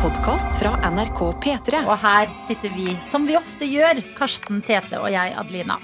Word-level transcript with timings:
podkast 0.00 0.54
fra 0.56 0.70
NRK 0.90 1.18
P3. 1.44 1.82
Og 1.84 1.98
her 2.00 2.30
sitter 2.48 2.72
vi, 2.72 2.86
som 3.04 3.26
vi 3.28 3.36
ofte 3.36 3.66
gjør, 3.68 4.00
Karsten, 4.16 4.62
Tete 4.64 4.96
og 4.96 5.10
jeg, 5.12 5.34
Adelina. 5.36 5.76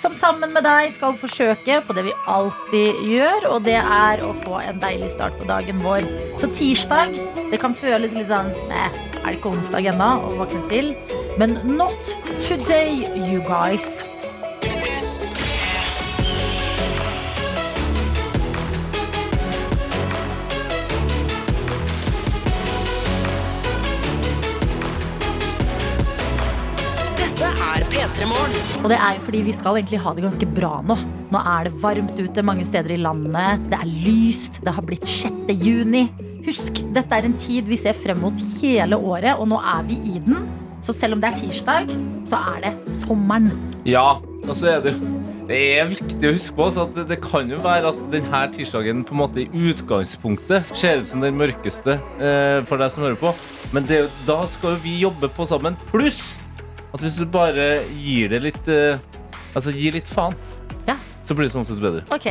Som 0.00 0.12
sammen 0.16 0.52
med 0.52 0.66
deg 0.66 0.90
skal 0.92 1.16
forsøke 1.16 1.78
på 1.86 1.96
det 1.96 2.04
vi 2.10 2.14
alltid 2.28 3.00
gjør, 3.08 3.48
og 3.54 3.64
det 3.64 3.78
er 3.80 4.24
å 4.26 4.34
få 4.42 4.60
en 4.60 4.82
deilig 4.82 5.12
start 5.14 5.38
på 5.40 5.48
dagen 5.48 5.80
vår. 5.84 6.04
Så 6.42 6.52
tirsdag, 6.52 7.16
det 7.48 7.62
kan 7.62 7.76
føles 7.76 8.16
litt 8.18 8.28
sånn 8.28 8.52
er 8.68 8.92
det 9.22 9.38
ikke 9.38 9.54
onsdag 9.54 9.92
ennå 9.94 10.14
å 10.26 10.36
våkne 10.42 10.64
til? 10.68 10.92
Men 11.40 11.56
not 11.64 12.16
today, 12.42 13.06
you 13.16 13.40
guys. 13.46 14.02
Og 28.82 28.90
det 28.90 28.98
er 28.98 29.14
jo 29.14 29.22
fordi 29.22 29.40
vi 29.46 29.54
skal 29.54 29.78
egentlig 29.78 30.00
ha 30.02 30.12
det 30.16 30.24
ganske 30.24 30.46
bra 30.56 30.72
nå. 30.82 30.96
Nå 31.30 31.40
er 31.52 31.68
det 31.68 31.78
varmt 31.84 32.18
ute 32.18 32.42
mange 32.42 32.66
steder 32.66 32.96
i 32.96 32.98
landet. 32.98 33.62
Det 33.70 33.78
er 33.78 33.92
lyst. 34.08 34.58
Det 34.64 34.74
har 34.74 34.86
blitt 34.86 35.06
6. 35.06 35.52
juni. 35.54 36.08
Husk, 36.42 36.82
dette 36.96 37.14
er 37.14 37.28
en 37.28 37.38
tid 37.38 37.70
vi 37.70 37.78
ser 37.78 37.94
frem 37.94 38.18
mot 38.24 38.42
hele 38.58 38.98
året, 38.98 39.36
og 39.38 39.46
nå 39.52 39.60
er 39.62 39.86
vi 39.86 40.00
i 40.10 40.18
den. 40.26 40.42
Så 40.82 40.90
selv 40.96 41.14
om 41.14 41.22
det 41.22 41.30
er 41.30 41.38
tirsdag, 41.38 41.94
så 42.26 42.42
er 42.56 42.64
det 42.66 42.96
sommeren. 43.04 43.52
Ja, 43.86 44.18
og 44.48 44.54
så 44.58 44.74
er 44.74 44.82
det 44.82 44.96
jo 44.96 45.18
det 45.42 45.58
er 45.58 45.88
viktig 45.90 46.28
å 46.28 46.34
huske 46.36 46.54
på 46.54 46.66
at 46.70 46.92
det, 46.94 47.02
det 47.10 47.16
kan 47.20 47.50
jo 47.50 47.58
være 47.64 47.90
at 47.90 47.98
denne 48.12 48.42
tirsdagen 48.54 49.02
på 49.04 49.12
en 49.12 49.20
måte 49.20 49.42
i 49.42 49.48
utgangspunktet 49.70 50.70
ser 50.70 51.02
ut 51.02 51.10
som 51.10 51.22
den 51.22 51.34
mørkeste 51.36 51.98
eh, 52.22 52.60
for 52.66 52.80
deg 52.80 52.92
som 52.94 53.02
hører 53.04 53.18
på. 53.20 53.34
Men 53.74 53.86
det, 53.90 54.04
da 54.26 54.38
skal 54.50 54.76
jo 54.76 54.82
vi 54.86 54.94
jobbe 55.02 55.28
på 55.34 55.46
sammen. 55.50 55.76
Pluss 55.90 56.38
at 56.92 57.00
hvis 57.00 57.16
du 57.20 57.26
bare 57.26 57.66
gir 57.96 58.28
det 58.32 58.42
litt 58.44 58.68
eh, 58.68 58.98
Altså 59.56 59.72
gir 59.76 59.92
litt 59.92 60.08
faen, 60.08 60.32
Ja. 60.88 60.94
så 61.28 61.34
blir 61.36 61.44
det 61.44 61.52
som 61.52 61.60
oftest 61.60 61.80
bedre. 61.84 62.02
Ok, 62.14 62.24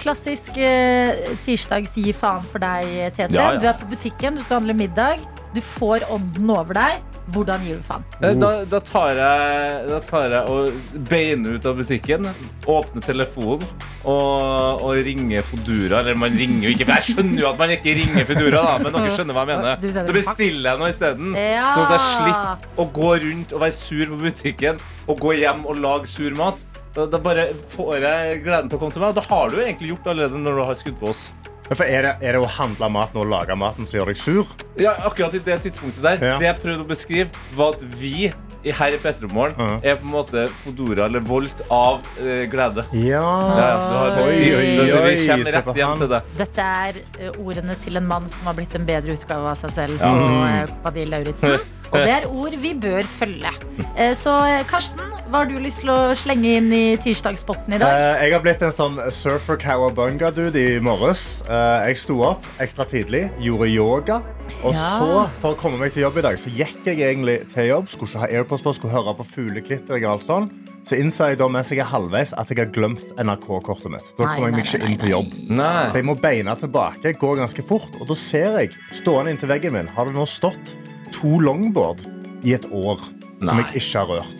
Klassisk 0.00 0.56
eh, 0.58 1.12
tirsdags 1.44 1.92
gi 1.94 2.10
faen 2.12 2.42
for 2.50 2.58
deg, 2.58 2.88
Tete. 3.14 3.30
Ja, 3.34 3.52
ja. 3.54 3.60
Du 3.62 3.66
er 3.70 3.76
på 3.78 3.86
butikken, 3.92 4.34
du 4.34 4.42
skal 4.42 4.58
handle 4.58 4.74
middag. 4.74 5.22
Du 5.54 5.60
får 5.62 6.02
ånden 6.10 6.50
over 6.50 6.74
deg. 6.74 6.98
Hvordan 7.32 7.62
gir 7.64 7.78
du 7.80 7.84
faen? 7.86 8.02
Eh, 8.20 8.34
Da, 8.36 8.50
da, 8.68 8.80
tar 8.84 9.14
jeg, 9.16 9.84
da 9.88 10.00
tar 10.04 10.26
jeg 10.34 10.50
og 10.52 10.98
beiner 11.08 11.54
ut 11.56 11.66
av 11.70 11.78
butikken, 11.78 12.26
åpner 12.68 13.04
telefonen 13.06 13.64
og, 14.04 14.82
og 14.84 14.98
ringer 15.06 15.42
Fodura. 15.46 16.02
Eller 16.02 16.18
man 16.20 16.36
ringer 16.36 16.68
jo 16.68 16.74
ikke, 16.74 16.84
for 16.90 16.98
jeg 17.00 17.14
skjønner 17.14 17.40
jo 17.40 17.48
at 17.48 17.62
man 17.62 17.72
ikke 17.78 17.94
ringer 18.00 18.28
Fodura, 18.28 18.60
da, 18.66 18.74
men 18.84 18.92
dere 18.98 19.14
skjønner 19.16 19.38
hva 19.38 19.46
jeg 19.46 19.62
mener. 19.62 20.04
Så 20.10 20.16
bestiller 20.18 20.70
jeg 20.70 20.82
noe 20.82 20.92
isteden. 20.92 21.32
Ja. 21.38 21.64
så 21.74 21.86
at 21.86 21.94
jeg 21.96 22.04
slipper 22.10 22.84
å 22.84 22.88
gå 23.00 23.10
rundt 23.24 23.56
og 23.56 23.64
være 23.64 23.78
sur 23.78 24.04
på 24.12 24.20
butikken 24.26 24.84
og 25.08 25.20
gå 25.24 25.34
hjem 25.40 25.64
og 25.64 25.80
lage 25.80 26.10
sur 26.12 26.36
mat. 26.36 26.60
Da, 26.94 27.08
da 27.10 27.18
bare 27.18 27.48
får 27.72 27.96
jeg 28.04 28.42
gleden 28.44 28.68
til 28.70 28.78
å 28.78 28.82
komme 28.84 28.94
til 28.94 29.02
meg. 29.02 29.14
og 29.14 29.18
Da 29.18 29.24
har 29.32 29.50
du 29.50 29.56
egentlig 29.64 29.94
gjort 29.94 30.12
allerede 30.12 30.38
når 30.44 30.60
du 30.60 30.64
har 30.68 30.76
skutt 30.78 31.00
på 31.00 31.08
oss. 31.10 31.24
For 31.72 31.84
er, 31.88 32.02
det, 32.04 32.14
er 32.28 32.36
det 32.36 32.40
å 32.44 32.48
handle 32.58 32.88
maten 32.92 33.22
og 33.22 33.30
lage 33.32 33.54
maten 33.56 33.86
som 33.88 33.96
gjør 33.98 34.10
deg 34.12 34.18
sur? 34.20 34.50
Ja, 34.80 34.92
akkurat 35.08 35.34
i 35.34 35.40
det 35.46 35.60
tidspunktet 35.64 36.02
der 36.04 36.20
Ja. 36.20 36.38
Det 36.38 36.44
jeg 36.50 36.58
prøvde 36.62 36.84
å 36.84 36.88
beskrive 36.90 37.30
Var 37.56 37.78
at 37.78 37.84
vi 38.00 38.32
her 38.64 38.94
i 38.96 38.98
Petromorgen 39.00 39.56
Mhm. 39.60 39.80
Er 39.84 39.96
på 40.00 40.06
en 40.06 40.12
måte 40.12 40.44
Fodora 40.48 41.04
eller 41.04 41.20
Volt 41.20 41.58
av 41.70 42.00
uh, 42.20 42.44
glede 42.48 42.84
Ja. 42.96 43.20
ja, 43.20 43.70
du 43.76 43.96
har 43.96 44.16
bestilt 44.16 44.56
oi, 44.56 44.64
det. 44.64 44.94
oi, 44.94 45.14
Vi 45.14 45.26
kommer 45.28 45.52
rett 45.58 45.76
hjem 45.80 45.98
til 46.04 46.08
det. 46.14 46.20
Dette 46.38 46.68
er 46.84 46.98
eh, 47.20 47.38
ordene 47.44 47.76
til 47.80 47.96
en 48.00 48.06
mann 48.08 48.28
som 48.32 48.46
har 48.48 48.56
blitt 48.56 48.74
en 48.78 48.86
bedre 48.88 49.12
utgave 49.18 49.52
av 49.52 49.56
seg 49.60 49.70
selv. 49.76 50.00
Og 50.00 50.24
uh, 50.24 50.64
Kompani 50.72 51.04
Lauritzen. 51.12 51.58
Og 51.94 52.00
det 52.00 52.10
er 52.10 52.24
ord 52.26 52.56
vi 52.58 52.72
bør 52.74 53.04
følge. 53.06 53.52
Eh, 53.94 54.14
Så 54.18 54.32
eh, 54.48 54.64
Karsten, 54.66 55.12
hva 55.34 55.40
har 55.42 55.48
du 55.50 55.56
lyst 55.58 55.80
til 55.82 55.90
å 55.90 56.14
slenge 56.14 56.50
inn 56.60 56.68
i 56.70 56.94
tirsdagspotten 57.02 57.74
i 57.74 57.78
dag? 57.82 57.90
Uh, 57.90 58.20
jeg 58.22 58.34
har 58.36 58.42
blitt 58.44 58.60
en 58.62 58.74
sånn 58.74 59.00
surfer 59.10 59.58
cowabunga-dude 59.58 60.60
i 60.60 60.76
morges. 60.78 61.40
Uh, 61.48 61.82
jeg 61.88 61.98
sto 62.04 62.20
opp 62.22 62.46
ekstra 62.62 62.84
tidlig, 62.86 63.24
gjorde 63.42 63.66
yoga. 63.66 64.20
Og 64.62 64.76
Ja. 64.76 64.84
så, 64.94 65.08
for 65.40 65.56
å 65.56 65.58
komme 65.58 65.80
meg 65.80 65.90
til 65.90 66.04
jobb 66.04 66.20
i 66.20 66.24
dag, 66.28 66.38
så 66.38 66.52
gikk 66.54 66.86
jeg 66.86 67.02
egentlig 67.02 67.48
til 67.50 67.66
jobb. 67.66 67.90
Skulle 67.90 68.12
ikke 68.12 68.22
ha 68.22 68.28
AirPods 68.30 68.62
på, 68.62 68.74
skulle 68.78 68.94
høre 68.94 69.16
på 69.18 69.26
fuglekvittering 69.32 70.06
og 70.06 70.12
alt 70.12 70.28
sånn. 70.28 70.46
Så 70.86 71.00
innser 71.02 71.32
jeg 71.32 71.40
da 71.42 71.50
mens 71.50 71.72
jeg 71.74 71.82
er 71.82 71.90
halvveis 71.90 72.36
at 72.38 72.54
jeg 72.54 72.60
har 72.60 72.70
glemt 72.70 73.10
NRK-kortet 73.18 73.90
mitt. 73.90 74.06
Da 74.14 74.30
kommer 74.36 74.52
jeg 74.52 74.58
meg 74.60 74.70
ikke 74.70 74.82
inn 74.86 74.96
på 75.02 75.10
jobb. 75.10 75.34
Nei 75.50 75.88
Så 75.88 75.98
jeg 75.98 76.06
må 76.06 76.14
beina 76.14 76.54
tilbake, 76.54 77.10
gå 77.18 77.34
ganske 77.42 77.66
fort. 77.66 77.90
Og 77.98 78.06
da 78.06 78.14
ser 78.14 78.60
jeg, 78.62 78.78
stående 79.02 79.34
inntil 79.34 79.50
veggen 79.50 79.74
min, 79.80 79.90
har 79.98 80.06
det 80.06 80.14
nå 80.14 80.30
stått 80.30 80.76
to 81.10 81.40
longboard 81.42 82.06
i 82.46 82.54
et 82.54 82.70
år. 82.70 83.02
Som 83.48 83.60
jeg 83.60 83.80
ikke 83.80 83.98
har 83.98 84.06
rørt. 84.10 84.30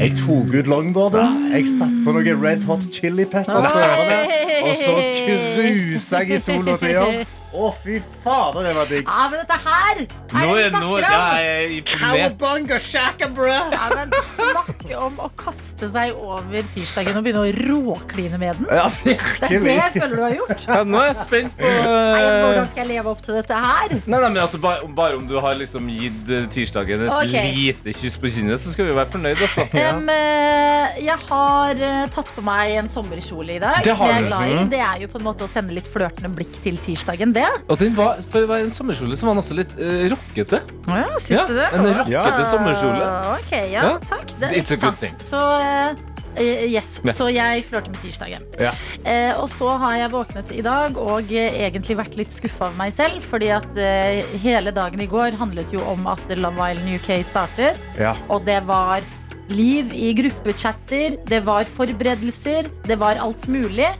Jeg 0.00 0.12
tok 0.20 0.52
ut 0.58 0.68
longboardet, 0.70 1.26
jeg 1.54 1.66
satte 1.78 2.02
på 2.04 2.12
noe 2.16 2.36
Red 2.42 2.66
Hot 2.68 2.84
Chili 2.92 3.24
Peppers 3.24 3.70
på 3.72 3.80
ørene, 3.80 4.18
og 4.66 4.74
så 4.82 4.94
cruisa 5.22 6.22
jeg 6.24 6.36
i 6.36 6.44
sola 6.44 6.76
til 6.82 6.94
jobb. 6.98 7.35
Å, 7.56 7.70
fy 7.72 7.96
fader, 8.22 8.66
det 8.66 8.72
var 8.76 8.88
digg. 8.90 9.06
Ja, 9.08 9.26
men 9.32 9.40
dette 9.40 9.56
her 9.64 10.00
er 10.02 10.06
Nå 10.36 10.40
det 10.56 10.64
er 10.66 10.66
vi 10.66 10.66
snakker 10.66 10.82
nå, 10.82 10.88
om! 10.90 11.04
jeg 11.06 11.46
er 11.52 11.70
imponert 11.76 12.34
Cowabunga 12.36 12.78
shaka, 12.82 13.28
bruh! 13.32 13.70
Ja, 13.72 13.86
men 13.94 14.12
Snakk 14.34 14.82
om 15.00 15.20
å 15.24 15.28
kaste 15.40 15.88
seg 15.92 16.18
over 16.20 16.68
tirsdagen 16.74 17.16
og 17.16 17.24
begynne 17.24 17.44
å 17.46 17.52
råkline 17.56 18.40
med 18.42 18.60
den. 18.60 18.68
Ja, 18.76 18.86
Det 19.06 19.16
er 19.48 19.64
det 19.64 19.76
jeg 19.76 19.94
føler 19.94 20.14
du 20.16 20.22
har 20.26 20.34
gjort. 20.36 20.66
ja, 20.68 20.80
Nå 20.84 21.00
er 21.00 21.08
jeg 21.08 21.18
spent 21.22 21.56
på 21.56 21.70
Nei, 21.70 22.20
eh, 22.20 22.36
hvordan 22.42 22.68
skal 22.72 22.82
jeg 22.82 22.90
leve 22.92 23.12
opp 23.14 23.24
til 23.24 23.38
dette 23.38 23.62
her? 23.66 23.96
Nei, 23.96 24.20
nei, 24.20 24.28
men 24.28 24.40
altså 24.42 24.60
bare, 24.62 24.90
bare 25.00 25.20
om 25.20 25.24
du 25.30 25.36
har 25.40 25.56
liksom 25.58 25.88
gitt 25.92 26.32
eh, 26.32 26.46
tirsdagen 26.52 27.06
et 27.06 27.12
okay. 27.14 27.54
lite 27.56 27.96
kyss 27.96 28.18
på 28.20 28.32
kinnet 28.36 28.60
Så 28.62 28.74
skal 28.74 28.90
vi 28.90 28.96
være 28.96 29.10
fornøyd 29.14 29.42
altså. 29.48 29.66
Eh, 29.76 31.00
jeg 31.06 31.18
har 31.28 31.80
tatt 32.12 32.30
på 32.36 32.44
meg 32.44 32.76
en 32.82 32.88
sommerkjole 32.90 33.56
i 33.56 33.60
dag. 33.62 33.80
Det 33.86 33.96
har 33.96 34.12
er 34.18 34.24
du. 34.24 34.28
glad 34.30 34.52
i. 34.52 34.60
Det 34.76 34.82
er 34.82 35.02
jo 35.04 35.10
på 35.12 35.20
en 35.20 35.26
måte 35.28 35.46
å 35.46 35.50
sende 35.50 35.74
litt 35.76 35.88
flørtende 35.90 36.30
blikk 36.36 36.54
til 36.64 36.78
tirsdagen, 36.82 37.32
det. 37.36 37.45
Og 37.68 37.78
den 37.78 37.94
var, 37.96 38.20
for 38.22 38.46
å 38.46 38.48
være 38.50 38.66
en 38.68 38.74
sommerkjole 38.74 39.16
så 39.18 39.26
var 39.28 39.38
også 39.42 39.56
litt 39.58 39.72
eh, 39.78 40.06
rockete 40.12 40.60
Ja, 40.88 41.04
syns 41.18 41.30
Ja, 41.30 41.46
du 41.46 41.54
det? 41.54 41.68
en 41.74 41.86
rockete 42.00 42.12
Ja. 42.12 42.44
sommerkjole 42.50 43.08
Ok, 43.36 43.50
ja, 43.72 43.82
Ja. 43.82 43.96
takk. 43.98 44.26
Det 44.40 44.50
er 44.50 44.54
It's 44.60 44.70
a 44.70 44.76
ikke 44.76 44.80
good 44.80 44.92
sant. 44.94 45.00
thing. 45.00 45.16
Så 45.30 45.40
eh, 45.60 45.94
eh, 46.36 46.64
yes, 46.70 47.00
Ja. 47.04 47.12
så 47.16 47.28
jeg 47.32 47.64
flørter 47.64 47.88
med 47.94 48.00
tirsdagen. 48.04 48.42
Ja. 48.60 48.72
Eh, 49.04 49.32
og 49.40 49.48
så 49.50 49.76
har 49.78 49.96
jeg 49.96 50.10
våknet 50.12 50.52
i 50.52 50.62
dag 50.62 50.96
og 50.98 51.32
eh, 51.32 51.50
egentlig 51.68 51.96
vært 51.96 52.16
litt 52.16 52.30
skuffa 52.32 52.66
av 52.70 52.76
meg 52.76 52.92
selv. 52.92 53.20
Fordi 53.22 53.50
at 53.56 53.76
eh, 53.76 54.22
hele 54.42 54.70
dagen 54.72 55.00
i 55.00 55.06
går 55.06 55.36
handlet 55.40 55.72
jo 55.72 55.80
om 55.86 56.06
at 56.06 56.28
Love 56.36 56.60
Island 56.70 57.00
UK 57.00 57.24
startet. 57.24 57.76
Ja. 57.98 58.14
Og 58.28 58.44
det 58.44 58.62
var 58.66 59.00
liv 59.48 59.92
i 59.94 60.12
gruppechatter, 60.12 61.16
det 61.24 61.44
var 61.46 61.64
forberedelser, 61.64 62.66
det 62.86 62.96
var 62.98 63.14
alt 63.22 63.46
mulig. 63.48 63.92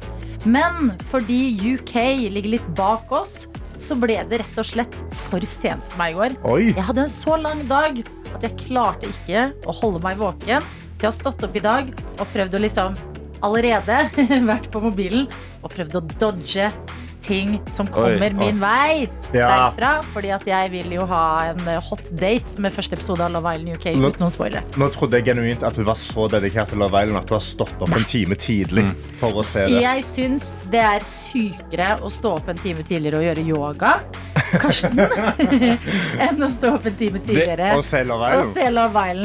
Men 0.46 0.92
fordi 1.10 1.56
UK 1.58 1.94
ligger 2.30 2.52
litt 2.54 2.66
bak 2.78 3.10
oss, 3.10 3.48
så 3.82 3.96
ble 3.98 4.20
det 4.30 4.38
rett 4.40 4.58
og 4.62 4.68
slett 4.68 4.94
for 5.26 5.42
sent 5.48 5.82
for 5.90 5.98
meg 6.00 6.14
i 6.14 6.16
går. 6.20 6.36
Oi. 6.48 6.62
Jeg 6.70 6.84
hadde 6.86 7.02
en 7.02 7.12
så 7.12 7.36
lang 7.40 7.64
dag 7.68 7.98
at 8.30 8.46
jeg 8.46 8.58
klarte 8.62 9.10
ikke 9.10 9.48
å 9.66 9.74
holde 9.80 10.00
meg 10.04 10.20
våken. 10.22 10.64
Så 10.94 11.04
jeg 11.04 11.10
har 11.10 11.16
stått 11.18 11.42
opp 11.44 11.58
i 11.58 11.64
dag 11.64 11.90
og 11.90 12.24
prøvd 12.32 12.56
å 12.56 12.62
liksom 12.62 12.94
allerede 13.44 13.98
vært 14.52 14.70
på 14.72 14.80
mobilen 14.86 15.26
og 15.60 15.72
prøvd 15.74 15.98
å 15.98 16.04
dodge 16.14 16.70
ting 17.26 17.56
som 17.74 17.88
kommer 17.92 18.30
Oi, 18.30 18.38
min 18.38 18.60
vei 18.62 19.08
Ja. 19.34 19.70
derfra. 19.74 19.92
Fordi 20.14 20.30
at 20.36 20.46
jeg 20.46 20.70
vil 20.72 20.92
jo 20.96 21.06
ha 21.10 21.22
en 21.50 21.60
eh, 21.68 21.80
hot 21.90 22.02
date 22.20 22.58
med 22.62 22.72
første 22.72 22.94
episode 22.96 23.20
av 23.26 23.32
Love 23.34 23.52
Island 23.56 23.76
UK 23.76 23.86
Nå- 23.98 24.12
uten 24.14 24.22
noen 24.24 24.32
spoilere. 24.34 24.62
Nå 24.78 24.88
trodde 24.94 25.18
jeg 25.20 25.26
genuint 25.32 25.62
at 25.66 25.74
du 25.76 25.82
var 25.84 25.98
så 26.00 26.28
dedikert 26.30 26.70
til 26.72 26.78
Love 26.78 27.02
Island 27.04 27.18
at 27.24 27.28
du 27.28 27.34
har 27.34 27.44
stått 27.44 27.74
opp 27.82 27.96
en 27.98 28.04
time 28.06 28.38
tidlig 28.38 28.86
for 29.20 29.42
å 29.42 29.44
se 29.44 29.66
det. 29.66 29.82
Jeg 29.82 30.04
syns 30.14 30.52
det 30.70 30.80
er 30.86 31.00
sykere 31.32 31.96
å 32.06 32.10
stå 32.12 32.36
opp 32.38 32.48
en 32.52 32.56
time 32.62 32.82
tidligere 32.86 33.18
og 33.20 33.26
gjøre 33.28 33.46
yoga, 33.46 33.92
Karsten, 34.62 35.00
enn 36.26 36.42
å 36.42 36.48
stå 36.52 36.72
opp 36.76 36.86
en 36.88 36.96
time 36.98 37.20
tidligere 37.26 37.72
Og 37.76 37.82
se 37.86 38.02
Love 38.06 38.26
og 38.26 38.46
Island. 38.46 38.54
se 38.56 38.66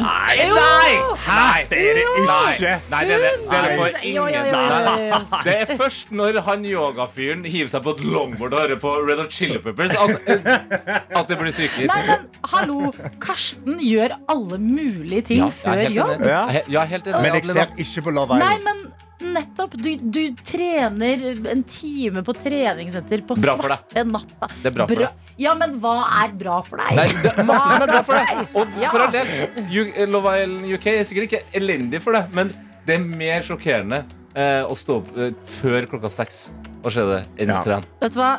Nei, 0.01 0.47
nei! 0.51 0.94
Nei, 1.27 1.65
Det 1.71 1.81
er 1.81 2.00
det 2.00 2.06
ikke. 2.07 2.73
Nei, 2.91 3.01
det 3.07 3.15
er 3.15 3.23
det, 3.25 3.31
det, 3.41 3.57
er 3.57 3.68
det 3.68 3.75
på 3.77 3.85
ingen 4.09 4.50
Nei. 4.51 5.41
Det 5.45 5.56
er 5.62 5.73
først 5.79 6.12
når 6.15 6.41
han 6.47 6.65
yogafyren 6.68 7.45
hiver 7.45 7.71
seg 7.73 7.85
på 7.85 7.95
et 7.97 8.03
longboard 8.06 8.56
og 8.56 8.63
hører 8.65 8.81
på 8.81 8.95
Red 9.07 9.23
Hot 9.23 9.35
Chili 9.35 9.59
Peppers, 9.62 9.94
at, 9.95 10.09
at 10.27 11.29
det 11.29 11.38
blir 11.39 11.53
sykelig. 11.56 11.88
Nei, 11.91 12.01
men 12.09 12.27
hallo, 12.53 12.91
Karsten 13.23 13.79
gjør 13.83 14.18
alle 14.31 14.59
mulige 14.62 15.27
ting 15.31 15.44
Ja, 15.45 15.51
før 15.62 15.85
jobb. 15.88 16.25
Ja, 16.71 16.85
helt 16.89 17.07
enig. 17.07 17.21
Men 17.21 17.39
jeg 17.39 17.45
ser 17.51 17.77
ikke 17.85 18.07
på 18.09 18.18
Love 18.18 18.38
Island. 18.38 18.47
Nei, 18.47 18.57
men 18.65 19.10
nettopp. 19.25 19.75
Du, 19.81 19.89
du 20.01 20.21
trener 20.47 21.23
en 21.51 21.63
time 21.68 22.23
på 22.27 22.35
treningssenter 22.38 23.23
på 23.27 23.38
Bra 23.41 23.56
for 23.59 23.69
svarte 23.71 24.06
natta. 24.07 24.50
Det 24.62 24.71
er 24.71 24.75
bra 24.75 24.88
for 24.89 25.03
deg. 25.06 25.29
Ja, 25.41 25.56
men 25.57 25.77
hva 25.81 25.95
er 26.21 26.35
bra 26.38 26.59
for 26.65 26.81
deg? 26.83 26.95
Nei, 27.00 27.07
det 27.23 27.33
er 27.33 27.47
masse 27.47 27.68
som 27.69 27.85
er 27.85 27.94
bra 27.94 28.01
for 28.07 28.19
deg. 28.19 28.41
Og 28.56 28.77
for 28.83 29.06
all 29.06 29.15
del, 29.15 30.07
Love 30.12 30.35
Island 30.38 30.71
UK 30.77 30.89
er 30.94 31.03
sikkert 31.07 31.29
ikke 31.29 31.44
elendig 31.62 32.01
for 32.03 32.18
deg, 32.18 32.31
men 32.38 32.53
det 32.88 32.97
er 32.97 33.06
mer 33.06 33.45
sjokkerende 33.45 34.03
eh, 34.33 34.62
å 34.65 34.77
stå 34.77 35.01
opp 35.01 35.12
eh, 35.18 35.35
før 35.59 35.89
klokka 35.91 36.12
seks 36.12 36.47
og 36.81 36.89
se 36.94 37.06
det 37.06 37.21
enn 37.38 37.53
Ja. 37.53 37.62
trene. 37.65 37.94
Vet 38.01 38.15
du 38.18 38.21
hva? 38.23 38.33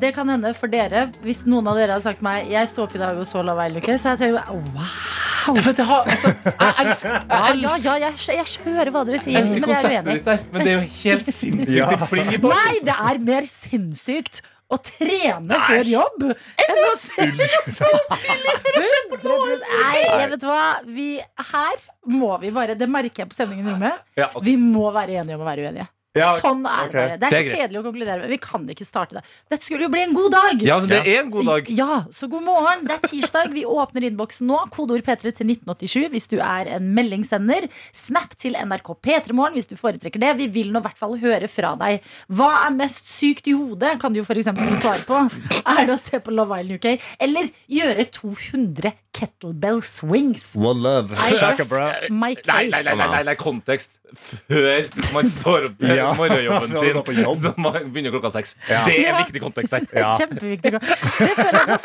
det 0.00 0.12
kan 0.16 0.28
hende 0.28 0.52
for 0.56 0.68
dere. 0.72 1.06
Hvis 1.24 1.44
noen 1.48 1.68
av 1.70 1.78
dere 1.78 1.96
har 1.96 2.02
sagt 2.04 2.22
meg 2.24 2.50
Jeg 2.52 2.68
sto 2.68 2.84
opp 2.86 2.96
i 2.96 3.00
dag 3.00 3.16
og 3.16 3.26
så 3.28 3.44
Love 3.46 3.68
Island, 3.68 3.84
UK, 3.84 3.94
så 4.00 4.14
jeg 4.14 4.24
tenker 4.26 4.52
wow. 4.52 5.25
At 5.46 5.78
jeg, 5.78 5.86
har, 5.86 6.02
altså, 6.10 6.28
jeg 6.34 6.74
elsker, 6.86 7.10
jeg 7.12 7.22
Ja, 7.30 7.54
ja, 7.62 7.94
ja 8.02 8.10
jeg, 8.10 8.36
jeg 8.36 8.46
hører 8.66 8.90
hva 8.94 9.04
dere 9.06 9.20
sier, 9.22 9.36
jeg 9.36 9.42
elsker 9.46 9.60
men 9.62 9.68
jeg 9.70 9.76
er 9.76 9.82
konseptet 9.82 10.06
uenig. 10.06 10.18
ditt 10.18 10.26
der. 10.26 10.38
Men 10.52 10.58
det 10.66 10.70
er 10.72 10.76
jo 10.76 10.84
helt 11.04 11.26
sinnssykt. 11.40 11.76
Ja. 11.76 11.86
Det. 11.96 12.42
Nei, 12.50 12.74
det 12.86 12.96
er 13.10 13.22
mer 13.30 13.48
sinnssykt 13.50 14.42
å 14.66 14.76
trene 14.82 15.58
før 15.68 15.86
jobb 15.86 16.24
enn 16.26 16.80
å 16.82 16.94
se 16.98 17.22
100 17.22 17.46
Nei, 19.62 20.00
jeg 20.02 20.30
vet 20.32 20.46
hva 20.46 20.62
vi, 20.90 21.08
Her 21.52 21.84
må 22.10 22.32
vi 22.42 22.50
bare 22.54 22.74
Det 22.78 22.88
merker 22.90 23.22
jeg 23.24 23.30
på 23.30 23.38
stemningen 23.38 23.68
i 23.68 23.74
rommet. 23.76 24.02
Vi 24.42 24.56
må 24.60 24.88
være 24.94 25.20
enige 25.22 25.38
om 25.38 25.44
å 25.44 25.48
være 25.48 25.68
uenige. 25.68 25.86
Ja, 26.16 26.30
sånn 26.40 26.64
er 26.66 26.88
okay. 26.88 27.08
det. 27.12 27.18
Det 27.20 27.26
er, 27.28 27.30
Det 27.30 27.38
er 27.40 27.60
kjedelig 27.60 27.80
å 27.80 27.84
konkludere 27.86 28.18
med. 28.22 28.32
Vi 28.32 28.38
kan 28.42 28.66
ikke 28.72 28.86
starte 28.88 29.18
det. 29.18 29.22
Dette 29.52 29.62
skulle 29.66 29.86
jo 29.86 29.92
bli 29.92 30.02
en 30.06 30.14
god 30.16 30.32
dag. 30.36 30.62
Ja, 30.66 30.78
men 30.82 30.90
det 30.90 31.00
er 31.04 31.20
en 31.22 31.30
god 31.34 31.50
dag. 31.50 31.70
Ja, 31.76 31.98
så 32.14 32.28
god 32.32 32.46
morgen. 32.46 32.84
Det 32.88 32.96
er 32.96 33.08
tirsdag. 33.12 33.52
Vi 33.54 33.64
åpner 33.68 34.06
innboksen 34.08 34.48
nå. 34.50 34.62
Kodeord 34.74 35.04
P3 35.06 35.32
til 35.40 35.52
1987 35.54 36.08
hvis 36.16 36.28
du 36.32 36.36
er 36.40 36.72
en 36.78 36.90
meldingssender. 36.96 37.68
Snap 37.96 38.34
til 38.40 38.56
NRK 38.58 38.92
P3morgen 39.04 39.58
hvis 39.58 39.68
du 39.70 39.76
foretrekker 39.78 40.22
det. 40.22 40.34
Vi 40.40 40.48
vil 40.58 40.72
nå 40.74 40.82
i 40.82 40.86
hvert 40.88 40.98
fall 41.00 41.16
høre 41.22 41.48
fra 41.52 41.74
deg. 41.80 42.04
Hva 42.32 42.50
er 42.66 42.76
mest 42.76 43.06
sykt 43.10 43.46
i 43.50 43.54
hodet, 43.56 43.96
kan 44.02 44.14
du 44.14 44.20
jo 44.22 44.26
f.eks. 44.26 44.48
svare 44.82 45.04
på. 45.08 45.22
Er 45.66 45.84
det 45.86 45.94
å 45.96 46.00
se 46.00 46.20
på 46.22 46.34
Love 46.34 46.60
Island 46.62 46.80
UK? 46.80 47.08
Eller 47.22 47.50
gjøre 47.70 48.06
200 48.16 48.92
kettlebell 49.16 49.80
swings? 49.86 50.50
One 50.56 50.82
love. 50.84 51.12
I 51.16 51.36
Shaka, 51.38 51.64
rest 51.64 51.70
bro. 51.70 51.86
my 52.12 52.34
Nei, 52.36 52.66
nei, 52.68 52.68
nei, 52.70 52.82
case. 52.82 52.96
nei, 52.96 53.08
nei, 53.14 53.22
nei, 53.30 53.34
kontekst 53.40 53.96
før 54.46 54.86
man 55.14 55.26
står 55.30 55.70
opp 55.70 55.78
til 55.80 55.94
Ja, 55.98 56.05
morgenjobben 56.20 56.76
sin. 56.82 57.52
man 57.56 57.78
begynner 57.92 58.14
klokka 58.14 58.30
seks. 58.38 58.56
Ja. 58.70 58.84
Det 58.86 58.98
er 59.00 59.08
Ja. 59.10 59.18
viktig 59.24 59.42
kontekst 59.42 59.72
her. 59.72 59.86
Ja. 59.96 60.12
Kjempeviktig. 60.20 60.72
Det 60.76 61.32
føler 61.38 61.58
jeg 61.60 61.68
på 61.72 61.78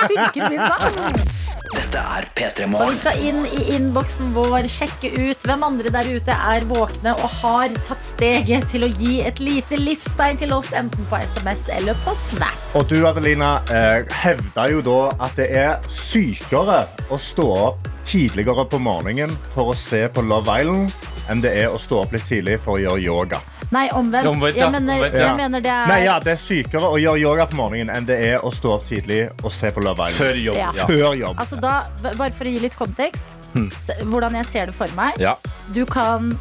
min 0.50 0.60
sak. 0.68 1.52
Dette 1.72 2.02
er 2.04 2.26
P3 2.36 2.66
Morgen. 2.68 2.90
vi 2.92 2.98
skal 3.00 3.22
inn 3.30 3.46
i 3.48 3.62
innboksen 3.78 4.34
vår, 4.36 4.68
sjekke 4.72 5.12
ut 5.16 5.46
hvem 5.48 5.64
andre 5.64 5.92
der 5.94 6.10
ute 6.12 6.36
er 6.36 6.66
våkne 6.68 7.14
og 7.16 7.30
har 7.42 7.70
tatt 7.88 8.04
steget 8.04 8.68
til 8.72 8.84
å 8.84 8.90
gi 8.92 9.22
et 9.24 9.40
lite 9.40 9.80
livstegn 9.80 10.38
til 10.42 10.52
oss, 10.54 10.74
enten 10.76 11.08
på 11.10 11.16
SMS 11.22 11.64
eller 11.72 11.96
på 12.04 12.16
Snap. 12.28 12.60
Og 12.76 12.88
du, 12.92 12.98
Adelina, 13.08 13.54
hevder 13.72 14.04
hevda 14.12 14.68
jo 14.72 14.82
da 14.84 14.98
at 15.24 15.36
det 15.40 15.48
er 15.56 15.80
sykere 15.92 16.82
å 17.12 17.18
stå 17.20 17.48
opp 17.70 17.88
tidligere 18.08 18.66
på 18.68 18.80
morgenen 18.82 19.32
for 19.54 19.72
å 19.72 19.76
se 19.78 20.04
på 20.12 20.24
Love 20.26 20.60
Island 20.62 20.92
enn 21.30 21.42
det 21.44 21.52
er 21.64 21.70
å 21.70 21.78
stå 21.80 22.02
opp 22.04 22.14
litt 22.16 22.26
tidlig 22.28 22.60
for 22.64 22.78
å 22.78 22.82
gjøre 22.82 23.02
yoga. 23.04 23.40
Nei, 23.72 23.86
omvendt. 23.96 24.28
Omvendt, 24.28 24.58
ja. 24.58 24.66
Jeg 24.66 24.72
mener, 24.74 24.98
Omvendt, 24.98 25.14
ja. 25.16 25.28
jeg 25.30 25.36
mener 25.38 25.62
det 25.64 25.70
er 25.72 25.86
Nei, 25.88 26.00
ja, 26.04 26.16
Det 26.20 26.32
er 26.34 26.40
sykere 26.42 26.90
å 26.92 26.98
gjøre 27.00 27.22
yoga 27.22 27.46
på 27.48 27.56
morgenen 27.56 27.94
enn 27.96 28.06
det 28.10 28.18
er 28.32 28.44
å 28.44 28.52
stå 28.52 28.74
opp 28.76 28.84
tidlig 28.88 29.22
og 29.44 29.52
se 29.56 29.72
på 29.72 29.84
Love 29.86 30.10
Island. 30.10 30.18
Før 30.28 30.42
jobb. 30.44 30.82
Før 30.90 31.14
jobb. 31.16 31.40
Altså 31.40 31.60
da, 31.62 31.76
Bare 32.18 32.32
for 32.36 32.50
å 32.50 32.52
gi 32.52 32.60
litt 32.66 32.76
kontekst, 32.76 33.38
se- 33.80 34.00
hvordan 34.12 34.36
jeg 34.42 34.50
ser 34.52 34.66
det 34.72 34.76
for 34.76 34.92
meg. 34.98 35.16
Ja. 35.24 35.38
Du 35.76 35.86
kan 35.86 36.34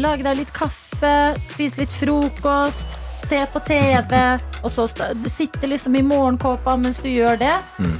lage 0.00 0.24
deg 0.24 0.40
litt 0.40 0.52
kaffe, 0.56 1.12
spise 1.52 1.82
litt 1.82 1.92
frokost, 1.92 2.96
se 3.28 3.42
på 3.52 3.60
TV, 3.68 4.16
og 4.64 4.70
så 4.72 4.86
sitte 4.88 5.68
liksom 5.68 5.96
i 6.00 6.02
morgenkåpa 6.08 6.76
mens 6.80 7.02
du 7.04 7.10
gjør 7.12 7.36
det. 7.40 7.54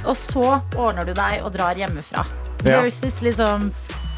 Og 0.05 0.15
så 0.17 0.47
ordner 0.75 1.05
du 1.05 1.13
deg 1.13 1.43
og 1.45 1.53
drar 1.53 1.77
hjemmefra. 1.77 2.25
Ja. 2.65 2.81
Versus 2.81 3.21
liksom 3.21 3.69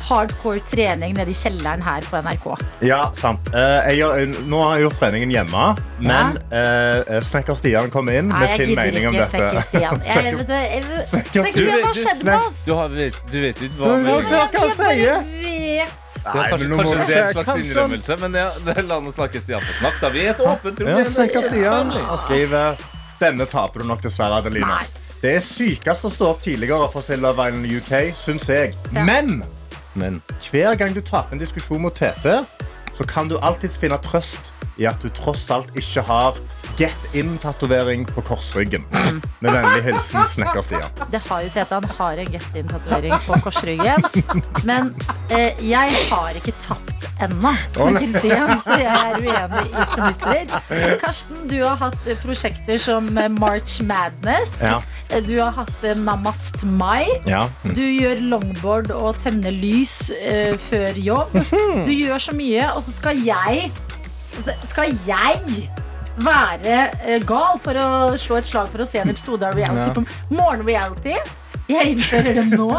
hardcore 0.08 0.60
trening 0.70 1.14
nede 1.18 1.32
i 1.32 1.36
kjelleren 1.38 1.82
her 1.86 2.06
på 2.08 2.20
NRK. 2.26 2.48
Ja, 2.88 3.00
sant. 3.18 3.48
Eh, 3.54 3.92
jeg 3.92 4.02
gjør, 4.02 4.36
nå 4.52 4.62
har 4.66 4.76
jeg 4.78 4.86
gjort 4.88 5.00
treningen 5.02 5.34
hjemme, 5.34 5.66
men 6.02 6.38
eh, 6.52 7.18
Snekker 7.28 7.58
Stian 7.58 7.92
kom 7.94 8.10
inn 8.12 8.30
Nei, 8.32 8.42
med 8.44 8.54
sin 8.58 8.74
mening 8.78 9.08
om 9.12 9.18
dette. 9.18 9.64
Stian. 9.70 10.02
Jeg, 10.08 10.36
vet 10.38 10.48
du, 10.48 10.54
jeg, 10.54 10.84
Snekker 11.10 11.50
Stian, 11.52 11.74
hva 11.86 11.92
du- 11.94 12.00
skjedde 12.02 12.30
med 12.30 12.38
oss? 12.38 12.62
Du, 12.66 12.72
har, 12.78 12.94
du 12.94 13.40
vet 13.48 13.66
ikke 13.68 13.74
hva 13.82 13.92
han 13.96 14.08
bare 14.08 14.96
sier? 14.96 15.28
vet. 15.32 15.98
er 16.22 16.36
Nei, 16.36 16.48
kanskje, 16.52 16.58
men 16.62 16.70
nå 16.70 16.76
må 16.78 16.84
kanskje 16.86 17.06
det 17.10 17.16
er 17.18 17.28
en 17.28 17.36
slags 17.38 17.62
innrømmelse, 17.66 18.18
men 18.22 18.36
ja, 18.38 18.50
la 18.92 19.00
nå 19.02 19.14
snakke 19.16 19.42
Stian 19.42 19.64
få 19.66 19.78
snakke. 19.80 20.02
da. 20.04 20.12
Vi 20.14 20.26
er 20.26 20.34
et 20.36 20.44
åpent 20.46 20.84
rom. 20.86 20.92
Ja, 20.92 21.06
Stian 21.10 21.94
skriver 22.26 22.90
Denne 23.22 23.46
taper 23.46 23.84
du 23.84 23.90
nok 23.90 24.02
dessverre, 24.02 24.42
Adelina. 24.42 24.80
Nei. 24.82 25.02
Det 25.22 25.36
er 25.38 25.44
sykest 25.46 26.06
å 26.08 26.10
stå 26.10 26.30
opp 26.34 26.40
tidligere 26.42 26.88
for 26.90 27.06
Silver 27.06 27.36
se 27.38 27.60
UK, 27.78 27.92
syns 28.18 28.48
jeg. 28.50 28.72
Ja. 28.90 29.04
Men 29.06 29.44
Men 29.94 30.22
hver 30.52 30.76
gang 30.80 30.96
du 30.96 31.02
taper 31.02 31.36
en 31.36 31.42
diskusjon 31.42 31.82
mot 31.82 31.96
Tete, 31.96 32.46
så 32.94 33.08
kan 33.08 33.28
du 33.28 33.38
alltids 33.42 33.78
finne 33.80 33.98
trøst 34.04 34.54
i 34.80 34.88
at 34.88 35.02
du 35.04 35.10
tross 35.14 35.50
alt 35.52 35.72
ikke 35.76 36.04
har 36.08 36.40
get 36.78 37.16
in-tatovering 37.18 38.06
på 38.08 38.22
korsryggen. 38.26 38.84
Med 39.42 39.52
vennlig 39.56 39.84
hilsen 39.86 40.28
Snekker 40.30 40.62
Stian. 40.66 40.86
Det 41.12 41.22
har 41.28 41.42
jo 41.46 41.50
Tete. 41.54 41.76
Han 41.80 41.88
har 41.98 42.22
en 42.24 42.32
get 42.34 42.56
in-tatovering 42.56 43.16
på 43.26 43.40
korsryggen. 43.46 44.06
Men 44.68 44.92
eh, 45.34 45.58
jeg 45.66 45.96
har 46.12 46.38
ikke 46.40 46.54
tapt 46.64 47.08
ennå, 47.22 47.52
Snekker 47.76 48.16
Stian, 48.20 48.54
så 48.66 48.78
jeg 48.82 49.12
er 49.12 49.20
uenig 49.20 49.66
i 49.72 49.86
premisser. 49.96 50.98
Karsten, 51.02 51.44
du 51.52 51.58
har 51.64 51.78
hatt 51.82 52.10
prosjekter 52.24 52.82
som 52.82 53.10
eh, 53.18 53.30
March 53.42 53.80
Madness. 53.86 54.56
Ja. 54.62 54.80
Eh, 55.10 55.22
Du 55.28 55.36
har 55.42 55.52
hatt 55.58 55.84
eh, 55.84 55.98
Namast 55.98 56.64
Mai. 56.66 57.06
Ja. 57.30 57.46
Du 57.64 57.84
gjør 57.84 58.22
longboard 58.32 58.92
og 58.96 59.18
tenner 59.22 59.54
lys 59.54 59.98
eh, 60.18 60.56
før 60.70 60.98
jobb. 60.98 61.36
Du 61.86 61.92
gjør 61.94 62.22
så 62.30 62.36
mye, 62.38 62.72
og 62.76 62.84
så 62.88 62.94
skal 62.98 63.20
jeg 63.26 63.72
Skal 64.72 64.94
jeg 65.08 65.70
være 66.26 66.76
eh, 67.06 67.22
gal 67.28 67.60
for 67.64 67.74
å 67.82 68.18
slå 68.20 68.38
et 68.42 68.46
slag 68.50 68.70
for 68.74 68.84
å 68.84 68.88
se 68.90 69.00
en 69.02 69.10
episode 69.14 69.44
av 69.48 69.56
reality 69.58 69.88
Ja. 69.88 69.94
på 69.94 70.06
morgen-reality? 70.38 71.16
Jeg 71.72 71.94
innfører 71.96 72.34
det 72.40 72.46
nå. 72.58 72.70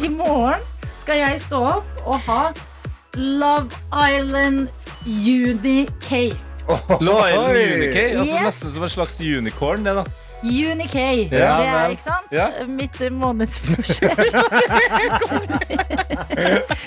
I 0.00 0.08
morgen 0.08 0.60
skal 1.00 1.16
jeg 1.24 1.40
stå 1.42 1.60
opp 1.76 2.04
og 2.06 2.20
ha 2.28 2.42
Love 3.16 3.68
Island 3.90 4.68
Uni-K. 5.06 6.30
Love 7.00 7.26
Island 7.26 7.56
Uni-K? 7.56 8.04
altså 8.14 8.34
Yes. 8.34 8.42
nesten 8.46 8.70
som 8.74 8.82
en 8.86 8.88
slags 8.92 9.20
unicorn. 9.20 9.84
det 9.84 9.94
da 9.98 10.04
Uni-K. 10.42 10.98
Ja, 11.32 11.56
det 11.60 11.68
er, 11.68 11.88
ikke 11.90 12.02
sant? 12.06 12.30
Ja. 12.32 12.46
Mitt 12.66 13.00
eh, 13.04 13.10
månedsprosjekt. 13.12 14.20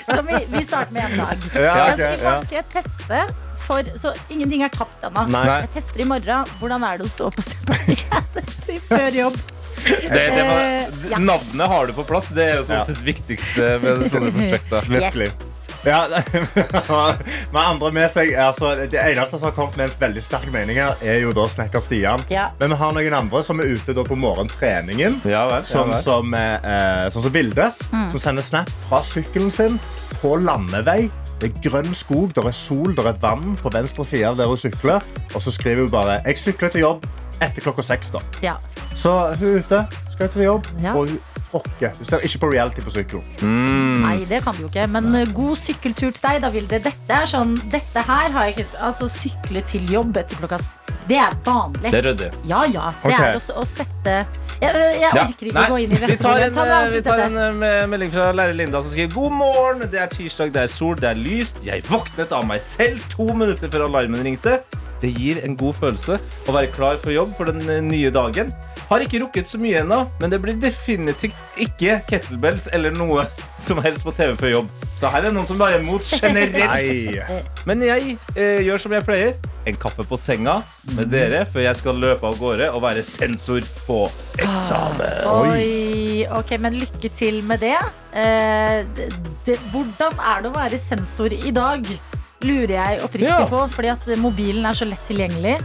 Som 0.06 0.26
vi, 0.26 0.40
vi 0.48 0.64
starter 0.66 0.92
med 0.94 1.04
en 1.12 1.18
dag. 1.20 1.38
Ja, 1.56 1.76
Jeg 1.76 1.94
skal 1.94 2.24
ja. 2.24 2.34
ikke 2.42 2.64
teste, 2.74 3.20
for, 3.68 3.90
så 4.00 4.14
ingenting 4.34 4.64
er 4.66 4.70
tapt 4.74 5.04
ennå. 5.08 5.26
Jeg 5.34 5.70
tester 5.76 6.04
i 6.04 6.08
morgen. 6.10 6.46
Hvordan 6.60 6.84
er 6.88 7.02
det 7.02 7.08
å 7.08 7.12
stå 7.12 7.32
på 7.36 7.46
reality 7.88 8.80
før 8.92 9.20
jobb? 9.24 9.42
Det, 9.84 10.10
det 10.14 10.44
var, 10.48 10.62
Eh, 10.64 11.10
ja. 11.12 11.18
Navnet 11.20 11.68
har 11.68 11.88
du 11.90 11.94
på 11.98 12.04
plass. 12.08 12.30
Det 12.36 12.44
er 12.46 12.56
jo 12.62 12.64
som 12.70 12.78
Ja. 12.78 12.84
det 12.88 13.02
viktigste 13.04 13.74
med 13.84 14.06
sånne 14.12 14.32
prosjekter. 14.36 14.88
Virkelig. 14.96 15.32
Ja, 15.84 16.06
med 17.52 17.60
andre 17.60 17.90
med 17.92 18.08
seg, 18.14 18.30
altså, 18.40 18.70
Det 18.88 18.96
eneste 19.02 19.36
som 19.36 19.50
har 19.50 19.56
kommet 19.58 19.76
med 19.76 19.90
en 19.90 19.98
veldig 20.00 20.22
sterk 20.24 20.48
mening, 20.54 20.78
her, 20.80 20.96
er 21.04 21.18
jo 21.26 21.34
da 21.36 21.44
Snekker 21.52 21.84
Stian. 21.84 22.24
Ja. 22.32 22.46
Men 22.62 22.72
vi 22.72 22.78
har 22.80 22.94
noen 22.96 23.18
andre 23.18 23.42
som 23.44 23.60
er 23.60 23.74
ute 23.74 23.96
da 23.98 24.06
på 24.08 24.16
morgentreningen. 24.16 25.20
Ja 25.28 25.44
vel. 25.50 25.60
Ja, 25.60 25.68
Sånn 25.68 25.92
som, 26.06 26.32
eh, 26.34 27.10
sånn 27.12 27.26
som 27.28 27.34
Vilde, 27.36 27.68
som 27.92 28.20
sender 28.24 28.46
snap 28.48 28.72
fra 28.88 29.02
sykkelen 29.12 29.52
sin 29.52 29.76
på 30.22 30.38
landevei. 30.40 31.10
Det 31.42 31.50
er 31.52 31.70
grønn 31.70 31.94
skog, 31.94 32.32
der 32.36 32.48
er 32.48 32.52
sol, 32.56 32.96
der 32.96 33.10
er 33.10 33.18
vann 33.22 33.56
på 33.60 33.70
venstre 33.74 34.06
side 34.06 34.28
av 34.28 34.38
der 34.38 34.48
hun 34.48 34.58
sykler. 34.58 35.04
Og 35.36 35.42
så 35.42 35.52
skriver 35.52 35.82
hun 35.82 35.92
bare 35.92 36.22
'Jeg 36.26 36.38
sykler 36.40 36.70
til 36.70 36.82
jobb 36.82 37.06
etter 37.42 37.62
klokka 37.62 37.82
seks'. 37.82 38.12
da. 38.12 38.20
Ja. 38.44 38.54
Så 38.96 39.36
hun 39.40 39.48
er 39.48 39.60
ute, 39.60 39.88
skal 40.12 40.30
til 40.30 40.44
jobb, 40.44 40.68
Ja. 40.82 40.94
og 40.96 41.08
hun 41.10 41.20
tråkker. 41.54 41.94
Du 42.00 42.06
ser 42.08 42.24
ikke 42.26 42.44
på 42.44 42.52
reality 42.54 42.84
på 42.84 42.94
sykkel. 42.94 43.24
Mm. 43.42 44.04
Nei, 44.04 44.16
det 44.30 44.42
kan 44.46 44.56
du 44.58 44.66
jo 44.66 44.70
ikke. 44.72 44.86
Men 44.92 45.10
eh, 45.18 45.30
god 45.36 45.60
sykkeltur 45.62 46.12
til 46.12 46.22
deg, 46.24 46.42
da, 46.44 46.52
Vilde. 46.54 46.80
Dette 46.84 47.20
er 47.20 47.30
sånn, 47.30 47.56
dette 47.74 48.06
her 48.08 48.34
har 48.34 48.50
jeg 48.50 48.58
ikke 48.58 48.70
Altså, 48.84 49.08
sykle 49.12 49.62
til 49.68 49.92
jobb 49.92 50.18
etter 50.20 50.40
klokka 50.40 50.60
Det 51.10 51.20
er 51.20 51.36
vanlig. 51.46 51.92
Det 51.92 52.00
er 52.00 52.08
ryddig. 52.10 52.30
Ja, 52.50 52.64
ja. 52.70 52.90
Det 53.04 53.14
okay. 53.14 53.30
er 53.30 53.40
å, 53.40 53.62
å 53.62 53.66
sette 53.70 54.16
Jeg, 54.64 54.84
jeg 55.02 55.12
orker 55.12 55.50
ikke 55.50 55.58
Nei, 55.58 55.66
å 55.66 55.74
gå 55.74 55.80
inn 55.84 55.96
i 55.96 56.02
vi 56.04 56.20
tar 56.20 56.46
en, 56.48 56.56
Ta 56.58 56.66
eh, 56.80 56.92
vi 56.94 57.02
tar 57.06 57.26
en 57.28 57.66
eh, 57.68 57.84
melding 57.92 58.14
fra 58.14 58.30
lærer 58.36 58.58
Linda 58.58 58.82
som 58.84 58.94
skriver 58.94 59.14
God 59.16 59.38
morgen, 59.40 59.86
det 59.92 60.02
er 60.02 60.12
tirsdag, 60.12 60.54
det 60.56 60.66
er 60.66 60.72
sol, 60.72 60.96
det 61.00 61.10
er 61.12 61.20
lyst. 61.20 61.62
Jeg 61.66 61.86
våknet 61.90 62.34
av 62.36 62.48
meg 62.50 62.64
selv 62.64 63.04
to 63.14 63.30
minutter 63.34 63.72
før 63.74 63.88
alarmen 63.90 64.24
ringte. 64.26 64.62
Det 65.04 65.12
gir 65.12 65.42
en 65.44 65.58
god 65.60 65.76
følelse 65.82 66.20
å 66.48 66.56
være 66.56 66.72
klar 66.72 67.02
for 67.02 67.12
jobb 67.12 67.34
for 67.38 67.52
den 67.52 67.90
nye 67.90 68.12
dagen. 68.14 68.54
Har 68.94 69.02
ikke 69.02 69.24
rukket 69.24 69.48
så 69.50 69.58
mye 69.58 69.80
ennå, 69.82 70.04
men 70.22 70.30
det 70.30 70.38
blir 70.44 70.58
definitivt 70.62 71.40
ikke 71.58 71.96
kettlebells 72.10 72.68
eller 72.78 72.94
noe 72.94 73.24
som 73.58 73.80
helst 73.82 74.06
på 74.06 74.14
TV 74.14 74.36
før 74.38 74.52
jobb. 74.52 74.70
Så 75.00 75.10
her 75.10 75.24
er 75.24 75.32
det 75.32 75.34
noen 75.34 75.48
som 75.50 75.58
bare 75.58 75.80
er 75.80 75.82
imot 75.82 76.06
generelt. 76.14 77.26
Nei. 77.26 77.40
Men 77.66 77.82
jeg 77.88 78.14
eh, 78.38 78.62
gjør 78.68 78.84
som 78.86 78.94
jeg 78.94 79.06
pleier. 79.08 79.34
En 79.66 79.78
kaffe 79.80 80.04
på 80.06 80.18
senga 80.20 80.58
med 80.94 81.08
dere 81.10 81.46
før 81.50 81.64
jeg 81.66 81.80
skal 81.80 81.96
løpe 82.04 82.28
av 82.28 82.38
gårde 82.38 82.66
og 82.76 82.82
være 82.84 83.02
sensor 83.08 83.64
på 83.88 84.00
eksamen. 84.44 85.22
Oi, 85.32 86.26
ok, 86.36 86.58
men 86.62 86.78
lykke 86.82 87.10
til 87.18 87.40
med 87.48 87.64
det. 87.64 87.78
Eh, 88.14 88.84
det, 88.98 89.10
det. 89.48 89.58
Hvordan 89.74 90.20
er 90.20 90.44
det 90.46 90.52
å 90.52 90.58
være 90.58 90.80
sensor 90.84 91.34
i 91.34 91.54
dag? 91.56 91.88
Lurer 92.44 92.76
jeg 92.76 93.00
oppriktig 93.06 93.30
Ja. 93.32 93.46
på, 93.48 93.64
fordi 93.72 93.94
at 93.96 94.08
mobilen 94.20 94.66
er 94.68 94.76
så 94.76 94.86
lett 94.86 95.02
tilgjengelig. 95.08 95.58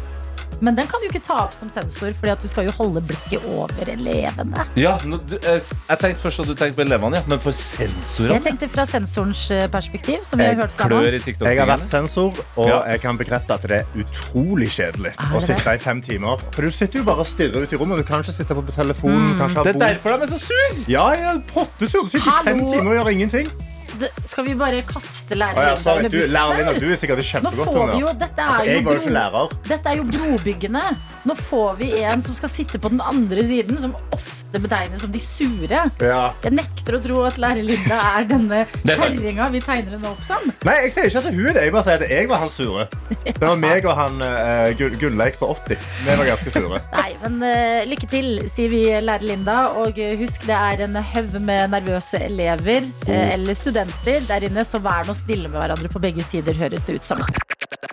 Men 0.60 0.74
den 0.74 0.88
kan 0.90 1.00
du 1.00 1.06
ikke 1.06 1.22
ta 1.22 1.36
opp 1.44 1.54
som 1.54 1.70
sensor, 1.70 2.12
Fordi 2.18 2.32
at 2.32 2.42
du 2.42 2.48
skal 2.50 2.66
jo 2.66 2.72
holde 2.78 3.02
blikket 3.06 3.44
over 3.54 3.90
elevene. 3.92 4.64
Ja, 4.78 4.96
nå, 5.06 5.20
du, 5.28 5.36
jeg, 5.38 5.62
jeg 5.62 6.00
tenkte 6.02 6.22
først 6.24 6.42
at 6.42 6.50
du 6.50 6.54
tenkte 6.58 6.80
på 6.80 6.84
elevene, 6.86 7.20
ja. 7.20 7.22
Men 7.30 7.42
for 7.42 7.54
sensorene? 7.56 8.38
Jeg 8.38 8.44
tenkte 8.48 8.70
fra 8.72 8.86
sensorens 8.88 9.44
eh, 9.54 9.66
perspektiv, 9.70 10.24
som 10.26 10.40
vi 10.40 10.48
har 10.48 10.56
Jeg 10.56 10.60
hørt 10.64 10.74
fra. 10.76 10.88
Klør 10.90 11.18
i 11.18 11.22
Jeg 11.22 11.60
har 11.60 11.70
vært 11.70 11.86
sensor, 11.90 12.34
og 12.56 12.68
Ja. 12.68 12.82
jeg 12.92 13.00
kan 13.04 13.20
bekrefte 13.20 13.54
at 13.54 13.62
det 13.68 13.80
er 13.82 14.02
utrolig 14.02 14.70
kjedelig 14.74 15.14
Er 15.14 15.36
å 15.36 15.40
sitte 15.44 15.74
i 15.74 15.78
fem 15.78 16.02
timer. 16.02 16.42
For 16.52 16.62
du 16.66 16.70
sitter 16.74 17.00
jo 17.00 17.04
bare 17.04 17.24
og 17.24 17.30
stirrer 17.30 17.62
ut 17.62 17.72
i 17.72 17.80
rommet. 17.80 18.02
Du 18.02 18.08
kan 18.08 18.24
ikke 18.24 18.34
sitte 18.34 18.54
på 18.58 18.66
telefonen. 18.74 19.34
Mm. 19.38 19.62
Det 19.62 19.74
er 19.76 19.82
derfor 19.86 20.16
de 20.16 20.26
er 20.28 20.32
så 20.34 20.38
sur! 20.48 20.84
Ja, 20.90 21.08
jeg 21.14 21.26
er 21.36 21.42
pottesur. 21.52 22.08
Du 22.08 22.18
sitter 22.18 22.40
i 22.42 22.44
fem 22.44 22.64
timer 22.66 22.94
og 22.94 22.98
gjør 23.00 23.12
ingenting. 23.14 23.50
Det- 23.98 24.12
Skal 24.30 24.44
vi 24.46 24.54
bare 24.54 24.82
kaste 24.86 25.34
ja, 25.34 25.40
læreren 25.42 25.76
sorry. 25.82 26.04
under 26.04 26.10
du, 26.10 26.16
bussen? 26.18 26.32
lærer 26.32 26.58
Lina, 26.58 26.72
du 26.78 26.88
er 26.92 26.96
sikkert 26.96 27.24
kjempegodt 27.24 27.74
humør. 27.74 28.12
dette 28.24 28.40
er 28.40 28.48
Altså, 28.48 28.64
jeg 28.64 28.84
var 28.84 28.92
jo 28.92 29.04
bro- 29.04 29.14
lærer. 29.18 29.54
Dette 29.68 29.88
er 29.88 29.96
jo 29.96 30.04
brobyggende. 30.12 30.84
Nå 31.28 31.34
får 31.36 31.76
vi 31.78 31.92
en 32.02 32.22
som 32.22 32.34
skal 32.34 32.48
sitte 32.48 32.78
på 32.78 32.88
den 32.88 33.00
andre 33.04 33.44
siden, 33.44 33.78
som 33.80 33.94
ofte 34.14 34.60
betegnes 34.62 35.02
som 35.02 35.10
de 35.12 35.20
sure. 35.20 35.80
Ja. 36.00 36.30
Jeg 36.42 36.52
nekter 36.56 36.96
å 36.96 37.02
tro 37.04 37.24
at 37.28 37.36
lærer 37.36 37.60
Linda 37.66 37.98
er 38.16 38.24
denne 38.30 38.60
er 38.88 38.94
kjerringa 38.96 39.50
vi 39.52 39.60
tegner 39.60 39.96
henne 39.98 40.08
opp 40.08 40.22
som. 40.26 40.46
Nei, 40.64 40.76
jeg 40.86 40.92
sier 40.94 41.04
ikke 41.10 41.18
at 41.18 41.28
hun 41.34 41.46
er 41.50 41.52
det. 41.58 41.64
Jeg 41.66 41.72
bare 41.74 41.84
sier 41.84 42.04
at 42.04 42.10
jeg 42.14 42.28
var 42.30 42.38
han 42.44 42.48
sure. 42.54 42.86
Det 43.26 43.42
var 43.42 43.56
meg 43.66 43.84
og 43.84 43.96
han 43.98 44.22
uh, 44.22 44.72
Gunnleik 44.98 45.36
på 45.40 45.50
80. 45.52 45.76
Vi 46.06 46.16
var 46.22 46.24
ganske 46.30 46.50
sure. 46.54 46.80
Nei, 47.02 47.10
men 47.26 47.36
uh, 47.44 47.84
lykke 47.90 48.08
til, 48.08 48.30
sier 48.48 48.72
vi 48.72 48.82
lærer 49.04 49.26
Linda. 49.28 49.58
Og 49.82 49.98
eh, 50.00 50.16
husk, 50.20 50.46
det 50.48 50.56
er 50.56 50.84
en 50.86 50.96
haug 50.96 51.36
med 51.44 51.68
nervøse 51.76 52.22
elever 52.24 52.88
uh, 53.08 53.12
eller 53.34 53.54
studenter 53.58 53.87
der 54.28 54.48
inne, 54.48 54.64
så 54.66 54.80
vær 54.82 55.06
nå 55.08 55.14
snille 55.16 55.48
med 55.50 55.60
hverandre 55.60 55.88
på 55.92 56.00
begge 56.02 56.24
sider, 56.26 56.54
høres 56.58 56.84
det 56.88 56.98
ut 57.00 57.04
som. 57.04 57.20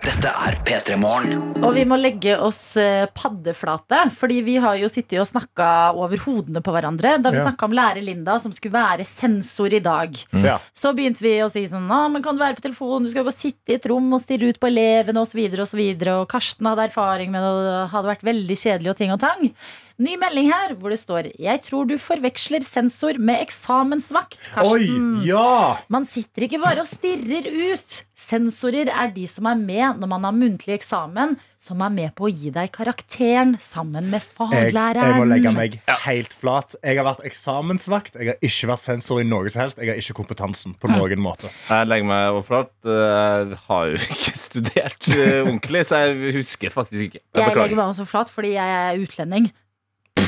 Dette 0.06 0.30
er 0.30 0.54
P3 0.64 0.94
Morgen. 1.02 1.40
Og 1.66 1.72
vi 1.74 1.82
må 1.88 1.96
legge 1.98 2.36
oss 2.38 2.76
eh, 2.78 3.08
paddeflate, 3.16 4.04
fordi 4.14 4.36
vi 4.46 4.54
har 4.62 4.76
jo 4.78 4.86
sittet 4.90 5.18
og 5.18 5.26
snakka 5.26 5.66
over 5.98 6.20
hodene 6.22 6.62
på 6.62 6.70
hverandre. 6.74 7.16
Da 7.22 7.32
vi 7.34 7.40
Ja. 7.40 7.48
snakka 7.48 7.66
om 7.66 7.74
lærer 7.74 8.04
Linda 8.06 8.36
som 8.38 8.52
skulle 8.54 8.76
være 8.76 9.04
sensor 9.04 9.74
i 9.74 9.80
dag. 9.82 10.14
Ja. 10.44 10.58
Så 10.78 10.94
begynte 10.94 11.20
vi 11.24 11.34
å 11.42 11.50
si 11.50 11.64
sånn 11.66 11.90
Å, 11.90 12.04
men 12.12 12.22
kan 12.22 12.36
du 12.38 12.42
være 12.44 12.54
på 12.54 12.62
telefonen? 12.68 13.04
Du 13.04 13.10
skal 13.10 13.24
jo 13.24 13.30
bare 13.30 13.40
sitte 13.40 13.74
i 13.74 13.78
et 13.80 13.86
rom 13.90 14.12
og 14.14 14.22
stirre 14.22 14.48
ut 14.52 14.60
på 14.62 14.70
elevene 14.70 15.20
osv. 15.26 15.42
Og, 15.58 15.66
så 15.66 15.76
videre, 15.76 16.20
og 16.22 16.28
Karsten 16.30 16.66
hadde 16.70 16.86
erfaring 16.86 17.30
med 17.34 17.42
det, 17.42 17.50
og 17.50 17.66
det 17.66 17.90
hadde 17.90 18.12
vært 18.14 18.24
veldig 18.30 18.56
kjedelig 18.62 18.90
og 18.94 18.96
ting 19.02 19.12
og 19.12 19.20
tang. 19.20 19.50
Ny 19.96 20.12
melding 20.20 20.50
her 20.52 20.74
hvor 20.76 20.92
det 20.92 20.98
står 21.00 21.30
Jeg 21.40 21.62
tror 21.64 21.86
du 21.88 21.94
forveksler 21.96 22.60
sensor 22.66 23.16
med 23.16 23.40
eksamensvakt, 23.46 24.36
Oi, 24.60 24.82
Karsten. 24.84 25.06
ja! 25.24 25.76
Man 25.88 26.04
sitter 26.04 26.44
ikke 26.44 26.60
bare 26.60 26.82
og 26.84 26.90
stirrer 26.90 27.48
ut. 27.72 28.02
Sensorer 28.16 28.90
er 28.92 29.12
de 29.14 29.24
som 29.30 29.46
er 29.48 29.56
med 29.56 30.00
når 30.02 30.10
man 30.10 30.26
har 30.26 30.34
muntlig 30.36 30.74
eksamen, 30.76 31.36
som 31.62 31.80
er 31.86 31.94
med 31.94 32.12
på 32.18 32.26
å 32.28 32.30
gi 32.32 32.52
deg 32.52 32.68
karakteren 32.74 33.54
sammen 33.62 34.10
med 34.12 34.20
faglæreren. 34.24 35.00
jeg 35.14 35.18
må 35.20 35.26
legge 35.30 35.52
meg 35.56 35.78
helt 36.04 36.32
flat. 36.36 36.76
Jeg 36.82 36.98
har 37.00 37.06
vært 37.08 37.24
eksamensvakt. 37.32 38.18
Jeg 38.20 38.34
har 38.34 38.40
ikke 38.50 38.70
vært 38.74 38.84
sensor 38.84 39.22
i 39.22 39.26
noe 39.28 39.48
som 39.48 39.64
helst. 39.64 39.80
Jeg 39.80 39.94
har 39.94 40.00
ikke 40.02 40.18
kompetansen 40.20 40.76
på 40.76 40.90
noen 40.92 41.22
måte. 41.24 41.48
Jeg 41.70 41.88
legger 41.88 42.10
meg 42.12 42.32
overflate. 42.34 42.96
Jeg 43.00 43.60
har 43.68 43.92
jo 43.92 44.00
ikke 44.10 44.40
studert 44.44 45.12
eh, 45.16 45.38
ordentlig, 45.46 45.86
så 45.88 46.04
jeg 46.04 46.34
husker 46.42 46.74
faktisk 46.74 47.08
ikke. 47.08 47.22
Jeg 47.22 47.46
Jeg 47.46 47.56
legger 47.62 47.78
meg 47.80 47.94
også 47.94 48.04
flat 48.08 48.32
fordi 48.32 48.56
jeg 48.58 48.76
er 48.82 49.00
utlending. 49.06 49.48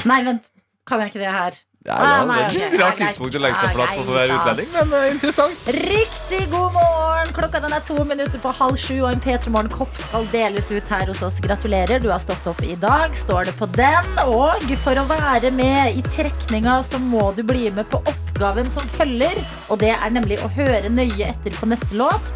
Nei, 0.06 0.20
vent. 0.26 0.50
Kan 0.88 1.00
jeg 1.02 1.10
ikke 1.12 1.24
det 1.24 1.32
her? 1.34 1.56
Ja, 1.86 1.94
Ah, 1.94 2.24
nei, 2.26 2.40
det 2.52 2.60
er 2.60 2.72
et 2.74 2.80
rart 2.82 2.98
tidspunkt 2.98 3.36
å 3.38 3.40
legge 3.40 3.56
seg 3.62 3.70
på 3.72 3.84
for 3.94 4.10
å 4.12 4.14
være 4.16 4.34
utlending, 4.34 4.66
men 4.74 4.90
eh, 4.98 5.04
interessant. 5.14 5.68
Riktig 5.72 6.40
god 6.52 6.74
morgen! 6.74 7.30
Klokka 7.36 7.60
den 7.62 7.72
er 7.72 7.84
to 7.86 7.96
minutter 8.04 8.42
på 8.42 8.52
halv 8.58 8.76
sju, 8.82 8.96
og 9.06 9.12
en 9.12 9.22
P3 9.24 9.52
Morgen-kopp 9.54 9.94
skal 10.02 10.26
deles 10.32 10.68
ut 10.68 10.90
her 10.92 11.06
hos 11.08 11.22
oss. 11.24 11.38
Gratulerer, 11.44 12.02
du 12.02 12.10
har 12.12 12.20
stått 12.20 12.44
opp 12.50 12.60
i 12.66 12.74
dag, 12.82 13.14
står 13.16 13.48
det 13.48 13.54
på 13.60 13.70
den. 13.78 14.10
Og 14.26 14.66
for 14.84 15.00
å 15.00 15.06
være 15.08 15.52
med 15.54 15.96
i 15.96 16.04
trekninga, 16.10 16.80
så 16.84 17.00
må 17.00 17.30
du 17.38 17.44
bli 17.46 17.70
med 17.70 17.88
på 17.94 18.02
oppgaven 18.02 18.68
som 18.74 18.84
følger. 18.98 19.38
Og 19.70 19.80
det 19.80 19.94
er 19.94 20.12
nemlig 20.12 20.42
å 20.44 20.50
høre 20.58 20.90
nøye 20.92 21.30
etter 21.30 21.56
på 21.56 21.70
neste 21.72 21.96
låt. 21.96 22.34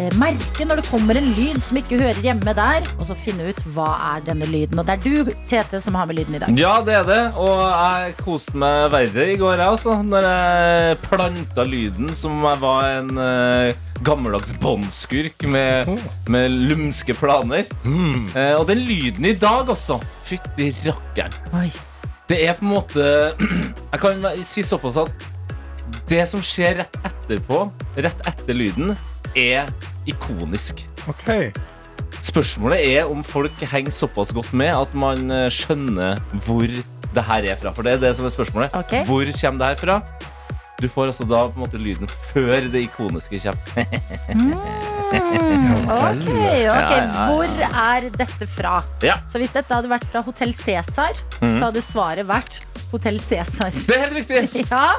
Eh, 0.00 0.08
Merke 0.16 0.64
når 0.64 0.80
det 0.80 0.88
kommer 0.88 1.18
en 1.18 1.30
lyd 1.36 1.58
som 1.60 1.76
ikke 1.76 1.98
hører 2.00 2.20
hjemme 2.24 2.54
der, 2.56 2.86
og 2.96 3.04
så 3.08 3.16
finne 3.18 3.50
ut 3.50 3.60
hva 3.74 3.90
er 4.14 4.24
denne 4.24 4.48
lyden. 4.48 4.80
Og 4.80 4.88
det 4.88 4.96
er 4.96 5.04
du, 5.04 5.32
Tete, 5.50 5.80
som 5.84 5.96
har 5.98 6.08
med 6.08 6.20
lyden 6.20 6.38
i 6.38 6.42
dag. 6.42 6.56
Ja, 6.58 6.78
det 6.84 6.96
er 7.02 7.08
det. 7.08 7.20
Og 7.40 7.60
jeg 7.66 8.16
koste 8.22 8.56
meg 8.62 8.88
verre 8.94 9.28
i 9.34 9.36
går, 9.40 9.60
jeg 9.60 9.76
også. 9.76 9.98
Når 10.08 10.28
jeg 10.28 11.00
planta 11.04 11.66
lyden 11.68 12.12
som 12.16 12.38
om 12.40 12.48
jeg 12.48 12.62
var 12.62 12.88
en 13.02 13.12
uh, 13.20 13.92
gammeldags 14.06 14.54
båndskurk 14.62 15.44
med, 15.52 15.92
med 16.32 16.56
lumske 16.72 17.16
planer. 17.16 17.68
Eh, 17.84 18.54
og 18.56 18.66
den 18.70 18.82
lyden 18.88 19.28
i 19.28 19.36
dag, 19.36 19.68
altså. 19.68 20.00
Fytti 20.26 20.72
rakkeren. 20.86 21.68
Det 22.30 22.38
er 22.46 22.56
på 22.56 22.64
en 22.64 22.72
måte 22.72 23.04
Jeg 23.92 24.00
kan 24.00 24.26
si 24.46 24.64
såpass 24.64 24.96
at 25.02 25.28
det 26.08 26.22
som 26.30 26.40
skjer 26.44 26.78
rett 26.80 26.96
etterpå, 27.04 27.66
rett 28.00 28.28
etter 28.28 28.56
lyden, 28.56 28.94
er 29.36 29.70
ikonisk. 30.06 30.82
Okay. 31.08 31.50
Spørsmålet 32.22 32.82
er 32.94 33.10
om 33.10 33.24
folk 33.26 33.62
henger 33.72 33.94
såpass 33.94 34.32
godt 34.34 34.52
med 34.54 34.70
at 34.74 34.94
man 34.94 35.30
eh, 35.30 35.48
skjønner 35.50 36.20
hvor 36.46 36.66
det 37.12 37.24
her 37.28 37.48
er 37.50 37.58
fra. 37.60 37.72
For 37.74 37.86
det 37.86 37.96
er 37.96 38.04
det 38.04 38.14
som 38.16 38.28
er 38.28 38.34
spørsmålet. 38.34 38.74
Okay. 38.74 39.04
Hvor 39.08 39.26
kommer 39.40 39.58
det 39.58 39.72
her 39.72 39.80
fra? 39.82 39.98
Du 40.82 40.88
får 40.90 41.12
altså 41.12 41.26
da 41.28 41.44
på 41.46 41.60
en 41.60 41.62
måte 41.62 41.78
lyden 41.78 42.10
før 42.32 42.66
det 42.72 42.86
ikoniske 42.88 43.42
kommer. 43.46 43.86
Mm, 45.12 45.74
ok, 45.92 46.22
ok. 46.72 46.92
Hvor 47.28 47.50
er 47.68 48.06
dette 48.14 48.46
fra? 48.48 48.78
Ja. 49.04 49.18
Så 49.28 49.36
hvis 49.42 49.52
dette 49.52 49.68
hadde 49.76 49.90
vært 49.90 50.06
fra 50.08 50.22
Hotell 50.24 50.54
Cæsar, 50.56 51.18
mm. 51.42 51.58
så 51.58 51.66
hadde 51.66 51.82
svaret 51.84 52.24
vært 52.30 52.62
Hotell 52.94 53.18
Cæsar. 53.20 53.76
Det 53.88 53.96
er 53.96 54.06
helt 54.06 54.16
riktig! 54.22 54.62
Ja, 54.72 54.94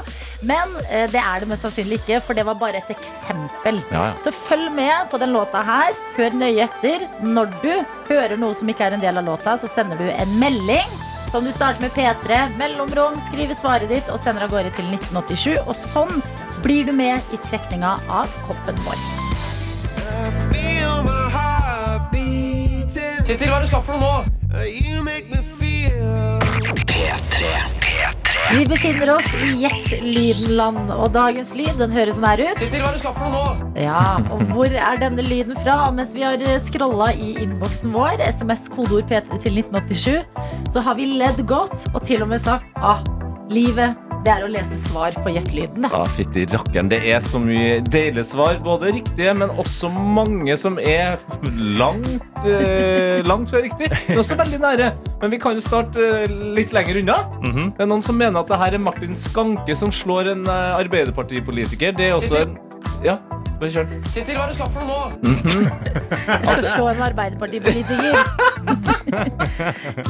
men 0.45 0.75
eh, 0.85 1.07
det 1.09 1.17
er 1.17 1.41
det 1.41 1.49
mest 1.49 1.65
sannsynlig 1.65 1.97
ikke, 2.03 2.19
for 2.27 2.37
det 2.37 2.45
var 2.45 2.59
bare 2.61 2.83
et 2.83 2.91
eksempel. 2.93 3.81
Ja, 3.89 4.11
ja. 4.11 4.13
Så 4.21 4.33
følg 4.35 4.69
med 4.75 5.09
på 5.09 5.17
den 5.21 5.33
låta 5.33 5.63
her. 5.65 5.97
Hør 6.19 6.37
nøye 6.37 6.67
etter. 6.67 7.07
Når 7.25 7.57
du 7.65 7.73
hører 8.11 8.37
noe 8.37 8.53
som 8.57 8.69
ikke 8.69 8.91
er 8.91 8.99
en 8.99 9.03
del 9.03 9.17
av 9.17 9.25
låta, 9.31 9.57
så 9.57 9.71
sender 9.71 9.97
du 9.97 10.05
en 10.13 10.37
melding. 10.41 10.93
Som 11.33 11.45
du 11.45 11.51
starter 11.51 11.81
med 11.81 11.91
P3, 11.91 12.49
mellomrom, 12.57 13.15
skriver 13.27 13.55
svaret 13.57 13.89
ditt 13.89 14.09
og 14.13 14.19
sender 14.21 14.43
av 14.45 14.51
gårde 14.53 14.69
til 14.77 14.85
1987. 14.93 15.55
Og 15.65 15.73
sånn 15.73 16.21
blir 16.61 16.85
du 16.85 16.93
med 16.93 17.33
i 17.33 17.39
trekninga 17.47 17.95
av 18.05 18.29
koppen 18.45 18.77
vår. 18.85 19.01
Ketil, 23.25 23.49
hva 23.49 23.57
er 23.57 23.63
det 23.63 23.65
du 23.65 23.71
skal 23.71 23.81
for 23.81 23.97
noe 23.97 24.21
nå? 24.21 24.29
P3. 26.93 27.49
P3. 27.81 28.22
Vi 28.51 28.65
befinner 28.67 29.09
oss 29.15 29.27
i 29.39 29.53
Jet-lydland, 29.63 30.91
og 30.91 31.13
dagens 31.15 31.53
lyd 31.55 31.77
den 31.79 31.93
høres 31.95 32.17
sånn 32.17 32.27
her 32.27 32.43
ut. 32.43 32.59
Ketil, 32.59 32.83
hva 32.83 32.89
er 32.89 32.97
det 32.97 32.99
du 32.99 33.03
skal 33.05 33.15
for 33.17 33.31
nå? 33.33 33.43
Ja, 33.79 34.03
og 34.35 34.43
hvor 34.51 34.75
er 34.83 34.99
denne 35.01 35.23
lyden 35.25 35.57
fra? 35.63 35.77
Mens 35.95 36.11
vi 36.15 36.25
har 36.25 36.43
scrolla 36.61 37.13
i 37.15 37.33
innboksen 37.45 37.95
vår, 37.95 38.21
SMS 38.27 38.67
kodeord 38.73 39.07
P3 39.09 39.39
til 39.45 39.61
1987, 39.63 40.69
så 40.75 40.83
har 40.83 40.99
vi 40.99 41.07
ledd 41.23 41.39
godt 41.49 41.87
og 41.93 42.01
til 42.05 42.25
og 42.25 42.33
med 42.33 42.43
sagt 42.43 42.75
ah, 42.83 42.99
livet 43.51 43.99
det 44.23 44.31
er 44.31 44.45
å 44.45 44.47
lese 44.47 44.77
svar 44.79 45.15
på 45.19 45.31
Jet-lyden. 45.35 45.83
Ja, 45.91 46.03
fytti 46.07 46.45
rakkeren. 46.47 46.87
Det 46.91 47.01
er 47.11 47.19
så 47.23 47.41
mye 47.43 47.81
deilige 47.83 48.23
svar. 48.29 48.55
Både 48.63 48.93
riktige, 48.95 49.33
men 49.35 49.51
også 49.59 49.89
mange 49.91 50.55
som 50.59 50.77
er 50.79 51.19
langt, 51.43 52.23
eh, 52.47 53.19
langt 53.27 53.51
fra 53.51 53.59
riktig. 53.65 53.89
Men 54.07 54.21
også 54.23 54.37
veldig 54.39 54.61
nære. 54.63 54.93
Men 55.19 55.33
vi 55.35 55.41
kan 55.43 55.59
jo 55.59 55.65
starte 55.65 56.07
eh, 56.23 56.37
litt 56.55 56.71
lenger 56.71 57.01
unna. 57.03 57.19
Mhm. 57.43 57.73
Det 57.75 57.83
er 57.83 57.91
noen 57.91 58.05
som 58.05 58.15
mener 58.15 58.39
at 58.39 58.47
det 58.47 58.61
her 58.63 58.79
er 58.79 58.85
Martin 58.85 59.19
Skanke 59.19 59.75
som 59.75 59.91
slår 59.91 60.31
en 60.37 60.47
eh, 60.47 60.79
Arbeiderpartipolitiker. 60.79 61.91
Det 61.97 62.11
er 62.11 62.15
også 62.15 62.45
en 62.45 62.57
Ja, 63.03 63.17
bare 63.59 63.71
kjør. 63.73 63.87
Hva 64.07 64.21
er 64.21 64.27
det 64.31 64.47
du 64.47 64.55
skal 64.55 64.69
for 64.71 64.87
noe 64.87 65.11
nå? 65.19 65.35
Jeg 66.31 66.47
skal 66.47 66.69
slå 66.77 66.87
en 66.93 67.07
Arbeiderpartipolitiker. 67.11 69.01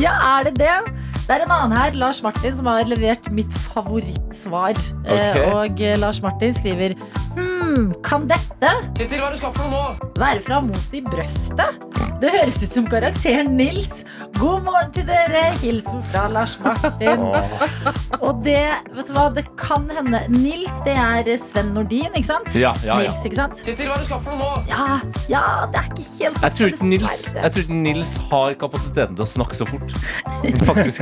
ja, 0.06 0.14
er 0.38 0.50
det 0.50 0.56
det? 0.62 0.76
Det 1.24 1.32
er 1.38 1.46
en 1.46 1.54
annen 1.56 1.78
her, 1.78 1.96
Lars 1.96 2.20
Martin, 2.26 2.52
som 2.58 2.68
har 2.68 2.84
levert 2.90 3.30
mitt 3.32 3.52
favorittsvar. 3.72 4.76
Okay. 5.06 5.44
Og 5.54 5.84
eh, 5.84 5.98
Lars 6.02 6.22
Martin 6.24 6.56
skriver 6.58 6.98
Hm, 7.34 7.94
kan 8.06 8.28
dette 8.30 8.70
Ketil, 8.94 9.18
hva 9.18 9.32
er 9.32 9.34
det 9.34 9.40
skal 9.42 9.54
for 9.56 9.72
nå? 9.72 9.84
være 10.22 10.44
fra 10.46 10.60
Mot 10.62 10.94
i 10.94 11.02
brøstet? 11.02 11.88
Det 12.22 12.30
høres 12.32 12.60
ut 12.62 12.76
som 12.78 12.86
karakteren 12.88 13.50
Nils. 13.58 14.04
God 14.38 14.62
morgen 14.64 14.92
til 14.96 15.04
dere. 15.10 15.42
Hilsen 15.60 16.00
fra 16.12 16.22
Lars 16.32 16.54
Martin. 16.64 17.26
Og 18.24 18.40
det, 18.46 18.62
vet 18.96 19.10
du 19.10 19.12
hva, 19.16 19.26
det 19.36 19.44
kan 19.60 19.90
hende 19.92 20.22
Nils, 20.32 20.72
det 20.86 20.94
er 20.96 21.28
Sven 21.42 21.74
Nordin, 21.76 22.14
ikke 22.16 22.30
sant? 22.30 22.48
Ja, 22.56 22.72
ja, 22.86 22.96
ja. 22.96 23.10
Nils, 23.10 23.26
ikke 23.28 23.40
sant? 23.42 23.60
Ketil, 23.66 23.90
hva 23.90 23.98
er 23.98 24.06
det 24.06 24.08
skal 24.08 24.22
for 24.24 24.40
nå? 24.40 24.52
Ja, 24.70 24.86
ja, 25.32 25.44
det 25.74 25.82
er 25.82 25.90
ikke 25.90 26.06
helt 26.22 26.40
Jeg 26.46 26.56
tror 26.60 26.72
ikke 26.72 26.90
Nils, 26.94 27.18
jeg 27.36 27.56
tror 27.58 27.66
ikke 27.66 27.80
Nils 27.82 28.14
har 28.32 28.56
kapasitet 28.64 28.93
kapasiteten 28.94 29.16
til 29.18 29.24
å 29.24 29.30
snakke 29.30 29.58
så 29.58 29.66
fort. 29.68 29.94
Faktisk. 30.68 31.02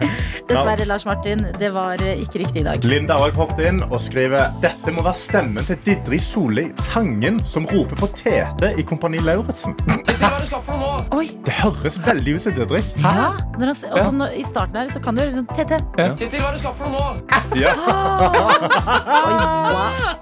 Dessverre, 0.48 0.86
Lars 0.88 1.04
Martin, 1.06 1.44
det 1.58 1.70
var 1.74 2.00
eh, 2.02 2.22
ikke 2.22 2.40
riktig 2.44 2.62
i 2.62 2.66
dag. 2.66 2.84
Linda 2.86 3.18
har 3.20 3.34
hoppet 3.36 3.66
inn 3.68 3.82
og 3.86 3.98
skriver 4.00 4.52
Dette 4.62 4.92
må 4.94 5.04
være 5.04 5.18
stemmen 5.20 5.66
til 5.68 5.78
Didri 5.86 6.18
Solli 6.22 6.68
Tangen 6.92 7.40
som 7.46 7.66
roper 7.70 7.98
på 8.00 8.08
Tete 8.16 8.72
i 8.78 8.84
Kompani 8.86 9.20
Lauritzen. 9.24 9.76
Er 10.16 11.32
det 11.46 11.54
høres 11.54 11.96
veldig 12.02 12.36
ut 12.36 12.42
som 12.46 12.54
Didrik. 12.56 12.86
ja. 13.02 13.28
Når 13.56 13.70
han, 13.70 13.76
også 13.96 14.10
når, 14.12 14.32
I 14.36 14.42
starten 14.44 14.76
her 14.76 14.88
så 14.92 15.00
kan 15.02 15.16
du 15.16 15.22
høre 15.22 15.32
sånn 15.34 15.46
Tete. 15.56 15.78
Kjetil, 15.96 16.40
hva 16.42 16.50
er 16.50 16.56
det 16.56 16.58
du 16.58 16.64
skal 16.64 16.74
for 16.76 16.92
noe 16.92 16.96
nå? 16.96 17.04
Ja. 17.62 17.72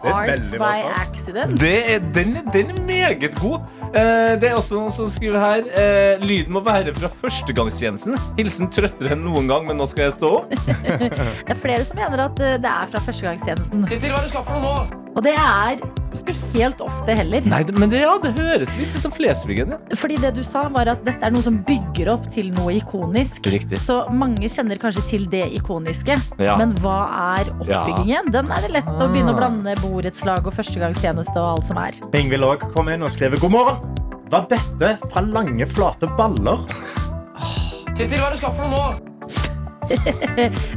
Oi, 0.04 0.26
er 0.30 0.42
bra 0.52 0.58
by 0.60 0.82
accident. 1.00 1.62
Er, 1.64 2.02
den, 2.14 2.36
er- 2.38 2.50
den 2.54 2.70
er 2.74 2.80
meget 2.86 3.34
god. 3.40 3.64
Eh, 3.90 4.34
det 4.42 4.50
er 4.50 4.58
også 4.58 4.78
noen 4.78 4.92
som 4.94 5.08
skriver 5.10 5.40
her 5.40 5.68
eh, 5.80 6.22
Lyden 6.24 6.54
må 6.54 6.62
være 6.64 6.94
fra 6.96 7.03
førstegangstjenesten. 7.12 8.18
Hilsen 8.38 8.70
trøttere 8.74 9.14
enn 9.14 9.24
noen 9.26 9.50
gang, 9.50 9.66
men 9.68 9.80
nå 9.80 9.88
skal 9.90 10.08
jeg 10.08 10.18
stå 10.18 10.32
opp. 10.40 10.54
Det 10.94 11.52
er 11.52 11.60
flere 11.60 11.84
som 11.86 11.98
mener 11.98 12.26
at 12.26 12.40
eh, 12.42 12.56
det 12.62 12.70
er 12.70 12.92
fra 12.92 13.02
førstegangstjenesten. 13.04 13.88
Til 13.90 14.12
hva 14.12 14.22
du 14.24 14.30
skal 14.30 14.46
for 14.46 14.58
noe 14.58 14.64
nå? 14.64 15.00
Og 15.14 15.22
det 15.22 15.34
er 15.38 15.78
ikke 16.14 16.34
helt 16.54 16.80
ofte 16.82 17.14
heller. 17.14 17.44
Nei, 17.50 17.60
men 17.78 17.90
det, 17.90 18.00
ja, 18.02 18.14
det 18.22 18.32
høres 18.34 18.72
litt 18.78 18.94
ut 18.96 19.04
som 19.04 19.14
Flesvigen. 19.14 19.74
Fordi 19.98 20.18
det 20.22 20.32
du 20.36 20.42
sa 20.46 20.64
var 20.74 20.90
at 20.90 21.02
dette 21.06 21.26
er 21.26 21.34
noe 21.34 21.44
som 21.44 21.60
bygger 21.66 22.10
opp 22.14 22.26
til 22.34 22.50
noe 22.54 22.74
ikonisk. 22.80 23.46
Riktig. 23.54 23.78
Så 23.84 24.00
mange 24.14 24.50
kjenner 24.50 24.80
kanskje 24.82 25.04
til 25.12 25.26
det 25.30 25.46
ikoniske. 25.58 26.18
Ja. 26.42 26.56
Men 26.60 26.74
hva 26.82 26.98
er 27.38 27.52
oppbyggingen? 27.58 28.32
Den 28.34 28.50
er 28.54 28.66
det 28.66 28.74
lett 28.80 28.90
å 28.90 29.10
begynne 29.10 29.34
å 29.34 29.38
blande 29.38 29.76
borettslag 29.84 30.48
og 30.48 30.56
førstegangstjeneste 30.58 31.36
og 31.38 31.50
alt 31.52 31.70
som 31.70 31.82
er. 31.82 32.00
Ingvild 32.18 32.50
òg 32.50 32.66
kom 32.74 32.90
inn 32.90 33.06
og 33.06 33.14
skrev 33.14 33.38
God 33.38 33.54
morgen. 33.54 34.03
Var 34.30 34.46
dette 34.48 34.98
fra 35.12 35.20
lange, 35.20 35.66
flate 35.68 36.08
baller? 36.16 36.64
Kjetil, 37.94 38.16
hva 38.18 38.30
er 38.30 38.32
det 38.32 38.38
du 38.38 38.40
skal 38.40 38.54
for 38.56 38.70
noe 38.70 38.94
nå? 38.94 39.13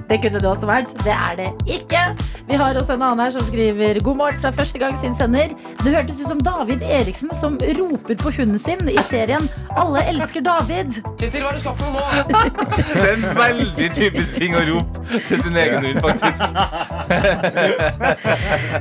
Det 0.10 0.18
kunne 0.24 0.40
det 0.40 0.48
også 0.48 0.68
vært. 0.70 0.92
Det 1.04 1.14
er 1.14 1.38
det 1.40 1.50
ikke. 1.78 2.04
Vi 2.48 2.56
har 2.60 2.78
også 2.80 2.96
en 2.96 3.04
annen 3.04 3.24
her 3.26 3.32
som 3.36 3.44
skriver 3.44 4.00
God 4.04 4.20
morgen 4.22 4.40
fra 4.42 4.52
første 4.56 4.80
gang 4.80 4.96
sin 5.00 5.16
sender. 5.20 5.52
Det 5.84 5.94
hørtes 5.94 6.22
ut 6.22 6.30
som 6.32 6.42
David 6.44 6.84
Eriksen 6.84 7.32
som 7.42 7.58
roper 7.80 8.16
på 8.22 8.32
hunden 8.38 8.60
sin 8.62 8.88
i 8.88 8.98
serien 9.10 9.50
Alle 9.78 10.04
elsker 10.12 10.42
David. 10.46 11.02
Kjetil, 11.20 11.44
hva 11.44 11.52
er 11.52 11.58
det 11.58 11.60
du 11.60 11.64
skal 11.66 11.76
for 11.80 11.86
noe 11.88 11.94
nå? 11.98 12.04
Det 12.88 13.04
er 13.04 13.14
en 13.18 13.28
veldig 13.38 13.90
typisk 13.98 14.38
ting 14.40 14.56
å 14.58 14.64
rope 14.70 15.22
til 15.28 15.44
sin 15.44 15.60
egen 15.60 15.86
hund, 15.86 16.00
faktisk. 16.06 16.44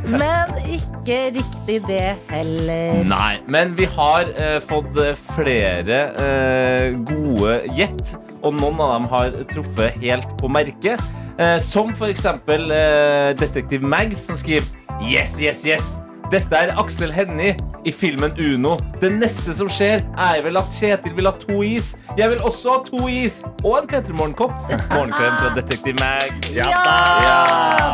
Men 0.06 0.54
ikke 0.76 1.18
riktig 1.36 1.80
det 1.88 2.14
heller. 2.30 3.02
Nei, 3.08 3.32
men 3.50 3.74
vi 3.78 3.88
har 3.96 4.30
eh, 4.36 4.58
fått 4.64 4.96
flere 5.34 6.00
eh, 6.22 6.96
gode 7.06 7.58
gjett, 7.76 8.14
og 8.42 8.56
noen 8.56 8.80
av 8.82 8.96
dem 8.96 9.08
har 9.12 9.38
truffet 9.52 9.96
helt 10.02 10.36
på 10.40 10.50
merket. 10.52 11.02
Eh, 11.36 11.58
som 11.60 11.92
eksempel 12.08 12.70
eh, 12.72 13.30
Detektiv 13.38 13.84
Mags, 13.84 14.26
som 14.28 14.38
skriver 14.40 14.68
Yes, 15.04 15.36
yes, 15.42 15.66
yes! 15.68 15.88
Dette 16.32 16.58
er 16.58 16.72
Aksel 16.80 17.12
Hennie 17.14 17.54
i 17.86 17.92
filmen 17.94 18.32
Uno. 18.42 18.72
Det 18.98 19.12
neste 19.14 19.54
som 19.54 19.68
skjer, 19.70 20.02
er 20.18 20.40
vel 20.42 20.58
at 20.58 20.72
Kjetil 20.74 21.14
vil 21.14 21.28
ha 21.28 21.32
to 21.38 21.60
is. 21.62 21.92
Jeg 22.18 22.32
vil 22.32 22.42
også 22.42 22.72
ha 22.74 22.80
to 22.88 23.06
is! 23.06 23.42
Og 23.62 23.76
en 23.78 23.86
P3 23.92 24.16
Morgenkopp. 24.16 24.56
Morgenklem 24.90 25.36
fra 25.38 25.52
Detektiv 25.54 25.94
Mags. 26.00 26.50
Ja! 26.56 26.66
Ja. 26.74 27.36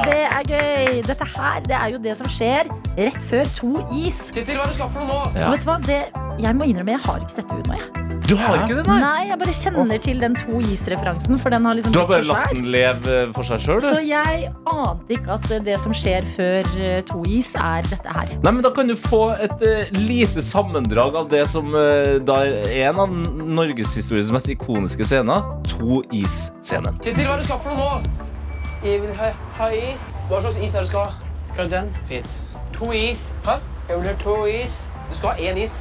Det 0.08 0.22
er 0.24 0.48
gøy. 0.48 1.02
Dette 1.04 1.28
her 1.34 1.60
det 1.68 1.76
er 1.76 1.92
jo 1.92 2.00
det 2.08 2.16
som 2.22 2.30
skjer 2.32 2.72
rett 2.96 3.20
før 3.28 3.52
to 3.58 3.74
is. 4.00 4.22
Kjetil, 4.32 4.56
hva 4.56 4.64
er 4.64 4.72
det 4.72 4.78
skal 4.80 4.94
for 4.94 5.04
noe 5.04 5.12
nå? 5.12 5.42
Ja. 5.42 5.52
Vet 5.52 5.66
du 5.66 5.68
hva? 5.68 5.76
Det, 5.84 6.00
jeg 6.40 6.56
må 6.56 6.70
innrømme, 6.72 6.96
jeg 6.96 7.04
har 7.04 7.20
ikke 7.26 7.36
sett 7.42 7.52
Uno. 7.52 7.76
Jeg. 7.76 8.02
Du 8.32 8.36
har 8.38 8.62
ikke 8.62 8.76
det, 8.78 8.84
nei? 8.86 8.96
Nei, 9.02 9.22
jeg 9.28 9.38
bare 9.40 9.54
kjenner 9.58 9.98
til 10.00 10.20
den 10.22 10.36
to 10.38 10.60
is-referansen, 10.62 11.38
for 11.42 11.52
den 11.52 11.66
har 11.66 11.76
liksom 11.76 11.92
Du 11.92 11.98
har 12.00 12.08
bare 12.08 12.24
latt 12.24 12.54
den 12.54 12.68
leve 12.72 13.16
for 13.34 13.44
seg 13.44 13.60
sjøl, 13.64 13.80
Så 13.82 13.98
jeg 14.06 14.52
ante 14.72 15.16
ikke 15.18 15.36
at 15.36 15.48
det 15.66 15.76
som 15.82 15.92
skjer 15.96 16.24
før 16.36 16.70
eh, 16.78 17.00
to 17.08 17.20
is, 17.28 17.50
er 17.58 17.82
dette 17.90 18.14
her. 18.14 18.21
Nei, 18.42 18.52
men 18.52 18.62
Da 18.64 18.70
kan 18.74 18.88
du 18.88 18.96
få 18.98 19.22
et 19.34 19.64
uh, 19.64 19.92
lite 19.96 20.42
sammendrag 20.44 21.16
av 21.22 21.28
det 21.32 21.44
som 21.50 21.74
uh, 21.74 22.18
da 22.22 22.42
er 22.46 22.88
en 22.88 23.00
av 23.04 23.12
norgeshistoriens 23.58 24.32
mest 24.34 24.50
ikoniske 24.52 25.06
scener. 25.08 25.46
To 25.74 26.02
is-scenen. 26.14 27.00
Kjetil, 27.04 27.26
hva 27.26 27.36
er 27.36 27.42
det 27.42 27.46
du 27.46 27.50
skal 27.50 27.62
for 27.64 27.74
noe 27.74 27.98
nå? 28.02 28.28
Jeg 28.82 29.02
vil 29.04 29.12
ha, 29.18 29.32
ha 29.58 29.68
is. 29.76 30.08
Hva 30.30 30.40
slags 30.42 30.58
is 30.58 30.74
er 30.74 30.82
det 30.82 30.88
du 30.88 30.92
skal 30.94 31.06
ha? 31.06 31.34
Skal 31.52 31.68
du 31.68 31.76
den? 31.76 31.92
Fint. 32.08 32.38
To 32.78 32.92
is. 32.96 33.20
Hæ? 33.46 33.58
Jeg 33.88 33.98
vil 33.98 34.08
ha 34.10 34.16
to 34.22 34.38
is. 34.46 34.80
Du 35.10 35.16
skal 35.18 35.28
ha 35.28 35.50
én 35.50 35.62
is. 35.62 35.78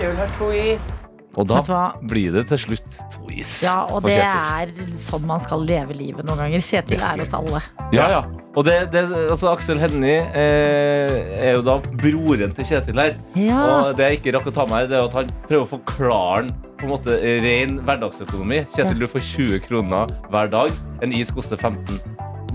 Jeg 0.00 0.12
vil 0.12 0.16
ha 0.16 0.30
to 0.38 0.50
is. 0.50 0.95
Og 1.36 1.46
da 1.48 1.60
blir 2.00 2.32
det 2.32 2.46
til 2.50 2.60
slutt 2.62 2.98
to 3.12 3.28
is. 3.34 3.58
Ja, 3.66 3.82
og 3.92 4.06
det 4.06 4.16
er 4.16 4.72
sånn 4.96 5.26
man 5.28 5.40
skal 5.42 5.64
leve 5.68 5.96
livet 5.96 6.24
noen 6.24 6.46
ganger. 6.46 6.64
Kjetil 6.64 7.02
er 7.04 7.22
oss 7.22 7.34
alle. 7.36 7.60
Ja, 7.94 8.08
ja. 8.14 8.22
Og 8.56 8.64
det, 8.64 8.76
det, 8.94 9.02
altså 9.28 9.50
Aksel 9.52 9.80
Hennie 9.82 10.22
eh, 10.32 11.16
er 11.50 11.58
jo 11.58 11.64
da 11.66 11.76
broren 11.84 12.56
til 12.56 12.70
Kjetil 12.70 13.02
her. 13.02 13.18
Ja. 13.36 13.60
Og 13.66 13.98
det 13.98 14.08
jeg 14.08 14.22
ikke 14.22 14.36
rakk 14.38 14.48
å 14.48 14.54
ta 14.56 14.64
med 14.68 14.80
her, 14.80 14.88
det 14.92 14.96
er 14.96 15.10
at 15.10 15.18
han 15.20 15.34
prøver 15.44 15.66
å 15.66 15.72
forklare 15.76 16.38
han 16.38 16.54
på 16.76 16.88
en 16.88 16.92
måte 16.92 17.16
ren 17.44 17.78
hverdagsøkonomi. 17.84 18.64
Kjetil, 18.72 19.00
du 19.00 19.08
får 19.08 19.24
20 19.28 19.64
kroner 19.68 20.12
hver 20.32 20.52
dag. 20.52 20.72
En 21.04 21.12
is 21.16 21.32
koster 21.32 21.60
15. 21.60 22.00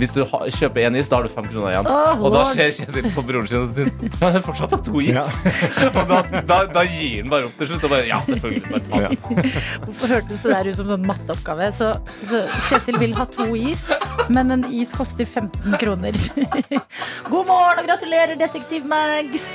Hvis 0.01 0.15
du 0.17 0.23
ha, 0.25 0.37
kjøper 0.49 0.87
én 0.87 0.95
is, 0.97 1.09
da 1.11 1.19
har 1.19 1.27
du 1.27 1.29
fem 1.29 1.45
kroner 1.45 1.75
igjen. 1.75 1.87
Oh, 1.91 2.23
og 2.25 2.33
da 2.33 2.39
ser 2.49 2.71
Kjetil 2.73 3.11
på 3.13 3.21
broren 3.27 3.45
sin 3.49 3.59
og 3.59 3.75
sier 3.75 3.91
Ja, 4.07 4.31
jeg 4.33 4.41
fortsatt 4.47 4.73
har 4.73 4.81
to 4.87 5.01
is. 5.03 5.11
Ja. 5.13 5.25
og 6.01 6.09
da, 6.09 6.21
da, 6.49 6.57
da 6.73 6.83
gir 6.89 7.19
han 7.19 7.29
bare 7.29 7.45
opp 7.45 7.59
til 7.59 7.69
slutt. 7.69 7.85
Og 7.85 7.93
bare, 7.93 8.07
ja, 8.09 8.17
selvfølgelig, 8.25 8.63
bare 8.71 8.81
ta 8.87 9.03
en 9.03 9.13
is. 9.13 9.59
Hvorfor 9.85 10.15
hørtes 10.15 10.41
det 10.41 10.55
der 10.55 10.71
ut 10.71 10.79
som 10.79 10.89
sånn 10.95 11.05
matteoppgave? 11.11 11.69
Så, 11.77 11.91
så 12.25 12.41
Kjetil 12.71 12.97
vil 13.03 13.13
ha 13.19 13.27
to 13.29 13.45
is, 13.59 13.85
men 14.33 14.57
en 14.57 14.65
is 14.73 14.89
koster 14.97 15.29
15 15.29 15.77
kroner. 15.85 16.17
God 17.31 17.51
morgen 17.53 17.83
og 17.83 17.91
gratulerer, 17.91 18.33
Detektiv 18.41 18.89
Mags. 18.89 19.45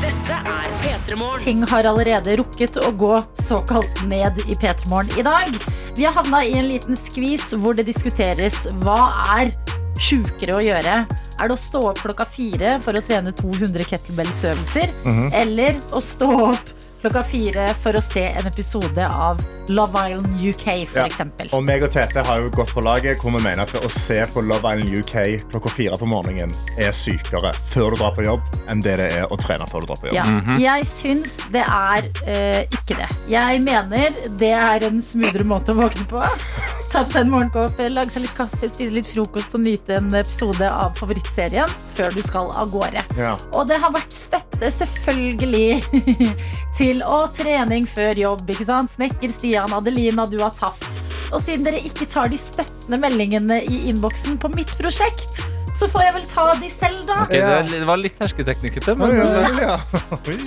Dette 0.00 0.40
er 0.40 0.40
P3 0.40 0.48
Morgen. 0.48 0.79
Ting 1.10 1.64
har 1.66 1.86
allerede 1.90 2.36
rukket 2.38 2.76
å 2.78 2.92
gå 2.94 3.16
såkalt 3.48 4.04
ned 4.06 4.36
i 4.46 4.54
P3 4.54 4.86
Morgen 4.92 5.18
i 5.18 5.24
dag. 5.26 5.56
Vi 5.96 6.04
har 6.06 6.14
havna 6.14 6.44
i 6.46 6.52
en 6.54 6.68
liten 6.70 6.94
skvis 6.94 7.48
hvor 7.58 7.74
det 7.74 7.88
diskuteres 7.88 8.54
hva 8.84 9.08
er 9.40 9.50
sjukere 9.98 10.54
å 10.54 10.62
gjøre. 10.62 11.00
Er 11.10 11.50
det 11.50 11.56
å 11.56 11.58
stå 11.58 11.82
opp 11.90 11.98
klokka 12.04 12.28
fire 12.30 12.76
for 12.84 12.94
å 12.94 13.02
trene 13.02 13.34
200 13.34 13.88
kettlebellsøvelser? 13.90 14.94
Eller 15.40 15.82
å 15.90 16.04
stå 16.04 16.30
opp 16.52 16.70
klokka 17.00 17.22
fire 17.24 17.66
for 17.82 17.96
å 17.96 18.02
se 18.04 18.22
en 18.28 18.46
episode 18.48 19.06
av 19.08 19.40
Love 19.70 20.02
Island 20.10 20.34
UK, 20.42 20.64
for 20.90 20.98
Ja. 21.00 21.06
eksempel? 21.06 21.48
Og 21.56 21.62
meg 21.64 21.84
og 21.84 21.90
Tete 21.94 22.22
har 22.26 22.40
jo 22.42 22.50
gått 22.50 22.72
på 22.74 22.82
laget 22.84 23.20
hvor 23.22 23.32
vi 23.36 23.42
mener 23.42 23.62
at 23.62 23.70
å 23.80 23.88
se 23.90 24.20
på 24.34 24.42
Love 24.48 24.74
Island 24.74 24.92
UK 24.98 25.38
klokka 25.52 25.70
fire 25.70 25.96
på 26.00 26.06
morgenen 26.10 26.50
er 26.78 26.92
sykere 26.92 27.52
før 27.70 27.90
du 27.94 27.96
drar 28.02 28.14
på 28.16 28.24
jobb 28.26 28.42
enn 28.68 28.80
det 28.84 28.96
det 29.00 29.12
er 29.12 29.26
å 29.30 29.36
trene 29.40 29.66
før 29.70 29.80
du 29.80 29.86
drar 29.86 30.00
på 30.02 30.10
jobb. 30.10 30.60
Ja, 30.60 30.76
jeg 30.76 30.86
syns 30.94 31.36
det 31.54 31.64
er 31.64 32.10
eh, 32.26 32.64
ikke 32.90 33.00
det. 33.00 33.08
Jeg 33.30 33.62
mener 33.62 34.16
det 34.40 34.52
er 34.56 34.86
en 34.88 35.00
smoothere 35.04 35.46
måte 35.46 35.74
å 35.74 35.78
våkne 35.78 36.06
på. 36.10 36.22
Ta 36.90 37.04
på 37.06 37.12
seg 37.12 37.20
en 37.22 37.30
morgenkopp, 37.30 37.78
lage 37.92 38.10
seg 38.10 38.24
litt 38.24 38.34
kaffe, 38.34 38.66
spise 38.66 38.94
litt 38.94 39.06
frokost 39.06 39.54
og 39.54 39.62
nyte 39.62 39.94
en 40.00 40.10
episode 40.18 40.66
av 40.66 40.96
favorittserien 40.98 41.70
før 41.94 42.16
du 42.16 42.22
skal 42.26 42.50
av 42.58 42.72
gårde. 42.74 43.04
Ja. 43.20 43.36
Og 43.54 43.68
det 43.70 43.78
har 43.82 43.94
vært 43.94 44.16
støtte, 44.16 44.72
selvfølgelig, 44.74 45.78
til 46.80 47.04
å 47.06 47.22
trening 47.36 47.86
før 47.90 48.18
jobb. 48.18 48.42
ikke 48.50 48.66
sant? 48.66 48.90
Snekker 48.96 49.36
Stian, 49.36 49.76
Adelina, 49.76 50.26
du 50.26 50.40
har 50.42 50.54
tapt. 50.56 50.98
Og 51.30 51.38
siden 51.44 51.68
dere 51.68 51.78
ikke 51.86 52.10
tar 52.10 52.32
de 52.32 52.40
støttende 52.42 52.98
meldingene 52.98 53.62
i 53.62 53.84
innboksen 53.92 54.40
på 54.42 54.50
mitt 54.56 54.72
prosjekt, 54.80 55.38
så 55.78 55.86
får 55.88 56.08
jeg 56.08 56.14
vel 56.18 56.24
ta 56.28 56.46
de 56.60 56.68
selv, 56.74 57.04
da. 57.08 57.22
Okay, 57.22 57.44
det, 57.70 57.84
var 57.88 58.02
litt 58.02 58.18
hersketeknikkete, 58.20 58.98
men 58.98 59.14
Ja, 59.14 59.28
eh, 59.30 60.16
vel, 60.26 60.40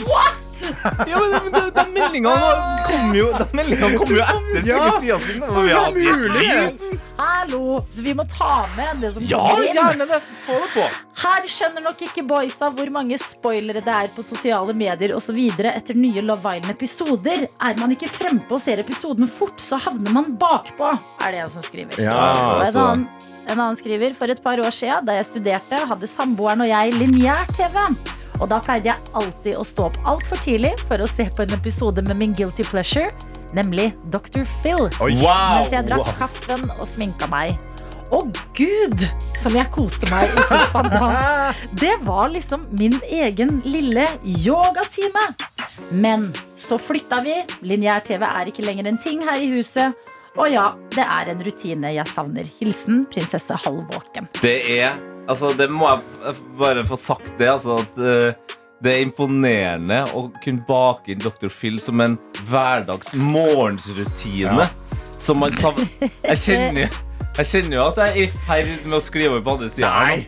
ja. 0.63 0.91
Ja, 1.13 1.19
men, 1.19 1.52
de, 1.54 1.62
de 1.76 1.86
meldingene 1.93 2.52
kom 2.88 3.13
jo, 3.17 3.30
de 3.38 3.47
meldingene 3.58 3.97
kom 4.02 4.13
jo 4.15 4.21
etter 4.23 4.67
Ja. 4.67 4.80
Sigrid 4.89 4.99
Stiansen. 4.99 5.39
da, 5.43 5.47
hvor 5.54 5.63
vi 5.67 5.73
har 5.73 5.86
hatt 5.86 5.95
mulig. 5.95 6.99
Hallo! 7.17 7.80
Vi 7.93 8.13
må 8.17 8.23
ta 8.30 8.63
med 8.78 9.02
det 9.04 9.12
som 9.15 9.23
Ja, 9.30 9.39
kommer 9.49 9.67
inn. 9.67 9.76
gjerne 9.78 10.08
det. 10.10 10.19
Få 10.45 10.58
det 10.63 10.69
på. 10.73 10.86
Her 11.23 11.45
skjønner 11.47 11.84
nok 11.86 11.99
ikke 12.08 12.23
boysa 12.28 12.69
hvor 12.73 12.89
mange 12.95 13.19
spoilere 13.21 13.84
det 13.86 13.93
er 13.93 14.10
på 14.15 14.23
sosiale 14.26 14.73
medier 14.76 15.13
osv. 15.15 15.38
etter 15.69 15.95
nye 15.99 16.23
Love 16.26 16.56
Island-episoder. 16.58 17.45
Er 17.62 17.78
man 17.80 17.93
ikke 17.95 18.10
frempå 18.12 18.58
og 18.58 18.63
ser 18.65 18.82
episoden 18.82 19.30
fort, 19.30 19.62
så 19.62 19.78
havner 19.86 20.12
man 20.15 20.34
bakpå, 20.41 20.89
er 21.28 21.32
det 21.38 21.43
en 21.45 21.54
som 21.54 21.63
skriver. 21.65 22.02
Ja, 22.02 22.17
og 22.17 22.34
en, 22.34 22.65
altså. 22.65 22.88
annen, 22.88 23.08
en 23.54 23.60
annen 23.60 23.78
skriver 23.80 24.17
for 24.17 24.34
et 24.34 24.41
par 24.43 24.60
år 24.63 24.73
siden, 24.73 25.06
da 25.08 25.19
jeg 25.19 25.30
studerte, 25.30 25.84
hadde 25.93 26.10
samboeren 26.10 26.65
og 26.65 26.71
jeg 26.73 26.93
lineær-TV. 26.97 27.80
Og 28.41 28.50
da 28.52 28.60
pleide 28.63 28.91
jeg 28.91 29.12
alltid 29.17 29.58
å 29.60 29.65
stå 29.67 29.89
opp 29.89 30.00
altfor 30.10 30.41
tidlig 30.43 30.74
for 30.88 31.04
å 31.04 31.10
se 31.10 31.28
på 31.36 31.46
en 31.46 31.54
episode 31.56 32.04
med 32.08 32.19
min 32.19 32.34
guilty 32.38 32.65
pleasure, 32.67 33.12
nemlig 33.54 33.91
Dr. 34.13 34.43
Phil. 34.62 34.89
Oi. 35.04 35.13
Wow. 35.22 35.60
Mens 35.60 35.76
jeg 35.76 35.88
drakk 35.89 36.10
kaffen 36.19 36.65
og 36.80 36.88
sminka 36.89 37.30
meg. 37.32 37.58
Å 38.13 38.19
gud, 38.54 39.06
som 39.24 39.56
jeg 39.58 39.69
koste 39.74 40.10
meg 40.12 40.30
i 40.30 40.46
sofaen 40.46 40.89
da. 40.93 41.08
Det 41.82 41.96
var 42.06 42.34
liksom 42.34 42.65
min 42.78 42.98
egen 43.10 43.62
lille 43.65 44.06
yogatime. 44.43 45.30
Men 45.89 46.30
så 46.62 46.78
flytta 46.78 47.24
vi. 47.26 47.39
Lineær-TV 47.65 48.26
er 48.28 48.52
ikke 48.52 48.65
lenger 48.65 48.91
en 48.91 49.02
ting 49.02 49.24
her 49.26 49.41
i 49.41 49.50
huset. 49.56 49.98
Og 50.34 50.50
ja, 50.50 50.72
det 50.96 51.06
er 51.06 51.30
en 51.34 51.41
rutine 51.46 51.93
jeg 51.93 52.10
savner. 52.10 52.48
Hilsen 52.60 53.04
prinsesse 53.13 53.58
Halvåken. 53.65 54.30
Det 54.41 54.56
er 54.80 55.12
Altså, 55.29 55.53
det 55.57 55.69
må 55.71 55.88
jeg 55.88 56.36
bare 56.59 56.83
få 56.88 56.97
sagt 56.99 57.31
det, 57.39 57.47
altså 57.47 57.79
at 57.79 58.01
uh, 58.01 58.57
det 58.83 58.91
er 58.91 59.05
imponerende 59.05 60.01
å 60.12 60.25
kunne 60.43 60.65
bake 60.67 61.13
inn 61.13 61.23
Dr. 61.23 61.47
Phil 61.47 61.79
som 61.79 62.03
en 62.03 62.17
hverdags 62.49 63.13
morgensrutine. 63.15 64.67
Som 65.23 65.39
man 65.39 65.55
savner. 65.55 65.88
Jeg 66.27 66.39
kjenner 66.41 67.01
jeg 67.33 67.47
kjenner 67.49 67.79
jo 67.79 67.86
at 67.88 67.97
jeg 67.97 68.12
er 68.12 68.17
i 68.27 68.41
ferd 68.45 68.83
med 68.86 68.95
å 68.99 69.01
skrive 69.01 69.31
over 69.31 69.39
på 69.41 69.53
andre 69.55 69.69
sida. 69.73 69.89
Nei. 69.89 70.19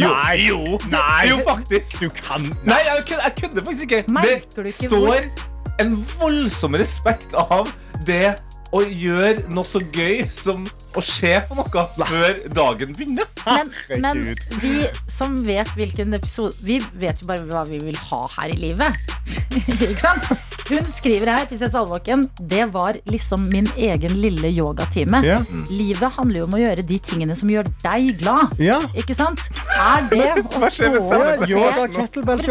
Jo, 0.00 0.08
Nei. 0.14 0.36
jo, 0.46 0.60
Nei. 0.88 1.24
jo, 1.28 1.40
faktisk. 1.44 1.98
Du 2.00 2.06
kan 2.16 2.46
Nei, 2.64 2.78
jeg 2.86 3.02
kødder, 3.42 3.66
faktisk 3.66 3.84
ikke. 3.90 3.98
Merker 4.08 4.64
det 4.64 4.72
ikke 4.72 4.88
står 4.88 5.82
en 5.84 5.92
voldsom 6.14 6.78
respekt 6.80 7.36
av 7.36 7.68
det 8.08 8.36
å 8.74 8.82
gjøre 8.82 9.44
noe 9.54 9.66
så 9.68 9.82
gøy 9.94 10.24
som 10.34 10.64
å 10.94 11.02
se 11.02 11.32
på 11.48 11.56
noe 11.58 11.84
før 11.98 12.40
dagen 12.54 12.94
begynner. 12.94 13.28
Men, 13.44 13.70
men 14.02 14.22
vi 14.62 14.88
som 15.10 15.34
vet 15.44 15.68
hvilken 15.76 16.14
episode 16.16 16.54
Vi 16.64 16.78
vet 16.96 17.20
jo 17.20 17.28
bare 17.28 17.44
hva 17.44 17.64
vi 17.68 17.80
vil 17.82 17.98
ha 18.08 18.20
her 18.38 18.54
i 18.54 18.58
livet. 18.58 19.06
ikke 19.74 19.94
sant? 20.00 20.26
Hun 20.64 20.86
skriver 20.96 21.28
her, 21.28 21.46
prinsesse 21.50 21.76
Alvåken, 21.76 22.22
det 22.40 22.64
var 22.72 22.96
liksom 23.12 23.42
min 23.52 23.66
egen 23.76 24.14
lille 24.16 24.48
yogatime. 24.48 25.20
Ja. 25.26 25.42
Livet 25.68 26.16
handler 26.16 26.40
jo 26.40 26.46
om 26.48 26.56
å 26.56 26.62
gjøre 26.62 26.86
de 26.88 26.98
tingene 27.04 27.36
som 27.36 27.50
gjør 27.52 27.68
deg 27.82 28.22
glad. 28.22 28.54
Ja. 28.62 28.80
Ikke 28.96 29.16
sant? 29.18 29.44
Er 29.76 30.08
det 30.08 30.30
å 30.32 30.44
stå 30.46 30.62
og 30.64 30.72
se 30.72 31.50
Yoga, 31.50 31.88
kettlebell. 31.92 32.46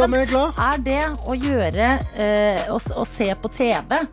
Er 0.62 0.84
det 0.86 1.02
å 1.26 1.38
gjøre 1.38 1.96
uh, 2.14 2.76
å, 2.76 2.78
å 3.02 3.08
se 3.10 3.32
på 3.42 3.50
TV 3.58 4.04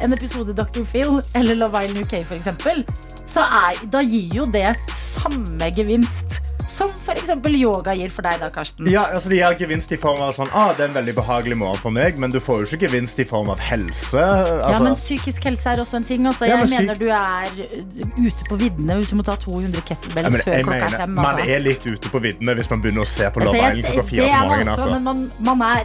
en 0.00 0.14
episode 0.14 0.54
Dr. 0.54 0.84
Phil 0.86 1.16
eller 1.34 1.58
Love 1.58 1.84
Island 1.84 2.04
UK 2.04 2.14
eksempel, 2.38 2.84
så 3.26 3.44
da 3.92 4.02
gir 4.02 4.40
jo 4.40 4.46
det 4.52 4.70
samme 4.94 5.70
gevinst 5.74 6.40
som 6.78 6.88
for 6.92 7.18
eksempel 7.18 7.54
yoga 7.58 7.94
gir 7.98 8.10
for 8.14 8.22
deg 8.28 8.38
da, 8.42 8.48
Karsten. 8.54 8.86
Ja, 8.90 9.02
altså 9.12 9.28
De 9.32 9.36
gir 9.40 9.56
gevinst 9.58 9.90
i 9.92 9.98
form 10.00 10.20
av 10.22 10.32
sånn, 10.36 10.48
ah, 10.54 10.70
det 10.78 10.84
er 10.86 10.90
en 10.92 10.96
veldig 11.00 11.14
behagelig 11.18 11.56
morgen 11.58 11.80
for 11.82 11.90
meg, 11.94 12.18
men 12.22 12.30
du 12.34 12.38
får 12.40 12.62
jo 12.62 12.68
ikke 12.70 12.86
gevinst 12.86 13.18
i 13.20 13.26
form 13.28 13.50
av 13.52 13.58
helse. 13.60 14.14
Altså, 14.22 14.70
Ja, 14.72 14.78
men 14.84 14.94
psykisk 14.98 15.44
helse 15.48 15.72
er 15.74 15.82
også 15.82 15.96
en 16.00 16.06
ting. 16.06 16.26
Altså, 16.30 16.46
Ja, 16.48 16.56
jeg 16.58 16.68
men 16.68 16.70
mener 16.78 16.94
du 16.94 17.08
er 17.10 17.50
uh, 17.58 18.26
ute 18.28 18.48
på 18.48 18.58
viddene 18.62 18.98
hvis 19.00 19.10
du 19.10 19.16
må 19.18 19.24
ta 19.26 19.34
200 19.42 19.82
kettlebells 19.88 20.28
Ja, 20.28 20.30
men 20.30 20.40
før 20.40 20.54
klokka 20.54 20.60
er 20.60 20.70
mener, 20.70 20.86
Altså. 20.88 21.06
Man 21.18 21.26
Altså. 21.28 21.50
er 21.54 21.60
litt 21.66 21.86
ute 21.86 22.08
på 22.14 22.18
viddene 22.24 22.54
hvis 22.58 22.70
man 22.70 22.82
begynner 22.84 23.02
å 23.02 23.08
se 23.10 23.28
på 23.34 23.40
Altså, 23.42 23.52
Love 23.52 23.72
Island 23.72 23.84
klokka 23.88 24.02
det 24.02 24.08
fire 24.08 24.28
er 24.28 24.38
på 24.38 24.48
morgenen. 24.48 24.68
også, 24.68 24.82
Altså. 24.82 24.94
men 24.94 25.02
man, 25.04 25.18
man 25.48 25.58
er 25.68 25.84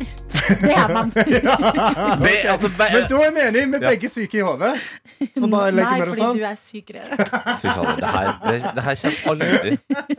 Det 0.63 0.75
er 0.77 0.87
man. 0.93 1.11
Det, 2.23 2.35
altså, 2.53 2.67
be- 2.77 2.89
Men 2.93 3.05
da 3.09 3.17
er 3.23 3.31
vi 3.31 3.41
enige 3.47 3.67
med 3.73 3.81
Ja. 3.83 3.89
begge 3.89 4.09
syke 4.09 4.37
i 4.37 4.41
hodet. 4.43 4.73
Så 5.33 5.47
bare 5.49 5.71
legger 5.71 5.89
Nei, 5.89 5.93
vi 5.93 6.05
det 6.05 6.09
fordi 6.09 6.21
sånn. 6.21 6.37
du 6.37 6.43
er 6.43 6.57
sykere. 6.59 7.01
Fy 7.61 7.67
fader, 7.67 7.95
det 8.03 8.09
her, 8.13 8.29
det, 8.43 8.57
det 8.75 8.83
her 8.83 8.95
kommer 9.03 9.29
aldri. 9.33 9.71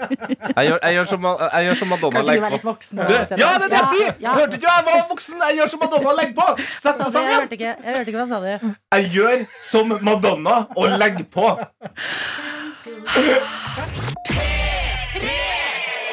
Jeg 0.56 0.63
gjør, 0.68 0.78
jeg 0.82 0.96
gjør, 0.96 1.08
som, 1.10 1.26
jeg 1.54 1.66
gjør 1.66 1.78
som 1.80 1.88
Madonna 1.94 2.22
legger 2.28 2.54
på. 2.54 2.60
voksen? 2.68 3.00
Du, 3.00 3.14
ja, 3.14 3.26
det 3.34 3.66
er 3.66 3.72
det 3.72 3.78
jeg 3.78 3.90
sier! 3.92 4.14
Ja. 4.24 4.34
Hørte 4.38 4.58
ikke 4.58 4.70
jeg 4.70 4.86
var 4.88 5.04
voksen? 5.10 5.42
Jeg 5.48 5.58
gjør 5.58 5.72
som 5.74 5.84
Madonna 5.84 6.14
legger 6.20 6.34
på. 6.38 6.46
Sett 6.82 6.98
du? 6.98 7.04
sammen 7.04 7.30
Jeg 7.30 7.40
hørte 7.40 7.58
ikke, 7.58 7.74
jeg 7.84 7.98
hørte 7.98 8.14
ikke 8.14 8.20
hva 8.20 8.28
sa 8.30 8.40
du. 8.40 8.74
Jeg 8.96 9.10
gjør 9.18 9.44
som 9.70 9.94
Madonna 10.08 10.56
og 10.76 10.98
legger 11.00 11.26
på. 11.34 11.46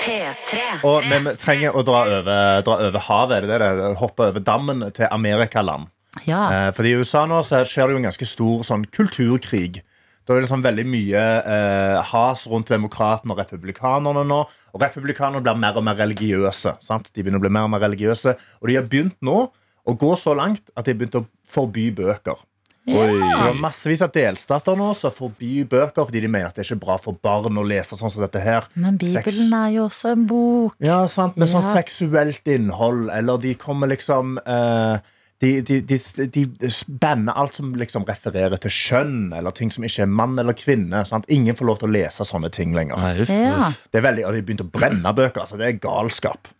P3. 0.01 0.61
Og 0.87 1.05
vi 1.05 1.35
trenger 1.41 1.75
å 1.77 1.83
dra 1.85 2.03
over, 2.09 2.61
dra 2.65 2.77
over 2.87 3.07
havet, 3.07 3.45
det 3.45 3.59
det? 3.61 3.71
det? 3.77 3.89
Hoppe 4.01 4.31
over 4.31 4.43
dammen 4.43 4.85
til 4.95 5.07
Amerikaland. 5.11 5.91
Ja. 6.27 6.67
Eh, 6.67 6.69
fordi 6.75 6.91
I 6.91 6.99
USA 6.99 7.23
nå 7.29 7.39
så 7.45 7.61
skjer 7.67 7.87
det 7.87 7.95
jo 7.95 8.01
en 8.01 8.09
ganske 8.09 8.27
stor 8.27 8.65
sånn 8.67 8.87
kulturkrig. 8.91 9.81
Da 10.25 10.35
er 10.35 10.43
det 10.43 10.51
sånn 10.51 10.65
veldig 10.65 10.85
mye 10.85 11.21
eh, 11.53 12.11
has 12.11 12.45
rundt 12.49 12.69
demokratene 12.71 13.33
og 13.33 13.41
republikanerne 13.41 14.25
nå. 14.27 14.43
Og 14.71 14.83
republikanerne 14.85 15.41
blir 15.43 15.57
mer 15.59 15.79
og 15.79 15.87
mer 15.87 15.97
religiøse. 15.99 16.77
Sant? 16.83 17.09
De 17.11 17.23
begynner 17.23 17.41
å 17.41 17.45
bli 17.45 17.53
mer 17.53 17.67
og 17.67 17.73
mer 17.73 17.83
religiøse 17.87 18.37
Og 18.61 18.69
de 18.69 18.77
har 18.77 18.87
begynt 18.87 19.17
nå 19.25 19.43
å 19.81 19.97
gå 19.97 20.13
så 20.19 20.35
langt 20.37 20.69
at 20.75 20.85
de 20.85 20.93
har 20.93 20.99
begynt 20.99 21.19
å 21.19 21.25
forby 21.49 21.89
bøker. 21.97 22.39
Så 22.81 23.05
det 23.05 23.49
er 23.51 23.59
massevis 23.61 24.01
av 24.01 24.09
delstater 24.13 24.77
nå 24.77 24.87
som 24.97 25.13
forbyr 25.13 25.67
bøker 25.69 26.07
fordi 26.07 26.23
de 26.23 26.29
mener 26.31 26.49
at 26.49 26.57
det 26.57 26.63
er 26.63 26.71
ikke 26.71 26.85
bra 26.87 26.95
for 27.01 27.17
barn 27.21 27.59
å 27.61 27.65
lese 27.65 27.97
sånn 27.97 28.09
som 28.09 28.23
dette 28.25 28.41
her. 28.41 28.65
Men 28.73 28.97
Bibelen 29.01 29.27
Bibelen 29.27 29.53
er 29.59 29.75
jo 29.75 29.85
også 29.85 30.13
en 30.15 30.25
bok. 30.29 30.75
ja, 30.81 30.97
sant, 31.11 31.37
med 31.37 31.51
sånn 31.51 31.65
seksuelt 31.75 32.49
innhold, 32.49 33.11
eller 33.13 33.41
de 33.41 33.53
kommer 33.61 33.91
liksom 33.91 34.39
eh, 34.41 34.97
de, 35.41 35.49
de, 35.65 35.79
de, 35.81 35.97
de 36.29 36.69
banner 37.01 37.33
alt 37.33 37.55
som 37.57 37.71
liksom 37.75 38.05
refererer 38.05 38.59
til 38.61 38.73
kjønn, 38.75 39.31
eller 39.33 39.53
ting 39.57 39.71
som 39.73 39.85
ikke 39.87 40.03
er 40.05 40.11
mann 40.11 40.37
eller 40.37 40.53
kvinne. 40.57 41.01
Sant? 41.09 41.25
Ingen 41.33 41.57
får 41.57 41.69
lov 41.69 41.79
til 41.81 41.89
å 41.89 41.95
lese 41.95 42.27
sånne 42.27 42.51
ting 42.53 42.75
lenger. 42.77 43.23
Ja. 43.25 43.71
Det 43.89 44.01
er 44.01 44.05
veldig, 44.05 44.27
og 44.27 44.35
De 44.35 44.41
har 44.41 44.47
begynt 44.51 44.65
å 44.65 44.69
brenne 44.69 45.15
bøker. 45.17 45.41
altså 45.41 45.57
Det 45.57 45.65
er 45.65 45.81
galskap. 45.81 46.51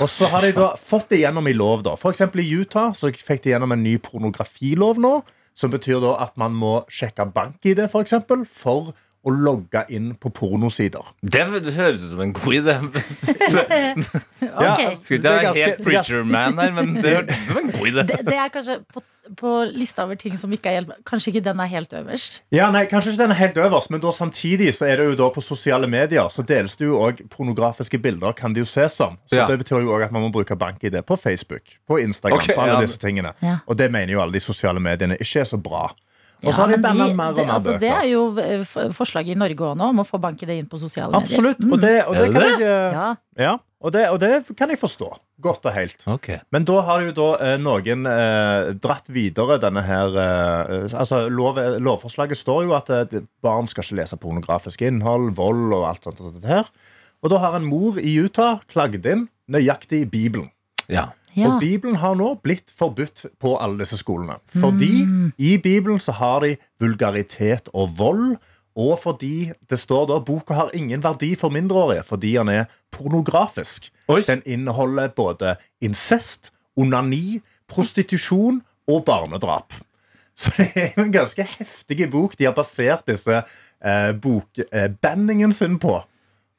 Og 0.00 0.08
så 0.08 0.30
har 0.32 0.46
de 0.46 0.54
da 0.56 0.70
fått 0.80 1.10
det 1.12 1.20
gjennom 1.20 1.48
i 1.50 1.52
lov. 1.52 1.84
da 1.84 1.92
For 2.00 2.14
eksempel 2.14 2.40
i 2.40 2.48
Utah 2.56 2.94
så 2.96 3.12
fikk 3.12 3.44
de 3.44 3.52
gjennom 3.52 3.74
en 3.76 3.84
ny 3.84 3.98
pornografilov 4.00 5.00
nå. 5.02 5.14
Som 5.52 5.74
betyr 5.74 6.00
da 6.00 6.14
at 6.24 6.38
man 6.40 6.54
må 6.56 6.78
sjekke 6.88 7.26
bank-ID 7.28 7.84
for, 7.92 8.00
eksempel, 8.00 8.46
for 8.48 8.94
å 9.22 9.30
logge 9.30 9.84
inn 9.94 10.12
på 10.18 10.32
pornosider. 10.34 11.12
Det 11.22 11.44
høres 11.46 12.02
ut 12.02 12.10
som 12.10 12.20
en 12.24 12.32
god 12.34 12.56
idé. 12.58 12.74
Så, 13.54 13.62
Ja, 14.42 14.74
Ok. 14.74 14.82
altså, 14.82 15.04
Skulle 15.04 15.18
ikke 15.18 15.22
det 15.22 15.32
være 15.36 15.54
helt 15.60 15.82
preacher 15.86 16.24
man 16.26 16.58
her, 16.58 16.72
men 16.74 16.96
det 16.98 17.16
høres 17.16 17.30
ut 17.30 17.48
som 17.52 17.60
en 17.62 17.72
god 17.76 17.90
idé. 17.92 18.04
Det, 18.10 18.18
det 18.26 18.38
er 18.42 18.50
kanskje 18.54 18.76
på, 18.92 19.02
på 19.38 19.52
lista 19.78 20.02
over 20.08 20.18
ting 20.18 20.34
som 20.40 20.50
ikke 20.52 20.72
er 20.72 20.80
hjelp 20.80 20.90
Kanskje 21.08 21.30
ikke 21.32 21.44
den 21.46 21.62
er 21.62 21.70
helt 21.70 21.94
øverst. 21.94 22.40
Ja, 22.54 22.66
nei, 22.74 22.82
Kanskje 22.90 23.14
ikke 23.14 23.22
den 23.22 23.34
er 23.36 23.40
helt 23.44 23.62
øverst, 23.62 23.92
men 23.94 24.02
da 24.02 24.10
samtidig 24.16 24.72
så 24.74 24.90
er 24.90 24.98
det 24.98 25.08
jo 25.12 25.16
da 25.22 25.30
på 25.38 25.44
sosiale 25.46 25.86
medier 25.90 26.26
så 26.34 26.42
deles 26.46 26.74
det 26.80 26.90
jo 26.90 26.98
også 27.06 27.28
pornografiske 27.30 28.02
bilder, 28.02 28.34
kan 28.38 28.54
det 28.56 28.66
jo 28.66 28.68
ses 28.74 28.98
som. 28.98 29.18
Så 29.30 29.38
Ja. 29.38 29.46
Det 29.46 29.60
betyr 29.62 29.84
jo 29.86 29.94
også 29.94 30.10
at 30.10 30.12
man 30.18 30.26
må 30.26 30.32
bruke 30.34 30.58
bank-ID 30.58 30.98
på 31.06 31.16
Facebook, 31.16 31.76
på 31.86 32.02
Instagram, 32.02 32.42
okay, 32.42 32.54
på 32.58 32.66
alle 32.66 32.80
ja. 32.80 32.86
disse 32.86 32.98
tingene. 32.98 33.36
Ja. 33.42 33.60
Og 33.66 33.78
det 33.78 33.92
mener 33.94 34.12
jo 34.18 34.22
alle 34.26 34.34
de 34.34 34.42
sosiale 34.42 34.82
mediene 34.82 35.16
ikke 35.22 35.46
er 35.46 35.48
så 35.54 35.62
bra. 35.62 35.92
Og 36.42 36.54
så 36.54 36.64
har 36.64 36.72
de 36.72 36.78
banna 36.82 37.08
mer 37.14 37.32
og 37.32 37.36
det, 37.38 37.44
mer 37.46 37.54
altså, 37.56 37.74
det 37.78 37.90
er 37.92 38.06
jo 38.10 38.22
eh, 38.42 38.62
forslaget 38.96 39.36
i 39.36 39.38
Norge 39.38 39.66
òg 39.68 39.76
nå, 39.78 39.90
om 39.94 40.02
å 40.02 40.06
få 40.06 40.18
banket 40.22 40.50
det 40.50 40.56
inn 40.58 40.70
på 40.70 40.80
sosiale 40.80 41.14
medier. 41.14 41.38
Absolutt. 41.38 41.66
Og 41.68 41.82
det, 41.82 41.92
og 42.08 42.16
eh, 42.18 42.64
Ja. 42.92 43.06
ja, 43.38 43.52
og, 43.82 43.98
og 43.98 44.18
det 44.22 44.32
kan 44.58 44.70
jeg 44.72 44.80
forstå. 44.80 45.10
Godt 45.42 45.66
og 45.66 45.74
helt. 45.74 46.04
Okay. 46.16 46.40
Men 46.54 46.66
da 46.68 46.80
har 46.86 47.02
jo 47.06 47.14
da 47.16 47.28
eh, 47.42 47.54
noen 47.62 48.06
eh, 48.10 48.72
dratt 48.82 49.10
videre 49.10 49.58
denne 49.62 49.82
her 49.86 50.18
eh, 50.22 50.86
Altså 50.90 51.24
lov, 51.30 51.58
Lovforslaget 51.82 52.38
står 52.38 52.66
jo 52.68 52.76
at 52.78 52.90
eh, 52.94 53.22
barn 53.42 53.70
skal 53.70 53.86
ikke 53.86 54.00
lese 54.02 54.18
pornografisk 54.22 54.84
innhold, 54.86 55.32
vold 55.38 55.74
og 55.78 55.88
alt 55.90 56.10
sånt. 56.10 56.22
og. 56.22 56.70
Og 57.22 57.30
da 57.30 57.38
har 57.38 57.54
en 57.58 57.66
mor 57.66 57.98
i 58.02 58.16
Utah 58.18 58.62
klagd 58.70 59.06
inn 59.06 59.28
nøyaktig 59.50 60.04
i 60.04 60.10
Bibelen. 60.10 60.50
Ja. 60.90 61.10
Ja. 61.36 61.54
Og 61.54 61.60
Bibelen 61.60 61.96
har 61.96 62.14
nå 62.18 62.34
blitt 62.44 62.70
forbudt 62.76 63.26
på 63.40 63.54
alle 63.56 63.78
disse 63.80 63.96
skolene. 63.96 64.36
Fordi 64.52 65.04
Mm. 65.04 65.32
i 65.38 65.56
Bibelen 65.56 66.00
så 66.00 66.12
har 66.12 66.40
de 66.40 66.56
vulgaritet 66.80 67.68
og 67.72 67.90
vold. 67.98 68.36
Og 68.76 68.98
fordi 69.02 69.52
det 69.70 69.78
står 69.78 70.06
da 70.08 70.18
boka 70.24 70.54
har 70.54 70.70
ingen 70.74 71.02
verdi 71.04 71.34
for 71.36 71.50
mindreårige 71.52 72.04
fordi 72.08 72.32
den 72.38 72.48
er 72.48 72.64
pornografisk. 72.90 73.90
Oi. 74.08 74.22
Den 74.26 74.42
inneholder 74.46 75.08
både 75.08 75.56
incest, 75.80 76.50
onani, 76.76 77.40
prostitusjon 77.68 78.62
og 78.88 79.04
barnedrap. 79.04 79.72
Så 80.36 80.50
det 80.56 80.70
er 80.74 80.94
jo 80.96 81.02
en 81.04 81.12
ganske 81.12 81.44
heftig 81.58 82.10
bok 82.10 82.38
de 82.38 82.44
har 82.48 82.54
basert 82.56 83.04
disse 83.06 83.42
eh, 83.84 84.12
bokbanningen 84.16 85.52
sin 85.52 85.78
på. 85.78 85.98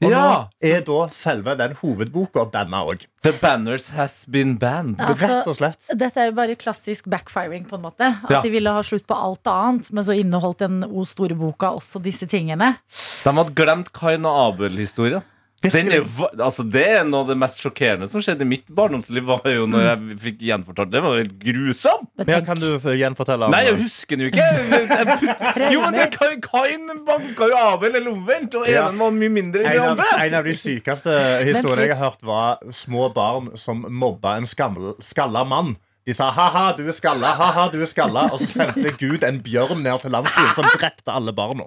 Og 0.05 0.11
Ja, 0.11 0.23
nå 0.61 0.69
er 0.73 0.81
da 0.87 0.99
selve 1.15 1.55
den 1.57 1.73
hovedboka 1.79 2.45
banna 2.51 2.83
òg. 2.85 3.05
The 3.23 3.31
banners 3.41 3.89
has 3.95 4.25
been 4.25 4.57
banned. 4.57 4.97
Altså, 4.99 5.27
Rett 5.29 5.47
og 5.47 5.55
slett. 5.57 5.89
Dette 5.95 6.17
er 6.21 6.25
jo 6.31 6.35
bare 6.37 6.55
klassisk 6.59 7.05
backfiring, 7.09 7.65
på 7.69 7.75
en 7.79 7.81
måte. 7.85 8.09
At 8.23 8.29
Ja. 8.29 8.41
de 8.41 8.49
ville 8.49 8.69
ha 8.71 8.81
slutt 8.83 9.07
på 9.07 9.15
alt 9.15 9.43
annet, 9.47 9.91
men 9.93 10.03
så 10.03 10.13
inneholdt 10.19 10.59
den 10.59 10.83
O 10.83 11.05
store 11.05 11.35
boka 11.35 11.71
også 11.77 12.01
disse 12.03 12.27
tingene. 12.27 12.75
De 13.23 13.31
hadde 13.31 13.55
glemt 13.55 13.91
Kain 13.93 14.25
og 14.25 14.53
Abel-historien. 14.59 15.23
Den 15.71 15.91
er 15.95 16.01
altså 16.43 16.63
Det 16.69 16.83
er 16.97 17.03
noe 17.07 17.21
av 17.23 17.29
det 17.31 17.37
mest 17.39 17.61
sjokkerende 17.63 18.09
som 18.11 18.19
skjedde 18.23 18.43
i 18.43 18.49
mitt 18.49 18.67
barndomsliv. 18.75 19.23
Var 19.23 19.45
jo 19.53 19.65
når 19.71 19.85
jeg 19.87 20.17
fikk 20.25 20.41
gjenfortalt 20.49 20.91
Det 20.91 21.01
var 21.05 21.15
helt 21.21 21.37
grusomt! 21.39 22.09
Men 22.19 22.45
kan 22.45 22.59
du 22.59 22.67
gjenfortelle? 22.99 23.45
om- 23.47 23.51
Nei, 23.55 23.61
jeg 23.69 23.77
husker 23.79 24.17
den 24.17 24.25
jo 24.25 24.31
ikke. 24.33 24.43
Jeg- 24.43 24.89
jeg 24.89 25.07
putt- 25.23 25.71
Jo, 25.73 25.81
men 25.85 25.93
det 25.93 26.03
er 26.09 26.39
Kain, 26.43 26.89
banka 27.07 27.47
jo 27.47 27.55
Abel, 27.55 27.95
eller 27.95 28.11
omvendt. 28.11 28.55
Og 28.59 28.67
Ja. 28.67 28.89
var 28.91 29.11
mye 29.11 29.29
mindre 29.31 29.63
enn 29.63 29.71
de 29.71 29.79
andre. 29.79 30.05
en 30.25 30.33
av 30.33 30.43
de 30.43 30.51
sykeste 30.53 31.15
historiene 31.45 31.87
jeg 31.87 31.97
har 31.97 32.09
hørt, 32.11 32.21
var 32.23 32.57
små 32.71 33.13
barn 33.13 33.55
som 33.57 33.85
mobba 33.89 34.35
en 34.37 34.45
skalla 34.45 35.45
mann. 35.47 35.77
De 36.05 36.11
sa 36.11 36.31
'ha-ha, 36.31 36.73
du 36.75 36.85
er 36.85 36.91
skalla', 36.91 37.31
ha-ha, 37.37 37.69
du 37.71 37.81
er 37.81 37.85
skalla 37.85 38.25
Og 38.33 38.39
så 38.41 38.47
sendte 38.47 38.91
Gud 38.99 39.23
en 39.23 39.39
bjørn 39.39 39.81
ned 39.83 40.01
til 40.01 40.11
landsbyen 40.11 40.53
som 40.55 40.65
drepte 40.77 41.07
alle 41.15 41.31
barna. 41.31 41.63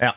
Ja, 0.00 0.12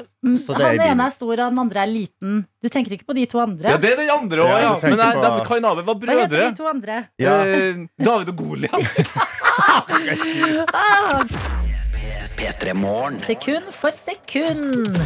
så 0.46 0.54
det 0.58 0.64
er 0.66 0.70
han 0.76 0.82
ene 0.92 1.04
er 1.08 1.12
stor, 1.16 1.32
og 1.32 1.38
den 1.54 1.60
andre 1.62 1.80
er 1.86 1.90
liten. 1.92 2.42
Du 2.62 2.68
tenker 2.70 2.92
ikke 2.98 3.06
på 3.08 3.14
de 3.16 3.24
to 3.32 3.40
andre? 3.40 3.70
Ja, 3.72 3.78
det 3.80 3.90
er 3.94 3.98
den 4.02 4.10
andre 4.12 4.38
òg, 4.44 4.50
Ja, 4.50 4.58
ja. 4.66 4.74
Men 4.84 4.98
nei, 5.00 5.14
de, 5.16 5.22
Kain 5.48 5.64
og 5.66 5.72
Abel 5.72 5.84
var 5.88 5.96
Hva 5.96 6.00
heter 6.20 6.28
brødre. 6.28 6.50
de 6.50 6.56
to 6.60 6.66
andre? 6.68 6.96
Ja. 7.20 7.36
Eh, 7.46 7.76
David 8.04 8.28
og 8.34 8.38
Goliat. 8.44 8.80
Ah, 10.74 11.22
P3 12.38 12.74
Morgen. 12.74 13.20
sekund 13.20 13.64
for 13.76 13.92
sekund. 13.92 14.98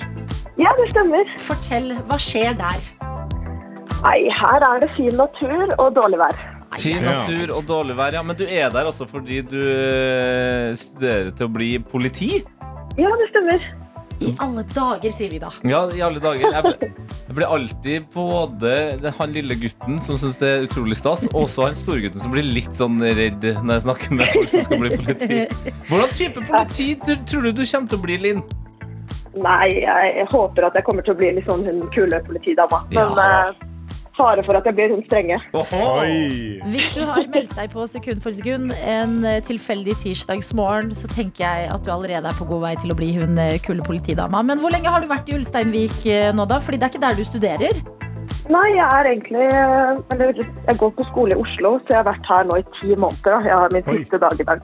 Ja, 0.62 0.72
det 0.80 0.86
stemmer. 0.94 1.32
Fortell, 1.44 1.94
hva 2.08 2.18
skjer 2.22 2.56
der? 2.60 2.84
Nei, 4.06 4.20
her 4.38 4.63
er 4.70 4.84
det 4.86 4.91
fin 4.96 5.15
natur 5.18 5.72
og 5.82 5.89
dårlig 5.98 6.20
vær. 6.22 6.44
Fin 6.80 7.04
natur 7.04 7.52
og 7.56 7.63
dårlig 7.70 7.96
vær. 7.98 8.15
Ja, 8.18 8.22
men 8.24 8.38
du 8.39 8.44
er 8.46 8.70
der 8.74 8.88
også 8.89 9.08
fordi 9.10 9.41
du 9.48 9.58
eh, 9.62 10.72
studerer 10.80 11.32
til 11.36 11.48
å 11.50 11.54
bli 11.56 11.72
politi? 11.80 12.38
Ja, 13.00 13.12
det 13.20 13.28
stemmer. 13.32 13.65
I 14.24 14.30
alle 14.39 14.62
dager, 14.72 15.12
sier 15.12 15.32
vi 15.34 15.39
da. 15.44 15.50
Ja, 15.68 15.82
i 15.91 16.00
alle 16.06 16.22
dager. 16.24 16.46
Jeg, 16.48 16.63
ble- 16.63 16.91
jeg 17.28 17.36
blir 17.36 17.50
alltid 17.52 18.06
både 18.13 18.76
den, 19.04 19.12
han 19.18 19.34
lille 19.36 19.58
gutten 19.60 19.98
som 20.04 20.15
syns 20.22 20.38
det 20.39 20.52
er 20.54 20.68
utrolig 20.70 20.96
stas, 20.96 21.26
og 21.34 21.41
også 21.50 21.65
han 21.68 21.76
storegutten 21.76 22.24
som 22.24 22.32
blir 22.32 22.48
litt 22.48 22.72
sånn 22.78 22.96
redd 23.04 23.44
når 23.60 23.74
jeg 23.76 23.84
snakker 23.89 24.15
med 24.15 24.32
folk 24.32 24.54
som 24.54 24.63
skal 24.70 24.80
bli 24.86 24.94
politi. 24.96 25.41
Hvordan 25.89 26.15
type 26.15 26.46
politi 26.48 26.88
du- 27.04 27.18
tror 27.28 27.50
du 27.50 27.52
du 27.60 27.65
kommer 27.68 27.91
til 27.91 28.00
å 28.00 28.06
bli, 28.08 28.18
Linn? 28.24 28.46
Nei, 29.36 29.69
jeg 29.84 30.28
håper 30.32 30.67
at 30.69 30.76
jeg 30.80 30.84
kommer 30.88 31.04
til 31.04 31.13
å 31.15 31.17
bli 31.19 31.32
litt 31.36 31.48
sånn 31.50 31.65
hun 31.67 31.82
kule 31.95 32.21
politidama. 32.28 32.84
Men 32.95 33.12
Ja. 33.19 33.50
uh, 33.52 33.71
fare 34.15 34.43
for 34.48 34.56
at 34.56 34.63
jeg 34.63 34.76
blir 34.78 34.93
hun 34.93 35.02
strenge. 35.10 35.36
Oi. 35.54 36.62
Hvis 36.71 36.93
du 36.95 37.02
har 37.04 37.26
meldt 37.34 37.56
deg 37.58 37.74
på 37.74 37.84
sekund 37.91 38.21
for 38.24 38.32
sekund 38.32 38.71
en 38.80 39.26
eh, 39.28 39.41
tilfeldig 39.43 39.98
tirsdagsmorgen, 40.06 40.93
så 40.95 41.10
tenker 41.12 41.43
jeg 41.43 41.67
at 41.74 41.84
du 41.84 41.91
allerede 41.91 42.32
er 42.32 42.38
på 42.39 42.48
god 42.48 42.62
vei 42.63 42.76
til 42.80 42.93
å 42.93 42.95
bli 42.95 43.12
hun 43.17 43.36
eh, 43.38 43.58
kule 43.60 43.84
politidama. 43.84 44.39
Men 44.41 44.63
hvor 44.63 44.71
lenge 44.71 44.88
har 44.88 45.04
du 45.04 45.10
vært 45.12 45.28
i 45.28 45.36
Ulsteinvik 45.36 46.00
nå, 46.34 46.45
da? 46.48 46.62
Fordi 46.63 46.80
det 46.80 46.88
er 46.88 46.93
ikke 46.95 47.04
der 47.04 47.19
du 47.19 47.26
studerer. 47.28 47.82
Nei, 48.50 48.65
jeg 48.78 48.86
er 48.86 49.08
egentlig 49.10 49.45
Eller 50.13 50.32
jeg 50.38 50.78
går 50.78 50.91
på 50.95 51.04
skole 51.12 51.34
i 51.36 51.39
Oslo, 51.41 51.76
så 51.84 51.95
jeg 51.95 51.98
har 52.00 52.08
vært 52.08 52.28
her 52.30 52.48
nå 52.48 52.60
i 52.62 52.65
ti 52.80 52.95
måneder. 52.95 53.36
da. 53.36 53.39
Jeg 53.50 53.58
har 53.60 53.74
min 53.74 53.89
Oi. 53.89 53.98
siste 54.00 54.21
dag 54.21 54.39
i 54.39 54.48
dag. 54.48 54.62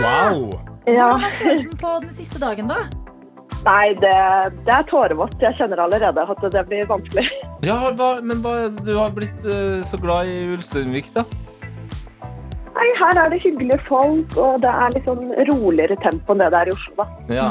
Wow. 0.00 0.40
Ja. 0.86 1.10
Hvordan 1.10 1.24
er 1.28 1.36
følelsen 1.42 1.76
på 1.82 1.92
den 2.06 2.14
siste 2.16 2.40
dagen, 2.40 2.72
da? 2.72 2.86
Nei, 3.66 3.94
det, 3.98 4.14
det 4.66 4.74
er 4.76 4.84
tårevått. 4.90 5.34
Jeg 5.42 5.56
kjenner 5.58 5.80
allerede 5.82 6.22
at 6.22 6.44
det 6.54 6.62
blir 6.70 6.86
vanskelig. 6.90 7.26
Ja, 7.66 7.78
hva, 7.96 8.20
men 8.22 8.42
hva 8.44 8.68
du 8.68 8.92
har 8.94 9.14
blitt 9.16 9.42
uh, 9.48 9.80
så 9.88 9.98
glad 9.98 10.28
i 10.30 10.52
Ulsteinvik, 10.54 11.08
da? 11.14 11.24
Nei, 12.76 12.86
her 13.00 13.18
er 13.22 13.32
det 13.32 13.40
hyggelige 13.40 13.78
folk, 13.88 14.36
og 14.36 14.60
det 14.62 14.68
er 14.70 14.92
litt 14.92 15.08
sånn 15.08 15.32
roligere 15.48 15.96
tempo 16.04 16.34
enn 16.36 16.44
det 16.44 16.50
det 16.52 16.60
er 16.60 16.70
i 16.70 16.74
Oslo. 16.76 16.92
da. 17.00 17.06
Ja. 17.32 17.48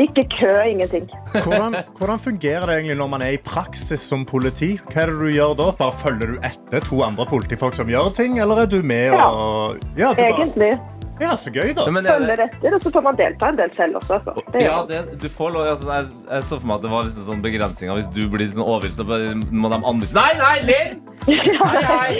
Ikke 0.00 0.22
kø, 0.30 0.52
ingenting. 0.70 1.08
Hvordan, 1.42 1.74
hvordan 1.98 2.18
fungerer 2.22 2.68
det 2.68 2.74
egentlig 2.78 2.96
når 3.00 3.08
man 3.16 3.22
er 3.26 3.34
i 3.34 3.40
praksis 3.42 4.02
som 4.06 4.26
politi? 4.28 4.74
Hva 4.92 5.02
er 5.06 5.12
det 5.12 5.18
du 5.18 5.30
gjør 5.34 5.54
da? 5.58 5.70
Bare 5.80 5.98
Følger 6.04 6.34
du 6.34 6.42
etter 6.46 6.84
to 6.84 7.00
andre 7.04 7.26
politifolk 7.28 7.76
som 7.76 7.88
gjør 7.90 8.12
ting, 8.16 8.36
eller 8.44 8.62
er 8.64 8.70
du 8.70 8.78
med 8.86 9.10
Ja. 9.16 9.26
og 9.32 9.80
ja, 9.98 10.12
du 10.12 10.20
bare, 10.22 10.32
Egentlig. 10.36 10.72
Ja, 11.20 11.32
så 11.40 11.50
gøy, 11.54 11.70
da. 11.76 11.86
Men 11.90 12.04
er 12.04 12.20
det, 12.20 12.26
Følger 12.26 12.42
etter, 12.46 12.74
og 12.76 12.82
så 12.84 12.90
får 12.96 13.04
man 13.06 13.18
delta 13.20 13.48
en 13.52 13.58
del 13.60 13.70
selv 13.76 13.98
også. 14.00 14.18
Så. 14.26 14.34
Det 14.52 14.62
ja, 14.64 14.76
man. 14.76 14.90
det, 14.90 15.18
du 15.22 15.28
får 15.32 15.54
lov 15.54 15.68
altså, 15.70 15.88
jeg, 15.92 16.10
jeg 16.30 16.46
så 16.50 16.58
for 16.60 16.68
meg 16.70 16.76
at 16.76 16.86
det 16.86 16.92
var 16.92 17.06
liksom 17.08 17.26
sånn 17.30 17.44
begrensninger. 17.46 17.98
Hvis 18.00 18.10
du 18.16 18.22
blir 18.32 18.50
sånn 18.52 18.64
overgitt, 18.66 18.98
så 18.98 19.06
bare 19.08 19.32
må 19.36 19.72
de 19.72 19.78
andre 19.80 20.10
si 20.10 20.18
Nei, 20.18 20.30
nei, 20.42 20.56
Linn! 20.68 21.02
Nei, 21.26 21.80
nei! 21.82 22.10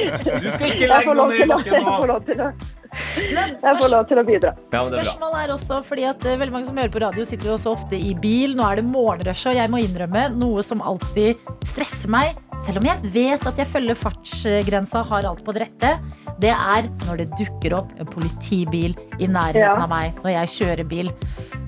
Du 0.42 0.48
skal 0.50 0.72
ikke 0.72 0.82
Jeg 0.82 0.90
legge 0.90 1.04
får 1.06 1.14
lov 1.20 1.28
noe 1.30 1.36
i 1.36 1.42
til 1.44 1.52
å, 1.52 1.56
bakken 1.56 1.76
jeg 1.76 1.84
får 1.86 2.00
nå. 2.00 2.06
lov 2.10 2.24
til 2.26 2.40
å, 2.42 2.48
Men 3.34 3.56
jeg 3.62 3.78
får 3.80 3.92
lov 3.92 4.06
til 4.10 4.20
å 4.20 4.24
bidra. 4.26 4.54
Ja, 4.72 4.80
er. 4.84 4.90
Spørsmålet 4.94 5.38
er 5.44 5.54
også 5.56 5.80
fordi 5.86 6.06
at 6.08 6.24
eh, 6.26 6.38
veldig 6.40 6.54
mange 6.54 6.68
som 6.68 6.80
hører 6.80 6.92
på 6.94 7.02
radio, 7.04 7.26
sitter 7.28 7.50
jo 7.50 7.56
også 7.58 7.74
ofte 7.76 7.98
i 7.98 8.14
bil. 8.22 8.56
Nå 8.58 8.64
er 8.68 8.80
det 8.80 8.86
morgenrushet, 8.88 9.52
og 9.54 9.60
jeg 9.60 9.72
må 9.72 9.82
innrømme 9.84 10.26
noe 10.36 10.64
som 10.66 10.82
alltid 10.84 11.40
stresser 11.66 12.12
meg, 12.12 12.36
selv 12.64 12.80
om 12.80 12.86
jeg 12.88 13.10
vet 13.12 13.42
at 13.46 13.58
jeg 13.60 13.68
følger 13.68 13.98
fartsgrensa 14.00 15.02
har 15.10 15.26
alt 15.28 15.42
på 15.44 15.52
det 15.56 15.66
rette. 15.66 15.90
Det 16.40 16.52
er 16.52 16.88
når 17.06 17.20
det 17.22 17.26
dukker 17.36 17.74
opp 17.76 17.92
en 18.00 18.08
politibil 18.08 18.94
i 19.20 19.28
nærheten 19.28 19.60
Ja. 19.66 19.74
av 19.82 19.90
meg 19.92 20.16
når 20.24 20.32
jeg 20.38 20.52
kjører 20.54 20.88
bil. 20.88 21.10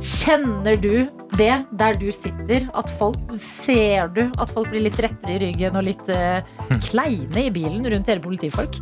Kjenner 0.00 0.78
du 0.80 1.08
det 1.36 1.52
der 1.80 1.98
du 2.00 2.08
sitter? 2.14 2.68
At 2.78 2.90
folk 2.98 3.18
Ser 3.38 4.08
du 4.14 4.22
at 4.40 4.50
folk 4.50 4.70
blir 4.72 4.86
litt 4.86 4.98
rettere 5.02 5.36
i 5.36 5.40
ryggen 5.42 5.76
og 5.76 5.84
litt 5.86 6.08
uh, 6.08 6.40
kleine 6.88 7.44
i 7.46 7.50
bilen 7.52 7.84
rundt 7.84 8.08
hele 8.08 8.22
politifolk? 8.24 8.78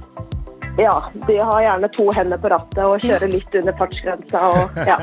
Ja, 0.78 0.94
de 1.26 1.36
har 1.40 1.62
gjerne 1.64 1.88
to 1.94 2.04
hender 2.12 2.40
på 2.42 2.50
rattet 2.52 2.82
og 2.84 3.00
kjører 3.00 3.30
litt 3.32 3.54
under 3.56 3.72
fartsgrensa. 3.78 4.40
Og, 4.52 4.74
ja. 4.84 4.96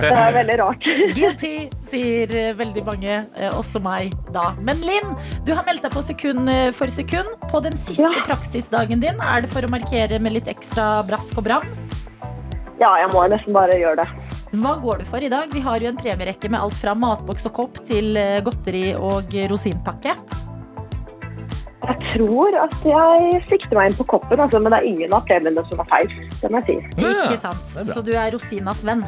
Det 0.00 0.12
er 0.12 0.30
veldig 0.38 0.56
rart. 0.62 0.86
Guilty, 1.18 1.50
sier 1.84 2.32
veldig 2.56 2.84
mange, 2.86 3.18
eh, 3.36 3.50
også 3.52 3.82
meg 3.84 4.14
da. 4.32 4.46
Men 4.64 4.80
Linn, 4.86 5.12
du 5.44 5.52
har 5.52 5.66
meldt 5.68 5.84
deg 5.84 5.92
på 5.92 6.00
sekund 6.06 6.48
eh, 6.48 6.70
for 6.76 6.88
sekund. 6.92 7.28
På 7.52 7.60
den 7.64 7.76
siste 7.76 8.06
Ja. 8.08 8.24
praksisdagen 8.24 9.04
din, 9.04 9.20
er 9.20 9.44
det 9.44 9.52
for 9.52 9.66
å 9.68 9.70
markere 9.72 10.16
med 10.22 10.32
litt 10.38 10.48
ekstra 10.48 11.02
brask 11.08 11.36
og 11.36 11.44
bram? 11.50 11.68
Ja, 12.80 12.94
jeg 13.00 13.12
må 13.12 13.26
nesten 13.28 13.52
bare 13.56 13.76
gjøre 13.80 14.00
det. 14.04 14.08
Hva 14.56 14.76
går 14.80 15.02
du 15.02 15.06
for 15.10 15.20
i 15.20 15.28
dag? 15.28 15.52
Vi 15.52 15.60
har 15.60 15.82
jo 15.82 15.90
en 15.90 16.00
premierekke 16.00 16.48
med 16.48 16.60
alt 16.62 16.76
fra 16.80 16.94
matboks 16.96 17.44
og 17.50 17.56
kopp 17.60 17.80
til 17.84 18.16
eh, 18.16 18.40
godteri 18.46 18.94
og 18.96 19.36
rosinpakke. 19.52 20.16
Jeg 21.86 22.10
tror 22.16 22.56
at 22.58 22.74
jeg 22.82 23.42
sikter 23.50 23.78
meg 23.78 23.92
inn 23.92 23.98
på 23.98 24.06
koppen, 24.10 24.40
altså, 24.42 24.58
men 24.62 24.74
det 24.74 24.80
er 24.80 24.88
ingen 24.88 25.14
av 25.14 25.22
premiene 25.28 25.62
som 25.68 25.82
er 25.84 25.88
feil. 25.92 26.10
Det 26.40 26.50
må 26.50 26.62
jeg 26.64 26.66
si. 26.66 27.04
Ikke 27.06 27.38
sant? 27.44 27.76
Så 27.92 28.02
du 28.02 28.12
er 28.16 28.32
rosinas 28.34 28.82
venn? 28.86 29.04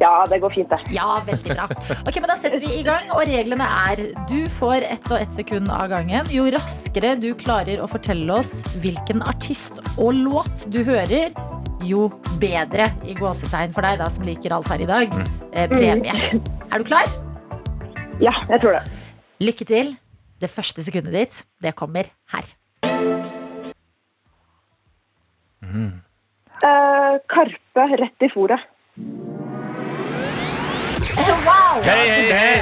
Ja, 0.00 0.24
det 0.30 0.38
går 0.40 0.52
fint, 0.54 0.70
det. 0.70 0.78
Ja, 0.94 1.18
veldig 1.26 1.54
bra. 1.56 1.66
Ok, 2.08 2.18
men 2.22 2.30
Da 2.30 2.36
setter 2.38 2.60
vi 2.62 2.70
i 2.78 2.84
gang, 2.86 3.08
og 3.12 3.24
reglene 3.28 3.66
er 3.90 4.02
du 4.30 4.38
får 4.60 4.86
ett 4.86 5.08
og 5.10 5.18
ett 5.18 5.34
sekund 5.36 5.72
av 5.74 5.88
gangen. 5.92 6.28
Jo 6.32 6.46
raskere 6.54 7.16
du 7.20 7.32
klarer 7.36 7.82
å 7.82 7.88
fortelle 7.90 8.36
oss 8.40 8.52
hvilken 8.80 9.24
artist 9.28 9.82
og 9.96 10.14
låt 10.16 10.66
du 10.72 10.82
hører, 10.86 11.34
jo 11.84 12.10
bedre 12.40 12.90
i 13.08 13.16
gåsetegn 13.16 13.72
for 13.72 13.84
deg 13.88 14.00
da 14.02 14.08
som 14.12 14.24
liker 14.28 14.52
alt 14.52 14.68
her 14.72 14.84
i 14.84 14.88
dag. 14.88 15.16
Eh, 15.52 15.68
premie. 15.72 16.16
Er 16.70 16.78
du 16.78 16.84
klar? 16.84 17.08
Ja, 18.20 18.36
jeg 18.52 18.60
tror 18.60 18.76
det. 18.76 18.84
Lykke 19.40 19.66
til. 19.68 19.94
Det 20.40 20.48
første 20.48 20.80
sekundet 20.80 21.12
ditt, 21.12 21.44
det 21.60 21.74
kommer 21.76 22.08
her. 22.32 22.46
Eh, 26.60 27.16
Karpe 27.28 27.84
rett 28.00 28.24
i 28.24 28.28
fòret. 28.32 28.60
Wow! 31.44 31.84
Hei, 31.84 32.08
hei, 32.08 32.32
hei! 32.32 32.56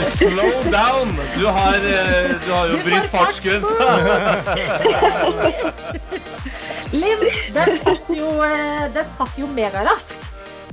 Slow 0.00 0.48
down! 0.72 1.12
Du 1.36 1.44
har, 1.46 1.76
eh, 1.76 2.40
du 2.46 2.52
har 2.52 2.66
jo 2.72 2.76
brytt 2.84 3.08
fartsgrensa. 3.12 3.84
Linn, 7.00 7.24
den 7.54 7.78
satt 7.84 8.08
jo, 8.16 8.28
eh, 8.48 8.88
den 8.96 9.08
satt 9.16 9.38
jo 9.40 9.46
megaraskt. 9.52 10.16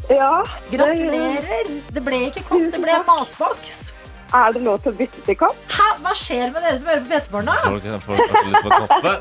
Ja, 0.09 0.43
det, 0.43 0.49
Gratulerer. 0.77 1.65
Det 1.91 2.03
ble 2.03 2.15
ikke 2.31 2.43
kopp, 2.47 2.71
det 2.71 2.79
ble 2.83 3.03
matboks. 3.07 3.90
Er 4.33 4.53
det 4.55 4.61
lov 4.63 4.77
til 4.83 4.91
å 4.91 4.95
bytte 4.95 5.21
til 5.25 5.37
kopp? 5.39 5.57
Hæ? 5.71 5.87
Hva 6.01 6.13
skjer 6.17 6.51
med 6.53 6.63
dere 6.65 6.77
som 6.79 6.87
hører 6.91 7.01
på 7.05 7.11
P3morgen. 7.11 7.57
Folk 7.65 7.83
har 7.85 8.03
kanskje 8.07 8.43
lyst 8.47 8.65
på 8.65 8.69
koppe. 8.81 9.13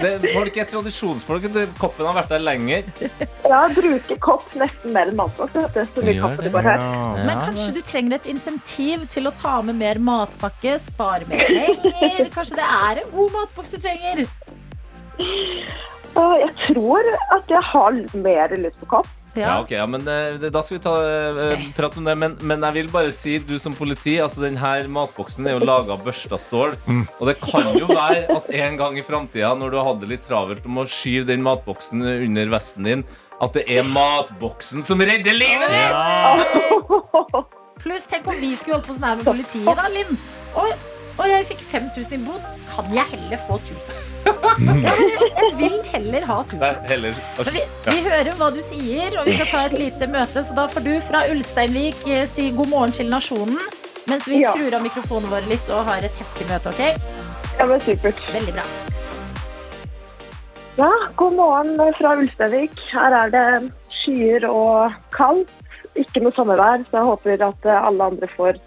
Det, 0.00 0.10
folk 0.34 0.56
er 0.60 0.66
tradisjonsfolk. 0.68 1.46
Koppen 1.80 2.08
har 2.08 2.16
vært 2.18 2.32
der 2.34 2.42
lenger. 2.44 2.88
Ja, 3.48 3.60
bruker 3.74 4.18
kopp 4.22 4.48
nesten 4.60 4.92
mer 4.96 5.12
enn 5.12 5.18
matpakke. 5.20 5.62
du, 5.74 5.80
Så 5.94 6.04
mye 6.04 6.16
kaffe 6.20 6.44
det, 6.44 6.52
bare 6.54 6.74
går 6.76 6.84
her. 6.84 7.22
Men 7.28 7.44
kanskje 7.46 7.70
du 7.78 7.80
trenger 7.86 8.18
et 8.18 8.28
insentiv 8.34 9.06
til 9.14 9.30
å 9.30 9.34
ta 9.40 9.54
med 9.66 9.78
mer 9.80 10.00
matpakke, 10.10 10.76
spare 10.90 11.28
mer 11.30 11.46
penger. 11.46 12.28
Kanskje 12.34 12.58
det 12.60 12.66
er 12.66 13.04
en 13.04 13.14
god 13.14 13.32
matboks 13.38 13.72
du 13.72 13.78
trenger. 13.78 14.26
Jeg 15.20 16.52
tror 16.66 17.08
at 17.36 17.50
jeg 17.52 17.64
har 17.72 17.98
mer 18.26 18.54
lyst 18.58 18.78
på 18.82 18.90
kopp. 18.98 19.08
Ja, 19.38 19.60
ok, 19.62 19.70
ja, 19.76 19.84
men 19.86 20.02
eh, 20.10 20.40
Da 20.50 20.62
skal 20.66 20.78
vi 20.78 20.82
ta 20.82 20.94
eh, 21.06 21.62
prat 21.76 21.96
om 22.00 22.06
det. 22.08 22.16
Men, 22.18 22.36
men 22.42 22.64
jeg 22.66 22.76
vil 22.80 22.90
bare 22.90 23.12
si, 23.14 23.36
du 23.38 23.54
som 23.62 23.76
politi, 23.78 24.16
altså 24.22 24.42
den 24.42 24.58
her 24.58 24.88
matboksen 24.90 25.46
er 25.46 25.58
jo 25.58 25.64
laga 25.68 25.94
av 25.94 26.04
børsta 26.06 26.38
stål. 26.40 26.74
Og 27.20 27.24
det 27.30 27.36
kan 27.44 27.70
jo 27.78 27.86
være 27.92 28.26
at 28.34 28.50
en 28.64 28.78
gang 28.80 28.98
i 28.98 29.06
framtida, 29.06 29.52
når 29.58 29.70
du 29.70 29.78
har 29.80 29.88
hatt 29.92 30.02
det 30.02 30.10
litt 30.16 30.26
travelt 30.26 30.66
om 30.66 30.82
å 30.82 30.86
skyve 30.90 31.28
den 31.30 31.44
matboksen 31.46 32.02
under 32.02 32.50
vesten 32.56 32.88
din, 32.90 33.06
at 33.40 33.54
det 33.56 33.64
er 33.72 33.86
matboksen 33.88 34.82
som 34.84 35.00
redder 35.00 35.36
livet 35.38 35.70
ditt! 35.72 35.94
Pluss, 37.80 38.04
tenk 38.10 38.26
om 38.28 38.36
vi 38.36 38.50
skulle 38.58 38.76
holdt 38.76 38.90
på 38.90 38.96
sånn 38.98 39.06
her 39.08 39.20
med 39.22 39.30
politiet, 39.30 39.70
da, 39.78 39.86
Linn. 39.94 40.18
Oi, 40.60 40.72
og 41.20 41.28
jeg 41.28 41.46
fikk 41.50 41.62
5000 41.70 42.16
i 42.16 42.20
bot. 42.24 42.46
Kan 42.70 42.88
jeg 42.94 43.04
heller 43.12 43.40
få 43.46 43.58
1000? 43.60 44.06
Jeg, 45.40 45.50
vil 45.58 45.76
heller 45.92 46.24
ha 46.28 46.36
1000. 46.40 46.60
Nei, 46.60 46.70
heller 46.88 47.18
Men 47.38 47.50
vi, 47.56 47.62
vi 47.88 47.98
hører 48.06 48.30
hva 48.38 48.48
du 48.54 48.60
sier, 48.64 49.16
og 49.20 49.28
vi 49.28 49.36
skal 49.36 49.50
ta 49.52 49.64
et 49.68 49.76
lite 49.76 50.08
møte. 50.10 50.44
Så 50.46 50.56
da 50.56 50.66
får 50.72 50.86
du 50.86 50.92
fra 51.04 51.22
Ulsteinvik 51.32 52.06
eh, 52.08 52.24
si 52.30 52.50
god 52.56 52.72
morgen 52.72 52.96
til 52.96 53.12
nasjonen. 53.12 53.60
Mens 54.08 54.26
vi 54.28 54.40
skrur 54.42 54.74
av 54.76 54.84
mikrofonen 54.84 55.28
vår 55.30 55.48
litt 55.50 55.68
og 55.70 55.84
har 55.90 56.06
et 56.06 56.16
heftig 56.22 56.48
møte. 56.48 56.72
ok? 56.72 56.80
Ja, 57.58 57.66
men 57.68 57.84
supert. 57.84 58.24
Veldig 58.32 58.56
bra. 58.56 58.66
Ja, 60.80 60.90
god 61.20 61.36
morgen 61.36 61.94
fra 61.98 62.16
Ulsteinvik. 62.16 62.80
Her 62.94 63.16
er 63.24 63.34
det 63.34 63.46
skyer 64.00 64.48
og 64.48 64.96
kaldt. 65.14 65.52
Ikke 65.98 66.22
noe 66.22 66.32
sommervær, 66.32 66.84
så 66.86 67.00
jeg 67.00 67.08
håper 67.08 67.42
at 67.48 67.66
alle 67.74 68.12
andre 68.12 68.28
får 68.36 68.60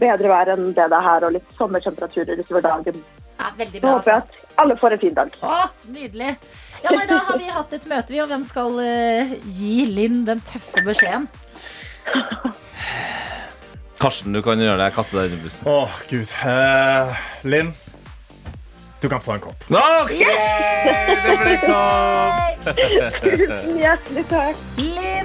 bedre 0.00 0.28
vær 0.32 0.52
enn 0.54 0.68
det 0.76 0.86
det 0.92 0.98
er 0.98 1.06
her, 1.08 1.26
og 1.28 1.32
litt 1.36 1.56
sommertemperaturer 1.58 2.42
utover 2.42 2.64
dagen. 2.66 3.00
Ja, 3.36 3.50
veldig 3.58 3.80
Så 3.80 3.86
håper 3.88 4.10
jeg 4.10 4.20
Altså. 4.22 4.44
at 4.46 4.62
alle 4.62 4.76
får 4.80 4.90
en 4.96 5.02
fin 5.02 5.14
dag. 5.16 5.34
Å, 5.42 5.56
nydelig. 5.92 6.30
Ja, 6.84 6.90
men 6.92 7.08
Da 7.08 7.18
har 7.28 7.38
vi 7.38 7.50
hatt 7.52 7.72
et 7.76 7.86
møte, 7.90 8.12
vi, 8.12 8.20
og 8.24 8.28
hvem 8.30 8.44
skal 8.48 8.78
uh, 8.80 9.34
gi 9.58 9.74
Linn 9.92 10.22
den 10.28 10.40
tøffe 10.46 10.84
beskjeden? 10.86 11.28
Karsten, 14.00 14.32
du 14.36 14.42
kan 14.44 14.60
gjøre 14.60 14.76
det. 14.76 14.90
Jeg 14.90 14.96
kaster 14.98 15.18
deg 15.22 15.30
under 15.32 15.44
bussen. 15.44 15.68
Å, 15.68 15.88
Gud. 16.10 16.28
Uh, 16.44 17.16
Linn, 17.48 17.70
du 19.00 19.06
kan 19.12 19.20
få 19.24 19.36
en 19.36 19.40
kopp. 19.40 19.60
Ok, 19.72 20.12
det 21.24 21.36
blir 21.42 21.58
topp! 21.64 22.42
Tusen 22.76 23.76
hjertelig 23.78 24.24
takk. 24.30 24.56
Linn, 24.80 25.15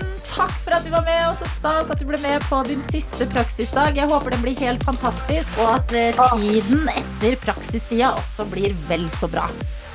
takk 0.41 0.55
for 0.65 0.75
at 0.77 0.85
du 0.85 0.91
var 0.93 1.03
med, 1.05 1.21
og 1.29 1.35
så 1.37 1.49
stas 1.53 1.91
at 1.93 2.01
du 2.01 2.07
ble 2.09 2.19
med 2.23 2.41
på 2.49 2.61
din 2.69 2.81
siste 2.89 3.27
praksisdag. 3.29 3.97
Jeg 3.99 4.09
håper 4.09 4.33
den 4.33 4.45
blir 4.45 4.57
helt 4.65 4.83
fantastisk, 4.87 5.53
og 5.61 5.75
at 5.77 5.93
eh, 5.97 6.23
tiden 6.33 6.89
etter 6.95 7.37
praksistida 7.43 8.13
også 8.17 8.47
blir 8.49 8.75
vel 8.89 9.05
så 9.19 9.29
bra. 9.31 9.45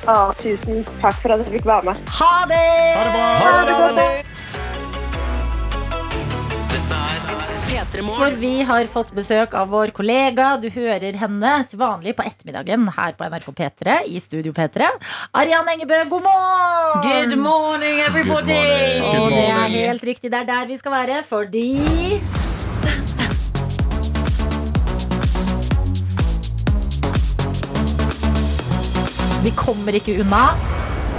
Å, 0.07 0.31
tusen 0.39 0.85
takk 1.01 1.19
for 1.19 1.35
at 1.35 1.43
jeg 1.43 1.57
fikk 1.57 1.67
være 1.67 1.91
med. 1.91 2.15
Ha 2.21 2.33
det! 2.51 2.63
Ha 2.95 3.03
det 3.03 3.13
bra. 3.17 3.29
Ha 3.43 3.55
det 3.67 3.77
bra. 3.97 3.97
P3 3.97 4.76
Hvor 7.95 8.35
vi 8.37 8.61
har 8.67 8.87
fått 8.91 9.13
besøk 9.15 9.53
av 9.57 9.69
vår 9.71 9.93
kollega. 9.95 10.49
Du 10.61 10.67
hører 10.69 11.15
henne 11.17 11.53
til 11.71 11.79
vanlig 11.79 12.13
på 12.17 12.25
ettermiddagen 12.27 12.83
her 12.93 13.15
på 13.17 13.29
NRK 13.31 13.47
P3 13.57 13.95
i 14.11 14.19
Studio 14.21 14.51
P3. 14.53 14.89
Arian 15.33 15.71
Engebø, 15.71 16.03
god 16.11 16.27
morgen! 16.27 17.07
Good 17.07 17.37
morning, 17.39 18.01
everybody! 18.03 18.59
Good 18.59 19.07
morning. 19.07 19.23
Og 19.23 19.31
det 19.31 19.45
er 19.47 19.75
helt 19.87 20.03
riktig, 20.03 20.31
det 20.31 20.43
er 20.43 20.51
der 20.51 20.67
vi 20.67 20.77
skal 20.77 20.91
være, 20.91 21.23
fordi 21.23 21.67
Vi 29.43 29.53
kommer 29.55 29.95
ikke 29.95 30.19
unna 30.19 30.76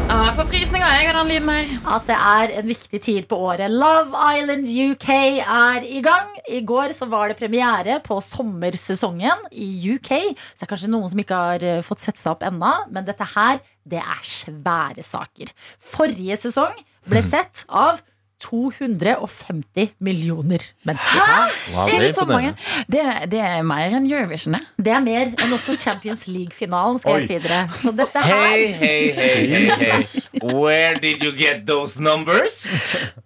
Ah, 0.09 0.33
jeg 0.33 1.11
av 1.13 1.27
den 1.27 1.29
lyden 1.29 1.51
her. 1.53 1.73
at 1.85 2.07
det 2.09 2.17
er 2.17 2.53
en 2.59 2.67
viktig 2.67 3.01
tid 3.05 3.27
på 3.29 3.37
året. 3.37 3.69
Love 3.69 4.17
Island 4.17 4.65
UK 4.65 5.09
er 5.45 5.85
i 5.85 6.01
gang. 6.01 6.31
I 6.49 6.63
går 6.65 6.95
så 6.97 7.05
var 7.13 7.29
det 7.29 7.37
premiere 7.37 8.01
på 8.01 8.17
sommersesongen 8.25 9.45
i 9.53 9.69
UK. 9.93 10.09
Så 10.55 10.63
det 10.63 10.65
er 10.65 10.71
kanskje 10.73 10.89
noen 10.89 11.11
som 11.13 11.21
ikke 11.21 11.35
har 11.37 11.61
eh, 11.63 11.85
fått 11.85 12.07
sett 12.07 12.17
seg 12.17 12.33
opp 12.33 12.47
ennå, 12.49 12.73
men 12.89 13.05
dette 13.05 13.27
her, 13.35 13.61
det 13.85 14.01
er 14.01 14.25
svære 14.25 15.05
saker. 15.05 15.53
Forrige 15.77 16.41
sesong 16.41 16.73
ble 17.05 17.21
sett 17.29 17.67
av 17.69 18.01
250 18.39 19.91
millioner 20.01 20.63
mennesker. 20.87 21.23
Wow, 21.75 21.89
Er 21.89 21.91
det 21.91 22.01
det 22.01 22.09
er 22.09 22.13
så 22.15 22.25
mange? 22.29 22.53
imponerende. 22.53 22.85
Det, 22.89 23.31
det 23.33 23.41
er 23.41 23.63
mer 23.67 23.95
enn 23.99 24.07
Eurovision, 24.11 24.55
det. 24.55 24.63
Det 24.87 24.93
er 24.95 25.01
mer 25.05 25.33
enn 25.45 25.55
også 25.57 25.75
Champions 25.81 26.27
League-finalen, 26.31 26.99
skal 27.03 27.17
Oi. 27.17 27.21
jeg 27.25 27.29
si 27.29 27.39
dere. 27.49 27.61
Så 27.83 27.93
dette 27.99 28.23
her 28.25 28.37
Hey, 28.49 28.67
hey, 28.79 29.11
hey, 29.13 29.47
hey, 29.47 29.67
hey. 29.83 30.55
Where 30.55 30.95
did 31.03 31.23
you 31.25 31.33
get 31.37 31.65
those 31.67 32.01
numbers? 32.01 32.59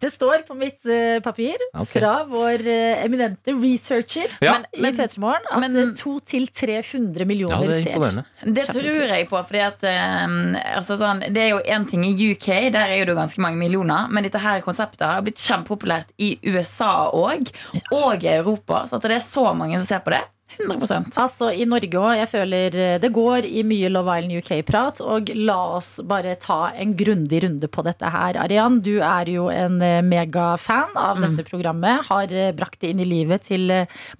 Det 0.02 0.12
står 0.14 0.46
på 0.48 0.56
mitt 0.58 0.80
uh, 0.88 1.20
papir 1.24 1.60
okay. 1.74 2.00
fra 2.00 2.14
vår 2.28 2.64
uh, 2.66 3.04
eminente 3.04 3.54
researcher 3.54 4.32
Ja. 4.42 4.56
men, 4.76 4.94
i 4.94 4.96
P3 4.98 5.18
Morgen 5.22 5.46
at 5.52 5.60
men- 5.60 5.76
eh, 5.76 5.94
200-300 6.00 7.24
millioner 7.28 7.62
Ja, 7.62 7.68
det 7.68 7.94
er 7.94 8.00
ser. 8.00 8.24
Det 8.58 8.66
tror 8.68 9.06
jeg 9.12 9.28
på, 9.30 9.38
fordi 9.46 9.60
at 9.62 9.84
eh, 9.86 10.76
altså 10.76 10.96
sånn, 11.00 11.20
Det 11.34 11.42
er 11.44 11.50
jo 11.52 11.60
én 11.62 11.84
ting 11.90 12.04
i 12.08 12.12
UK, 12.32 12.48
der 12.74 12.88
er 12.90 12.96
jo 13.02 13.06
det 13.12 13.16
ganske 13.18 13.40
mange 13.42 13.58
millioner. 13.60 14.08
Men 14.10 14.24
dette 14.26 14.40
her 14.42 14.60
konseptet 14.64 15.01
har 15.08 15.24
blitt 15.26 15.40
kjempepopulært 15.42 16.12
i 16.22 16.34
USA 16.46 17.08
òg, 17.16 17.50
og 17.94 18.24
i 18.24 18.30
Europa. 18.36 18.84
Så 18.88 18.98
at 18.98 19.08
det 19.08 19.18
er 19.18 19.26
så 19.26 19.50
mange 19.56 19.80
som 19.80 19.88
ser 19.88 20.04
på 20.04 20.14
det. 20.14 20.24
100% 20.58 21.16
Altså 21.20 21.50
I 21.54 21.66
Norge 21.68 21.98
òg. 21.98 22.14
Jeg 22.18 22.30
føler 22.30 22.76
eh, 22.76 22.96
det 23.02 23.12
går 23.14 23.46
i 23.48 23.62
mye 23.66 23.90
Love 23.92 24.16
Island 24.18 24.42
UK-prat. 24.42 25.00
Og 25.04 25.32
la 25.36 25.58
oss 25.78 25.94
bare 26.08 26.36
ta 26.40 26.72
en 26.76 26.94
grundig 26.98 27.42
runde 27.46 27.70
på 27.72 27.84
dette 27.86 28.12
her. 28.14 28.38
Arian, 28.42 28.80
du 28.84 28.94
er 29.00 29.30
jo 29.32 29.48
en 29.52 29.80
eh, 29.84 30.00
megafan 30.04 30.96
av 30.98 31.22
dette 31.22 31.46
programmet. 31.48 32.06
Har 32.10 32.32
eh, 32.32 32.52
brakt 32.56 32.80
det 32.82 32.92
inn 32.92 33.02
i 33.02 33.08
livet 33.08 33.48
til 33.48 33.70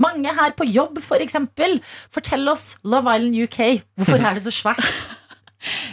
mange 0.03 0.33
her 0.37 0.55
på 0.57 0.67
jobb, 0.69 1.01
f.eks. 1.03 1.37
Fortell 2.13 2.49
oss, 2.53 2.77
Love 2.85 3.13
Island 3.13 3.39
UK, 3.45 3.83
hvorfor 4.01 4.23
er 4.29 4.39
det 4.39 4.47
så 4.47 4.55
svært? 4.55 5.12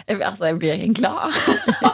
Altså, 0.10 0.50
jeg 0.50 0.58
blir 0.58 0.94
glad 0.98 1.36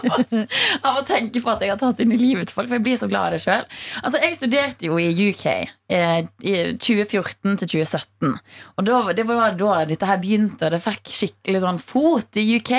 av 0.87 1.01
å 1.01 1.05
tenke 1.07 1.41
på 1.43 1.51
at 1.51 1.63
jeg 1.63 1.73
har 1.73 1.79
tatt 1.81 1.99
inn 1.99 2.13
i 2.15 2.19
livet 2.19 2.47
til 2.47 2.55
folk. 2.55 2.69
For 2.69 2.79
jeg 2.79 2.85
blir 2.85 2.99
så 3.01 3.09
glad 3.11 3.29
av 3.29 3.35
det 3.35 3.41
sjøl. 3.43 3.65
Altså, 4.03 4.21
jeg 4.23 4.37
studerte 4.39 4.87
jo 4.87 4.99
i 5.01 5.11
UK 5.29 5.47
2014 5.87 7.59
til 7.61 7.69
2017. 7.85 8.31
Og 8.75 8.87
da, 8.87 8.99
det 9.13 9.25
var 9.29 9.53
da 9.57 9.73
dette 9.85 10.07
her 10.09 10.17
begynte, 10.21 10.65
og 10.65 10.73
det 10.73 10.81
fikk 10.81 11.11
skikkelig 11.13 11.61
sånn 11.61 11.81
fot 11.81 12.39
i 12.41 12.45
UK. 12.57 12.73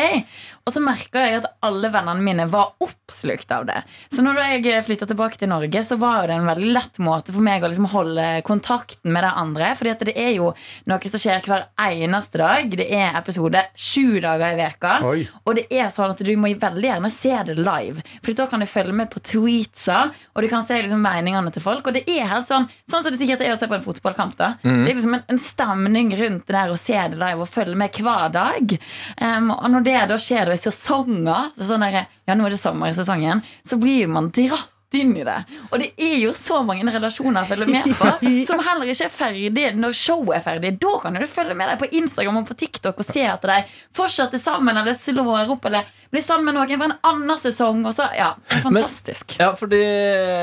Og 0.66 0.74
så 0.74 0.82
merka 0.82 1.22
jeg 1.22 1.38
at 1.38 1.48
alle 1.66 1.92
vennene 1.94 2.24
mine 2.26 2.48
var 2.50 2.74
oppslukt 2.82 3.52
av 3.54 3.68
det. 3.68 3.78
Så 4.10 4.24
når 4.26 4.40
jeg 4.42 4.82
flytta 4.88 5.06
tilbake 5.06 5.38
til 5.38 5.52
Norge, 5.52 5.84
så 5.86 5.98
var 6.00 6.26
det 6.26 6.34
en 6.34 6.48
veldig 6.50 6.72
lett 6.74 6.98
måte 6.98 7.34
for 7.34 7.46
meg 7.46 7.62
å 7.62 7.70
liksom 7.70 7.86
holde 7.92 8.26
kontakten 8.46 9.14
med 9.14 9.22
de 9.22 9.30
andre. 9.44 9.70
Fordi 9.78 9.94
at 9.94 10.02
det 10.08 10.16
er 10.18 10.32
jo 10.40 10.50
noe 10.90 11.12
som 11.12 11.22
skjer 11.22 11.46
hver 11.46 11.68
eneste 11.86 12.42
dag. 12.42 12.74
Det 12.74 12.88
er 12.90 13.14
episode 13.20 13.62
sju 13.78 14.18
dager 14.24 14.56
i 14.56 14.58
veka 14.58 14.96
Oi. 15.06 15.20
Og 15.46 15.58
det 15.58 15.66
er 15.70 15.92
sånn 15.94 16.10
at 16.10 16.24
du 16.26 16.32
må 16.40 16.50
veldig 16.56 16.90
gjerne 16.90 17.12
se 17.14 17.34
det 17.46 17.56
live. 17.60 18.02
For 18.24 18.34
da 18.34 18.48
kan 18.50 18.62
du 18.62 18.66
følge 18.70 18.96
med 18.96 19.12
på 19.12 19.22
tweetser, 19.22 20.10
og 20.34 20.42
du 20.42 20.50
kan 20.50 20.66
se 20.66 20.80
liksom 20.82 21.02
meningene 21.06 21.54
til 21.54 21.62
folk. 21.62 21.86
Og 21.86 21.94
det 21.94 22.06
er 22.10 22.26
helt 22.32 22.50
sånn 22.50 22.66
Sånn 22.95 22.95
som 23.04 23.14
det 23.14 23.20
sikkert 23.20 23.44
er 23.44 23.54
å 23.54 23.58
se 23.60 23.68
på 23.70 23.76
en 23.76 23.84
fotballkamp. 23.84 24.36
da 24.38 24.52
Det 24.62 24.72
er 24.72 24.94
liksom 24.94 25.18
en, 25.18 25.24
en 25.32 25.42
stemning 25.42 26.12
rundt 26.18 26.46
det 26.46 26.56
der 26.56 26.72
å 26.72 26.78
se 26.80 26.96
det 26.96 27.20
live 27.20 27.44
og 27.44 27.50
følge 27.50 27.76
med 27.78 28.00
hver 28.00 28.32
dag. 28.34 28.76
Um, 29.20 29.50
og 29.56 29.68
når 29.72 29.86
det 29.86 29.98
da 30.12 30.20
skjer 30.20 30.48
da 30.48 30.56
i 30.56 30.62
sesonger, 30.62 31.52
så 31.56 31.70
sånn 31.72 31.86
der, 31.86 32.06
ja 32.28 32.38
nå 32.38 32.46
er 32.46 32.56
det 32.56 32.62
sommer 32.62 32.92
i 32.92 32.96
sesongen, 32.96 33.42
så 33.66 33.78
blir 33.80 34.08
man 34.12 34.32
dratt 34.34 34.75
inn 34.94 35.12
i 35.18 35.24
det. 35.26 35.36
Og 35.70 35.80
det 35.82 35.88
er 35.98 36.16
jo 36.20 36.32
så 36.36 36.60
mange 36.66 36.86
relasjoner 36.92 37.42
jeg 37.42 37.50
følger 37.50 37.72
med 37.72 37.96
på 37.98 38.10
som 38.48 38.62
heller 38.62 38.92
ikke 38.92 39.08
er 39.08 39.14
ferdig 39.14 39.66
når 39.76 39.96
showet 39.98 40.38
er 40.38 40.44
ferdig. 40.44 40.72
Da 40.82 40.94
kan 41.02 41.18
du 41.18 41.26
følge 41.30 41.56
med 41.58 41.72
deg 41.72 41.80
på 41.82 41.90
Instagram 42.00 42.40
og 42.42 42.48
på 42.50 42.58
TikTok 42.62 43.02
og 43.02 43.08
se 43.08 43.26
at 43.28 43.46
de 43.50 43.58
fortsatt 43.96 44.34
er 44.36 44.42
sammen 44.42 44.76
eller 44.76 44.96
slår 44.98 45.52
opp 45.56 45.68
eller 45.70 45.86
blir 46.12 46.24
sammen 46.24 46.50
med 46.50 46.58
noen 46.58 46.74
for 46.76 46.88
en 46.90 46.98
annen 47.12 47.42
sesong. 47.42 47.84
Og 47.88 47.94
så, 47.96 48.08
ja, 48.16 48.32
det 48.46 48.60
er 48.60 48.66
fantastisk. 48.68 49.38
Ja, 49.42 49.52
fordi 49.58 49.82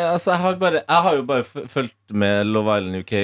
altså, 0.10 0.34
jeg, 0.34 0.44
har 0.46 0.62
bare, 0.62 0.86
jeg 0.86 1.08
har 1.08 1.20
jo 1.20 1.28
bare 1.30 1.68
fulgt 1.78 2.16
med 2.24 2.50
Love 2.50 2.80
Island 2.80 3.04
UK 3.04 3.16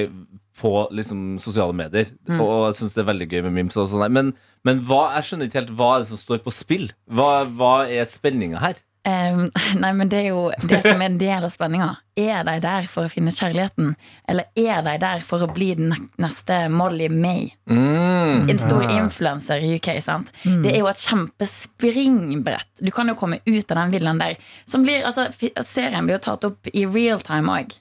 på 0.60 0.72
liksom, 0.92 1.38
sosiale 1.40 1.72
medier. 1.76 2.10
Mm. 2.28 2.40
Og 2.40 2.70
jeg 2.70 2.80
syns 2.82 2.96
det 2.96 3.04
er 3.04 3.12
veldig 3.14 3.28
gøy 3.30 3.44
med 3.48 3.56
memes. 3.56 3.78
Og 3.80 3.88
sånn 3.92 4.08
men 4.12 4.34
men 4.66 4.82
hva, 4.84 5.06
jeg 5.16 5.28
skjønner 5.28 5.48
ikke 5.48 5.60
helt 5.62 5.74
hva 5.78 5.90
er 5.94 6.02
det 6.02 6.10
som 6.10 6.20
står 6.20 6.42
på 6.44 6.52
spill. 6.52 6.90
Hva, 7.08 7.30
hva 7.48 7.74
er 7.88 8.08
spenninga 8.08 8.60
her? 8.60 8.80
Em, 9.08 9.46
nei, 9.80 9.90
men 9.96 10.10
det 10.12 10.18
er 10.24 10.28
jo 10.34 10.46
det 10.68 10.82
som 10.84 11.00
er 11.00 11.08
en 11.08 11.18
del 11.20 11.46
av 11.46 11.52
spenninga. 11.52 11.90
Er 12.20 12.42
de 12.44 12.56
der 12.60 12.88
for 12.90 13.08
å 13.08 13.12
finne 13.12 13.32
kjærligheten, 13.32 13.94
eller 14.28 14.50
er 14.60 14.82
de 14.84 14.96
der 15.00 15.22
for 15.24 15.44
å 15.44 15.48
bli 15.50 15.70
den 15.78 15.94
neste 16.20 16.62
Molly 16.72 17.08
May? 17.12 17.48
Mm. 17.70 18.50
En 18.50 18.60
stor 18.60 18.84
influenser 18.90 19.64
i 19.64 19.74
UK. 19.78 19.92
sant? 20.04 20.32
Det 20.44 20.74
er 20.74 20.82
jo 20.82 20.90
et 20.90 21.00
kjempespringbrett. 21.00 22.72
Du 22.80 22.92
kan 22.94 23.08
jo 23.08 23.16
komme 23.16 23.40
ut 23.46 23.70
av 23.72 23.78
den 23.82 23.94
villaen 23.96 24.20
der. 24.20 24.36
Som 24.68 24.84
blir, 24.84 25.06
altså, 25.08 25.30
serien 25.64 26.04
blir 26.04 26.18
jo 26.18 26.26
tatt 26.28 26.48
opp 26.50 26.72
i 26.74 26.84
real 26.84 27.24
time 27.24 27.56
òg. 27.60 27.78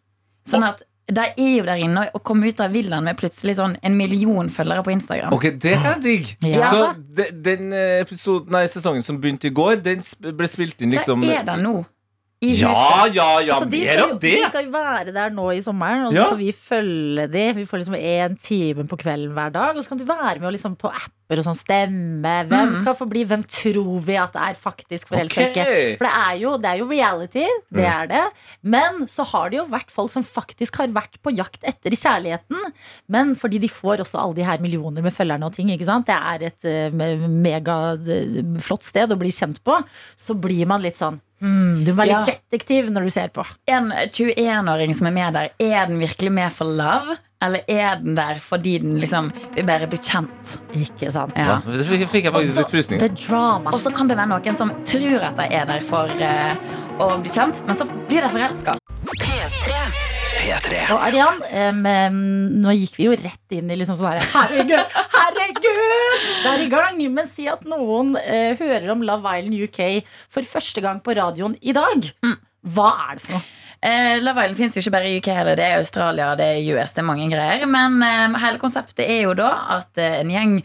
Sånn 0.48 0.66
at 0.66 0.86
de 1.10 1.26
er 1.26 1.54
jo 1.58 1.66
der 1.66 1.82
inne 1.82 2.06
og 2.14 2.24
kommer 2.26 2.50
ut 2.52 2.60
av 2.62 2.74
villaen 2.74 3.06
med 3.08 3.18
plutselig 3.20 3.58
sånn 3.58 3.76
en 3.86 3.96
million 3.98 4.50
følgere 4.54 4.84
på 4.86 4.94
Instagram. 4.94 5.34
Ok, 5.36 5.48
det 5.62 5.76
er 5.78 6.02
digg! 6.04 6.36
Ja. 6.46 6.68
Så 6.70 6.82
de, 7.18 7.30
den 7.46 7.74
eh, 7.74 8.00
episoden, 8.04 8.52
nei, 8.54 8.66
sesongen 8.70 9.06
som 9.06 9.18
begynte 9.22 9.50
i 9.50 9.56
går, 9.56 9.80
den 9.86 10.04
ble 10.38 10.50
spilt 10.50 10.82
inn 10.86 10.94
liksom 10.94 11.26
Der 11.26 11.42
er 11.42 11.48
det 11.48 11.58
nå. 11.64 11.82
I 12.42 12.54
Ja, 12.56 12.70
huset. 12.72 13.16
ja, 13.18 13.26
ja, 13.44 13.56
Altså, 13.58 13.68
de, 13.70 13.80
skal 13.84 13.98
jo, 14.00 14.14
det! 14.16 14.30
de 14.32 14.44
skal 14.48 14.64
jo 14.64 14.72
være 14.72 15.12
der 15.12 15.30
nå 15.36 15.50
i 15.52 15.60
sommeren, 15.60 16.06
og 16.08 16.14
så 16.14 16.16
Ja. 16.16 16.26
skal 16.30 16.38
vi 16.40 16.52
følge 16.56 17.26
de. 17.34 17.42
Vi 17.58 17.66
får 17.68 17.82
liksom 17.82 17.98
én 18.00 18.38
time 18.40 18.86
på 18.88 18.96
kvelden 19.02 19.34
hver 19.36 19.52
dag. 19.52 19.76
Og 19.76 19.84
så 19.84 19.90
kan 19.90 19.98
de 20.00 20.06
være 20.08 20.40
med 20.40 20.54
liksom 20.56 20.78
på 20.80 20.88
apper 20.88 21.38
og 21.38 21.44
sånn 21.44 21.58
stemme. 21.60 22.48
Hvem 22.48 22.72
skal 22.80 22.96
få 22.96 23.10
bli? 23.12 23.26
Hvem 23.28 23.44
tror 23.44 24.00
vi 24.08 24.16
at 24.16 24.32
det 24.32 24.42
er 24.42 24.56
faktisk 24.56 25.10
forelska 25.12 25.50
Okay. 25.50 25.98
For 26.00 26.06
det 26.08 26.16
er, 26.16 26.40
jo, 26.40 26.56
det 26.58 26.66
er 26.72 26.78
jo 26.80 26.88
reality, 26.90 27.46
det 27.76 27.86
er 27.86 28.08
det. 28.08 28.24
Men 28.64 29.04
så 29.12 29.26
har 29.28 29.50
det 29.52 29.58
jo 29.60 29.66
vært 29.68 29.92
folk 29.92 30.10
som 30.10 30.24
faktisk 30.24 30.78
har 30.80 30.88
vært 30.96 31.20
på 31.22 31.36
jakt 31.36 31.60
etter 31.68 31.92
kjærligheten. 31.92 32.72
Men 33.10 33.36
fordi 33.36 33.60
de 33.60 33.68
får 33.68 34.00
også 34.00 34.16
alle 34.18 34.36
de 34.40 34.44
her 34.48 34.60
millioner 34.64 35.02
med 35.04 35.12
følgerne 35.14 35.44
og 35.46 35.54
ting, 35.54 35.68
ikke 35.76 35.84
sant? 35.92 36.08
det 36.08 36.16
er 36.16 36.48
et 36.48 36.64
uh, 36.64 36.96
me- 36.96 37.28
megaflott 37.28 38.84
sted 38.88 39.12
å 39.12 39.18
bli 39.20 39.30
kjent 39.30 39.60
på, 39.66 39.76
så 40.16 40.34
blir 40.40 40.66
man 40.70 40.82
litt 40.82 40.96
sånn 41.00 41.20
hmm, 41.42 41.86
Du 41.86 41.92
er 41.92 41.98
veldig 42.02 42.16
Ja. 42.16 42.26
detektiv 42.28 42.92
når 42.92 43.08
du 43.08 43.10
ser 43.10 43.30
på. 43.34 43.46
en 43.68 43.92
21-åring 43.92 44.94
som 44.96 45.08
er 45.08 45.12
med 45.12 45.34
der, 45.34 45.50
er 45.60 45.86
den 45.88 46.00
virkelig 46.00 46.32
med 46.32 46.52
for 46.54 46.66
love? 46.66 47.18
Eller 47.42 47.62
er 47.72 48.02
den 48.04 48.16
der 48.18 48.36
fordi 48.44 48.78
den 48.84 48.98
liksom 49.00 49.32
vil 49.56 49.64
bare 49.66 49.88
bli 49.88 49.98
kjent? 49.98 50.58
Ikke 50.76 51.10
sant? 51.10 51.38
Ja, 51.40 51.62
det 51.66 51.86
fikk, 51.88 52.04
fikk 52.12 52.28
jeg 52.28 52.34
faktisk 52.36 52.58
litt 52.60 52.74
frysninger. 52.74 53.72
Og 53.72 53.80
så 53.80 53.94
kan 53.96 54.10
det 54.12 54.18
være 54.20 54.28
noen 54.34 54.60
som 54.60 54.74
tror 54.84 55.24
at 55.30 55.40
de 55.40 55.48
er 55.48 55.66
der 55.70 55.80
for 55.80 56.12
uh, 56.20 56.54
å 57.00 57.14
bli 57.24 57.32
kjent, 57.32 57.64
men 57.66 57.80
så 57.80 57.88
blir 58.10 58.28
de 58.28 58.34
forelska. 58.36 58.76
P3. 60.50 60.80
Og 60.96 61.04
Arian, 61.06 61.42
em, 61.46 61.84
nå 62.64 62.74
gikk 62.74 62.98
vi 62.98 63.08
jo 63.10 63.18
rett 63.20 63.56
inn 63.56 63.70
i 63.70 63.78
liksom 63.78 63.98
sånn 64.00 64.16
herre 64.16 64.26
Herregud, 64.34 64.98
herregud! 65.14 66.26
Det 66.42 66.54
er 66.56 66.64
i 66.64 66.70
gang! 66.72 66.98
Men 67.14 67.30
si 67.30 67.46
at 67.52 67.62
noen 67.70 68.16
uh, 68.18 68.58
hører 68.58 68.90
om 68.96 69.06
Love 69.06 69.38
Island 69.38 69.70
UK 69.70 70.10
for 70.32 70.48
første 70.48 70.82
gang 70.86 71.04
på 71.06 71.14
radioen 71.20 71.58
i 71.62 71.76
dag. 71.76 72.10
Hva 72.66 72.90
er 73.06 73.20
det 73.20 73.26
for 73.28 73.38
noe? 73.38 73.46
Eh, 73.80 74.18
Love 74.20 74.44
Island 74.44 74.60
fins 74.60 74.76
jo 74.76 74.82
ikke 74.84 74.92
bare 74.98 75.08
i 75.08 75.20
UK 75.22 75.30
heller. 75.38 75.56
Det 75.56 75.64
er 75.64 75.78
Australia, 75.80 76.34
det 76.36 76.50
er 76.52 76.66
US, 76.74 76.92
det 76.92 77.04
er 77.04 77.08
mange 77.08 77.30
greier. 77.32 77.64
Men 77.70 78.02
eh, 78.04 78.40
hele 78.44 78.60
konseptet 78.60 79.06
er 79.06 79.22
jo 79.24 79.36
da 79.40 79.54
at 79.78 80.02
eh, 80.02 80.20
en 80.20 80.34
gjeng 80.34 80.58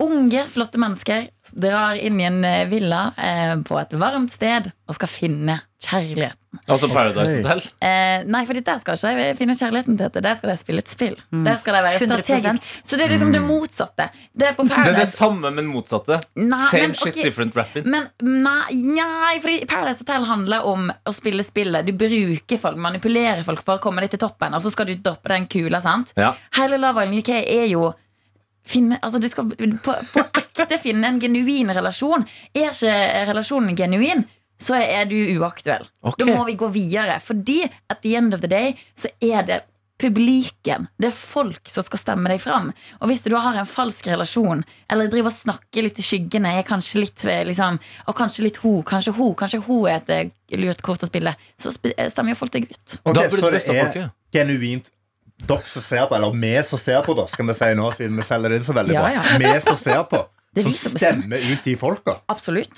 unge, 0.00 0.44
flotte 0.48 0.80
mennesker 0.80 1.28
drar 1.52 1.98
inn 1.98 2.20
i 2.20 2.24
en 2.24 2.44
eh, 2.44 2.66
villa 2.68 3.10
eh, 3.16 3.56
på 3.66 3.78
et 3.80 3.96
varmt 3.98 4.32
sted 4.32 4.70
og 4.88 4.96
skal 4.96 5.10
finne 5.10 5.56
kjærligheten. 5.80 6.36
Altså 6.70 6.88
Paradise 6.90 7.38
Hotel. 7.38 7.62
Eh, 7.84 8.24
nei, 8.28 8.42
for 8.46 8.58
der 8.58 8.80
skal 8.82 8.98
ikke 8.98 9.12
de 9.16 9.28
finne 9.38 9.54
kjærligheten 9.56 9.96
til 9.96 10.02
dette. 10.02 10.22
Der 10.24 10.36
skal 10.38 10.52
de 10.52 10.56
spille 10.58 10.82
et 10.82 10.90
spill. 10.90 11.14
Der 11.46 11.60
skal 11.62 11.78
de 11.78 11.82
være 11.86 12.00
100%. 12.00 12.10
strategisk. 12.10 12.82
Så 12.84 12.98
det 12.98 13.06
er 13.06 13.14
liksom 13.14 13.32
det 13.34 13.42
motsatte. 13.44 14.08
Det 14.34 14.50
er 14.50 14.58
på 14.58 14.66
Det 14.68 14.80
er 14.82 14.98
det 14.98 15.08
samme, 15.12 15.52
men 15.54 15.70
motsatte. 15.70 16.20
Nei, 16.36 16.60
Same 16.66 16.90
men, 16.90 16.98
shit, 16.98 17.14
okay. 17.14 17.28
different 17.28 17.56
rapping. 17.56 17.86
Men 17.86 18.10
nei, 18.20 18.82
nei, 18.82 19.38
fordi 19.40 19.62
Paradise 19.70 20.04
Hotel 20.04 20.28
handler 20.28 20.68
om 20.68 20.90
å 20.90 21.14
spille 21.14 21.46
spillet. 21.46 21.86
Du 21.86 21.94
bruker 21.96 22.60
folk, 22.60 22.78
manipulerer 22.82 23.46
folk 23.46 23.64
for 23.64 23.78
å 23.78 23.82
komme 23.82 24.04
deg 24.04 24.14
til 24.16 24.24
toppen, 24.26 24.54
og 24.54 24.64
så 24.64 24.74
skal 24.74 24.90
du 24.90 24.96
droppe 24.98 25.32
den 25.32 25.48
kula. 25.50 25.80
sant? 25.80 26.14
Ja. 26.18 26.34
Hele 26.58 26.82
Love 26.82 27.06
Island 27.06 27.22
UK 27.22 27.34
er 27.40 27.66
jo 27.70 27.92
finne, 28.70 28.98
altså 29.02 29.20
du 29.22 29.28
skal 29.30 29.50
på, 29.50 29.94
på 30.14 30.26
ekte 30.42 30.78
finne 30.82 31.10
en 31.10 31.20
genuin 31.22 31.72
relasjon. 31.74 32.26
Er 32.54 32.70
ikke 32.70 33.26
relasjonen 33.30 33.76
genuin, 33.78 34.26
så 34.60 34.76
er 34.80 35.08
du 35.10 35.16
uaktuell. 35.38 35.88
Okay. 36.02 36.26
Da 36.26 36.36
må 36.36 36.44
vi 36.48 36.56
gå 36.60 36.68
videre. 36.74 37.18
Fordi 37.24 37.62
at 37.66 38.02
the 38.04 38.16
end 38.16 38.36
of 38.36 38.44
the 38.44 38.50
day 38.50 38.74
så 38.98 39.12
er 39.24 39.44
det 39.48 39.62
publiken, 40.00 40.86
det 40.96 41.10
er 41.10 41.16
folk 41.16 41.68
som 41.68 41.84
skal 41.84 42.00
stemme 42.00 42.30
deg 42.32 42.40
fram. 42.40 42.70
Og 43.00 43.10
hvis 43.10 43.20
du 43.26 43.34
har 43.36 43.58
en 43.60 43.68
falsk 43.68 44.06
relasjon, 44.08 44.62
eller 44.88 45.10
driver 45.12 45.28
og 45.28 45.36
snakker 45.36 45.84
litt 45.84 46.00
i 46.00 46.04
skyggene, 46.04 46.54
er 46.56 46.64
kanskje 46.64 47.02
litt 47.02 47.24
eh, 47.28 47.42
liksom, 47.44 47.76
og 48.08 48.16
kanskje 48.16 48.46
litt 48.46 48.62
ho, 48.62 48.78
kanskje 48.86 49.12
ho, 49.18 49.28
kanskje 49.36 49.60
ho 49.66 49.82
er 49.90 49.98
et 49.98 50.14
eh, 50.16 50.56
lurt 50.56 50.80
kort 50.86 51.04
å 51.04 51.10
spille, 51.10 51.34
så 51.60 51.74
eh, 51.90 52.08
stemmer 52.12 52.32
jo 52.32 52.40
folk 52.40 52.56
deg 52.56 52.70
ut. 52.70 52.96
Ok, 53.02 53.12
Da 53.12 53.26
blir 53.28 53.44
så 53.60 53.76
det 53.76 53.84
er 53.84 54.08
genuint 54.32 54.88
dere 55.46 55.66
som 55.66 55.82
ser 55.82 56.06
på, 56.06 56.16
eller 56.16 56.34
vi 56.36 56.52
som 56.66 56.78
ser 56.78 57.00
på, 57.06 57.14
da, 57.18 57.26
skal 57.30 57.46
vi 57.48 57.54
si 57.56 57.70
nå, 57.78 57.88
siden 57.96 58.20
vi 58.20 58.26
selger 58.26 58.52
det 58.52 58.60
inn 58.60 58.66
så 58.66 58.76
veldig 58.76 58.94
bra. 58.98 59.24
Vi 59.40 59.54
som 59.64 59.76
ser 59.80 60.02
på, 60.10 60.20
Det 60.50 60.64
som 60.66 60.72
stemmer 60.74 61.38
ut 61.38 61.60
de 61.62 61.76
folka. 61.78 62.16
Absolutt. 62.32 62.72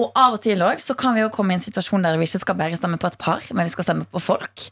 Og 0.00 0.14
av 0.16 0.38
og 0.38 0.40
til 0.40 0.62
også, 0.64 0.94
så 0.94 0.94
kan 0.96 1.12
vi 1.12 1.20
jo 1.20 1.28
komme 1.34 1.52
i 1.52 1.58
en 1.58 1.60
situasjon 1.64 2.06
der 2.06 2.16
vi 2.16 2.24
ikke 2.24 2.40
skal 2.40 2.56
bare 2.56 2.78
stemme 2.78 2.96
på 3.00 3.10
et 3.10 3.18
par, 3.20 3.44
men 3.52 3.68
vi 3.68 3.72
skal 3.74 3.84
stemme 3.84 4.06
på 4.08 4.22
folk. 4.24 4.62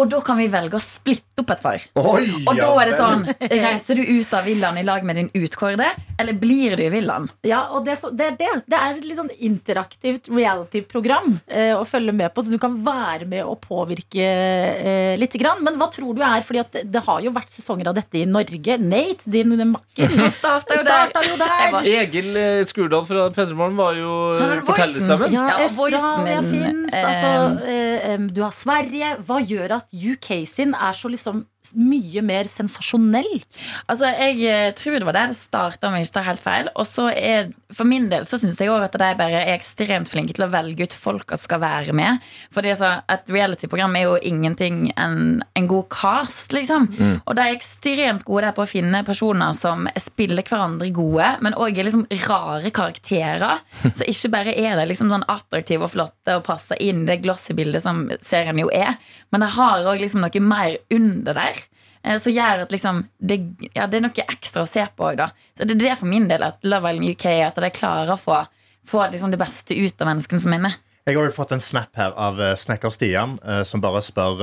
Og 0.00 0.08
da 0.08 0.22
kan 0.24 0.38
vi 0.40 0.46
velge 0.48 0.78
å 0.78 0.80
splitte 0.80 1.42
opp 1.44 1.52
et 1.52 1.60
par. 1.60 1.84
Oi, 2.00 2.22
Og 2.46 2.56
da 2.56 2.70
er 2.80 2.88
det 2.88 2.94
sånn 2.96 3.26
Reiser 3.52 4.00
du 4.00 4.02
ut 4.16 4.32
av 4.32 4.48
villaen 4.48 4.80
i 4.80 4.84
lag 4.86 5.04
med 5.04 5.20
din 5.20 5.28
utkårede, 5.36 5.90
eller 6.16 6.38
blir 6.40 6.78
du 6.80 6.86
i 6.86 6.88
villaen? 6.94 7.28
Ja, 7.44 7.66
og 7.76 7.84
det, 7.84 7.98
er 8.00 8.16
det 8.16 8.30
er 8.30 8.38
det. 8.40 8.50
Det 8.72 8.80
er 8.80 8.96
et 8.96 9.04
litt 9.10 9.20
sånn 9.20 9.30
interaktivt 9.50 10.30
reality-program 10.32 11.36
eh, 11.52 11.74
å 11.76 11.84
følge 11.84 12.16
med 12.16 12.32
på, 12.32 12.46
så 12.46 12.54
du 12.54 12.58
kan 12.62 12.80
være 12.86 13.28
med 13.28 13.44
og 13.44 13.60
påvirke 13.66 14.24
eh, 14.24 15.12
litt. 15.20 15.36
Grann. 15.36 15.60
Men 15.66 15.76
hva 15.76 15.90
tror 15.92 16.16
du 16.16 16.22
er? 16.24 16.40
Fordi 16.46 16.62
at 16.62 16.76
det 16.88 17.02
har 17.04 17.20
jo 17.20 17.34
vært 17.34 17.50
sesonger 17.52 17.90
av 17.90 17.96
dette 17.98 18.22
i 18.22 18.24
Norge. 18.24 18.78
Nate, 18.80 19.28
din 19.28 19.52
makker, 19.68 20.14
Starta 20.32 20.78
jo 20.78 20.86
der. 20.86 21.10
starta 21.12 21.24
jo 21.26 21.36
der. 21.42 22.05
Egil 22.06 22.36
eh, 22.40 22.62
Skurdal 22.68 23.04
fra 23.08 23.26
P3morgen 23.34 23.76
var 23.78 23.92
jo 23.98 24.12
eh, 24.36 24.44
er 24.56 24.62
fortellerstemmen. 24.66 25.32
Ja, 25.34 25.46
Australia 25.66 26.40
fins. 26.46 26.92
eh, 26.92 27.04
Altså, 27.10 27.66
eh, 27.66 28.18
du 28.32 28.40
har 28.46 28.54
Sverige. 28.56 29.12
Hva 29.26 29.40
gjør 29.42 29.76
at 29.80 29.92
UK 29.92 30.46
sin 30.48 30.74
er 30.74 30.92
så 30.96 31.10
liksom 31.12 31.44
mye 31.74 32.22
mer 32.24 32.48
sensasjonell? 32.50 33.42
Altså, 33.90 34.10
Jeg 34.16 34.42
eh, 34.46 34.72
tror 34.76 34.98
det 34.98 35.08
var 35.08 35.16
der 35.16 35.32
det 35.32 35.38
starta, 35.38 35.88
om 35.88 35.96
jeg 35.96 36.06
ikke 36.06 36.16
tar 36.18 36.28
helt 36.30 36.44
feil. 36.44 36.70
Og 36.76 36.86
så 36.86 37.08
er, 37.10 37.50
For 37.74 37.88
min 37.88 38.08
del 38.12 38.24
så 38.28 38.38
syns 38.38 38.60
jeg 38.60 38.70
også 38.70 38.90
at 38.90 38.98
de 39.00 39.10
bare 39.18 39.42
er 39.42 39.54
ekstremt 39.56 40.08
flinke 40.10 40.36
til 40.36 40.46
å 40.46 40.50
velge 40.52 40.86
ut 40.86 40.96
folk 40.96 41.30
som 41.34 41.42
skal 41.42 41.62
være 41.62 41.96
med. 41.96 42.22
Fordi 42.54 42.72
altså, 42.74 42.92
Et 43.12 43.32
reality-program 43.32 43.96
er 43.96 44.06
jo 44.06 44.16
ingenting 44.22 44.92
enn 44.96 45.42
en 45.56 45.66
god 45.70 45.88
cast, 45.92 46.52
liksom. 46.52 46.88
Og 47.26 47.34
de 47.36 47.42
er 47.42 47.54
ekstremt 47.56 48.24
gode 48.26 48.46
der 48.46 48.56
på 48.56 48.64
å 48.64 48.70
finne 48.70 49.02
personer 49.06 49.54
som 49.56 49.86
spiller 50.00 50.44
hverandre 50.46 50.90
gode, 50.94 51.28
men 51.42 51.56
òg 51.58 51.78
er 51.78 51.88
liksom 51.88 52.06
rare 52.26 52.70
karakterer. 52.74 53.62
Så 53.96 54.06
ikke 54.08 54.32
bare 54.34 54.54
er 54.56 54.76
de 54.78 54.86
liksom 54.90 55.10
sånn 55.12 55.26
attraktive 55.30 55.86
og 55.86 55.92
flotte 55.94 56.36
og 56.38 56.44
passer 56.46 56.80
inn 56.82 57.04
det 57.08 57.20
glossy-bildet 57.24 57.84
som 57.84 58.04
serien 58.24 58.58
jo 58.60 58.70
er, 58.74 58.96
men 59.32 59.42
de 59.42 59.50
har 59.56 59.86
òg 59.86 60.02
liksom 60.02 60.22
noe 60.24 60.42
mer 60.42 60.78
under 60.92 61.36
der. 61.36 61.55
Eh, 62.04 62.18
Som 62.22 62.32
gjør 62.32 62.64
at 62.66 62.72
liksom 62.74 63.04
det, 63.18 63.38
ja, 63.74 63.86
det 63.86 64.00
er 64.00 64.06
noe 64.08 64.26
ekstra 64.26 64.64
å 64.64 64.68
se 64.70 64.84
på 64.96 65.08
òg, 65.10 65.16
da. 65.22 65.30
Så 65.56 65.64
det 65.64 65.76
er 65.76 65.84
det 65.84 65.98
for 66.00 66.10
min 66.10 66.28
del 66.28 66.42
at 66.46 66.58
Love 66.66 66.92
Island 66.92 67.10
UK 67.14 67.24
er 67.32 67.46
at 67.48 67.60
de 67.62 67.70
klarer 67.74 68.12
å 68.14 68.18
få, 68.20 68.42
få 68.86 69.06
liksom 69.12 69.32
det 69.34 69.40
beste 69.40 69.76
ut 69.76 70.00
av 70.02 70.10
menneskene 70.12 70.42
som 70.42 70.52
er 70.56 70.64
med. 70.68 70.82
Jeg 71.06 71.14
har 71.16 71.28
jo 71.28 71.36
fått 71.36 71.52
en 71.54 71.62
snap 71.62 71.94
her 71.96 72.12
av 72.18 72.40
eh, 72.42 72.56
snekker 72.58 72.90
Stian, 72.90 73.38
eh, 73.46 73.62
som 73.62 73.80
bare 73.84 74.02
spør 74.02 74.42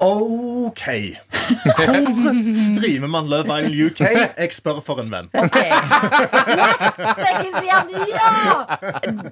OK. 0.00 0.84
Hvor 1.76 1.86
streamer 2.76 3.08
man 3.08 3.28
Love 3.28 3.60
Island 3.60 3.74
UK? 3.86 4.00
Jeg 4.38 4.52
spør 4.54 4.80
for 4.84 5.02
en 5.02 5.10
venn. 5.12 5.28
Stekkes 6.94 7.58
igjen, 7.60 7.92
ja! 8.08 8.30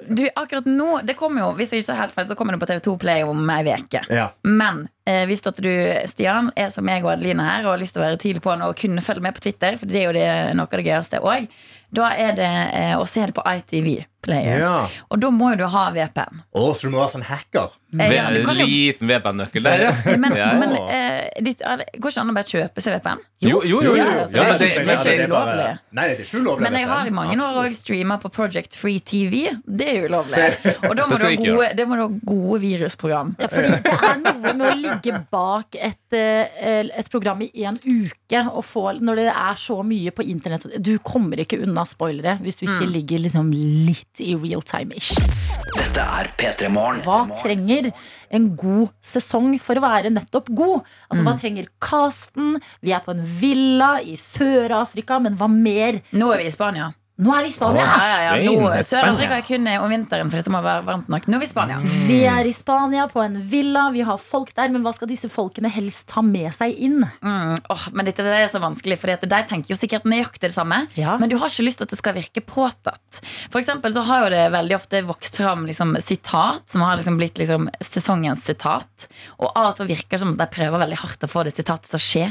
Du, 0.08 0.24
akkurat 0.34 0.66
nå 0.68 1.00
Det 1.06 1.14
kommer 1.18 1.42
jo, 1.42 1.48
Hvis 1.58 1.72
jeg 1.72 1.84
ikke 1.84 1.94
er 1.94 2.02
helt 2.02 2.14
feil, 2.16 2.28
så 2.28 2.36
kommer 2.38 2.56
det 2.56 2.60
på 2.62 2.68
TV2 2.70 2.96
Play 3.00 3.24
om 3.24 3.48
ei 3.54 3.62
uke. 3.70 4.02
Ja. 4.12 4.28
Men 4.44 4.84
eh, 5.08 5.24
hvis 5.30 5.44
at 5.48 5.60
du, 5.64 5.72
Stian, 6.10 6.52
er 6.56 6.68
som 6.74 6.86
meg 6.88 7.06
og 7.06 7.14
Adeline 7.14 7.44
her 7.48 7.64
og 7.64 7.76
har 7.76 7.82
lyst 7.82 7.96
til 7.96 8.02
å 8.02 8.08
være 8.08 8.20
tidlig 8.20 8.44
på 8.44 8.52
og 8.52 8.76
kunne 8.78 9.04
følge 9.04 9.24
med 9.24 9.38
på 9.38 9.46
Twitter, 9.46 9.80
for 9.80 9.90
det 9.90 10.02
er 10.02 10.08
jo 10.08 10.16
det, 10.16 10.28
noe 10.58 10.68
av 10.68 10.80
det 10.80 10.88
gøyeste 10.88 11.22
òg, 11.24 11.48
da 11.94 12.12
er 12.12 12.36
det 12.36 12.52
eh, 12.76 12.94
å 12.98 13.08
se 13.08 13.24
det 13.24 13.36
på 13.36 13.46
ITV 13.46 13.88
Player. 14.28 14.60
Ja. 14.62 14.74
Og 15.10 15.20
da 15.24 15.30
må 15.34 15.50
jo 15.54 15.62
du 15.64 15.66
ha 15.72 15.84
VPN. 15.96 16.42
Å, 16.54 16.64
så 16.76 16.86
du 16.88 16.92
må 16.94 17.00
være 17.02 17.14
sånn 17.16 17.26
hacker? 17.28 17.70
Eh, 17.96 18.10
ja, 18.12 18.26
du 18.28 18.42
kan 18.44 18.58
jo- 18.60 18.66
Liten 18.68 19.08
VPN-nøkkel 19.08 19.62
der, 19.64 19.80
ja. 19.86 19.92
Men, 20.20 20.34
Ja, 20.36 20.50
ja. 20.52 20.58
men 20.60 20.74
eh, 20.76 21.28
ditt, 21.40 21.58
det- 21.64 21.86
går 21.96 22.12
ikke 22.12 22.20
an 22.20 22.32
å 22.32 22.34
bare 22.36 22.44
kjøpe 22.50 22.82
seg 22.84 22.98
VPN? 22.98 23.22
Jo, 23.40 23.62
jo, 23.64 23.78
jo. 23.80 23.80
jo, 23.80 23.94
Ja, 23.96 24.04
jo. 24.04 24.18
altså, 24.26 24.36
Ja, 24.36 24.42
men 24.42 24.52
det 24.52 24.58
det, 24.58 24.68
er 24.68 24.96
ikke 24.98 25.04
det, 25.04 25.28
ulovlig. 25.30 25.56
bare- 25.56 25.78
Nei, 25.96 26.04
det 26.08 26.18
er 26.18 26.24
ikke 26.26 26.40
ulovlig. 26.42 26.62
Men 26.66 26.76
jeg 26.76 26.88
har 26.90 27.06
i 27.06 27.14
mange 27.16 27.38
år 27.46 27.58
òg 27.64 27.74
streama 27.78 28.18
på 28.20 28.30
Project 28.34 28.76
Free 28.76 28.98
TV. 29.00 29.48
Det 29.64 29.88
er 29.88 30.08
ulovlig. 30.08 30.44
Og 30.90 30.96
da 30.98 31.06
må, 31.08 31.16
du 31.16 31.24
ha 31.24 31.32
gode, 31.40 31.70
det 31.78 31.86
må 31.88 31.96
du 31.96 32.02
ha 32.02 32.08
gode 32.34 32.60
virusprogram. 32.66 33.32
Ja, 33.40 33.48
fordi 33.48 33.72
det 33.86 33.94
er 33.94 34.20
noe 34.26 34.52
med 34.52 34.66
å 34.68 34.74
ligge 34.82 35.24
bak 35.32 35.78
et, 35.80 36.12
eh, 36.12 36.90
et 36.98 37.08
program 37.10 37.40
i 37.46 37.64
en 37.64 37.78
uke 37.86 38.44
og 38.52 38.64
få, 38.68 38.84
når 39.00 39.22
det 39.22 39.28
er 39.32 39.56
så 39.64 39.78
mye 39.86 40.10
på 40.12 40.26
internett 40.28 40.66
Du 40.82 40.98
kommer 40.98 41.40
ikke 41.40 41.62
unna 41.64 41.84
spoilere 41.88 42.36
hvis 42.42 42.58
du 42.60 42.66
ikke 42.66 42.90
ligger 42.90 43.22
liksom 43.24 43.48
litt 43.54 44.17
i 44.24 44.34
real 44.38 44.62
time-ish. 44.62 45.14
Dette 45.76 46.04
er 46.04 46.30
P3 46.38 46.70
Morgen. 46.72 47.02
Hva 47.06 47.20
trenger 47.40 47.90
en 48.34 48.48
god 48.58 48.92
sesong 49.04 49.54
for 49.62 49.78
å 49.78 49.84
være 49.84 50.12
nettopp 50.14 50.48
god? 50.56 50.86
Altså, 51.08 51.24
Hva 51.26 51.34
trenger 51.40 51.68
casten? 51.82 52.56
Vi 52.84 52.94
er 52.96 53.04
på 53.04 53.14
en 53.14 53.22
villa 53.40 53.98
i 54.02 54.16
Sør-Afrika, 54.20 55.20
men 55.22 55.36
hva 55.38 55.48
mer? 55.52 56.00
Nå 56.12 56.32
er 56.34 56.42
vi 56.44 56.50
i 56.50 56.54
Spania. 56.54 56.92
Nå 57.18 57.32
er 57.34 57.48
vi 57.48 57.50
i 57.50 57.52
Spania. 57.52 57.82
Ja, 57.82 58.18
ja, 58.22 58.34
ja. 58.38 58.50
Nå, 58.54 58.68
Sør-Afrika 58.86 59.40
er 59.40 59.42
kun 59.42 59.66
om 59.72 59.90
vinteren, 59.90 60.28
for 60.30 60.38
det 60.46 60.52
må 60.54 60.60
være 60.62 60.84
varmt 60.86 61.08
nok. 61.10 61.24
Nå 61.26 61.34
er 61.34 61.42
vi 61.42 61.48
i 61.48 61.50
Spania. 61.50 61.78
Vi 62.06 62.18
er 62.30 62.46
i 62.46 62.52
Spania 62.54 63.08
på 63.10 63.24
en 63.24 63.34
villa, 63.50 63.88
vi 63.90 64.04
har 64.06 64.20
folk 64.22 64.52
der, 64.54 64.70
men 64.70 64.84
hva 64.86 64.92
skal 64.94 65.10
disse 65.10 65.26
folkene 65.32 65.66
helst 65.74 66.04
ta 66.12 66.22
med 66.22 66.52
seg 66.54 66.76
inn? 66.78 67.00
Mm, 67.02 67.56
Oh, 67.68 67.82
men 67.92 68.06
dette 68.06 68.22
det 68.24 68.36
er 68.38 68.46
så 68.48 68.60
vanskelig, 68.62 68.96
for 69.00 69.10
de 69.18 69.40
tenker 69.50 69.72
jo 69.72 69.76
sikkert 69.76 70.06
nøyaktig 70.08 70.46
det 70.46 70.54
samme. 70.54 70.84
Ja. 70.94 71.16
Men 71.18 71.28
du 71.32 71.34
har 71.42 71.50
ikke 71.50 71.66
lyst 71.66 71.82
til 71.82 71.88
at 71.88 71.92
det 71.92 71.98
skal 71.98 72.14
virke 72.16 72.40
påtatt. 72.46 73.18
For 73.50 73.58
eksempel 73.60 73.92
så 73.96 74.04
har 74.06 74.22
jo 74.22 74.30
det 74.32 74.44
veldig 74.54 74.76
ofte 74.78 75.02
vokst 75.08 75.40
fram 75.40 75.66
liksom, 75.66 75.96
sitat 76.04 76.70
som 76.70 76.86
har 76.86 77.00
liksom 77.00 77.18
blitt 77.18 77.42
liksom, 77.42 77.66
sesongens 77.82 78.46
sitat. 78.46 79.08
Og 79.42 79.50
av 79.50 79.72
og 79.72 79.80
til 79.80 79.90
virker 79.90 80.14
det 80.14 80.22
som 80.22 80.32
at 80.36 80.40
de 80.44 80.48
prøver 80.54 80.84
veldig 80.86 81.00
hardt 81.02 81.26
å 81.26 81.32
få 81.34 81.44
det 81.48 81.56
sitatet 81.58 81.90
til 81.90 81.98
å 81.98 82.04
skje. 82.06 82.24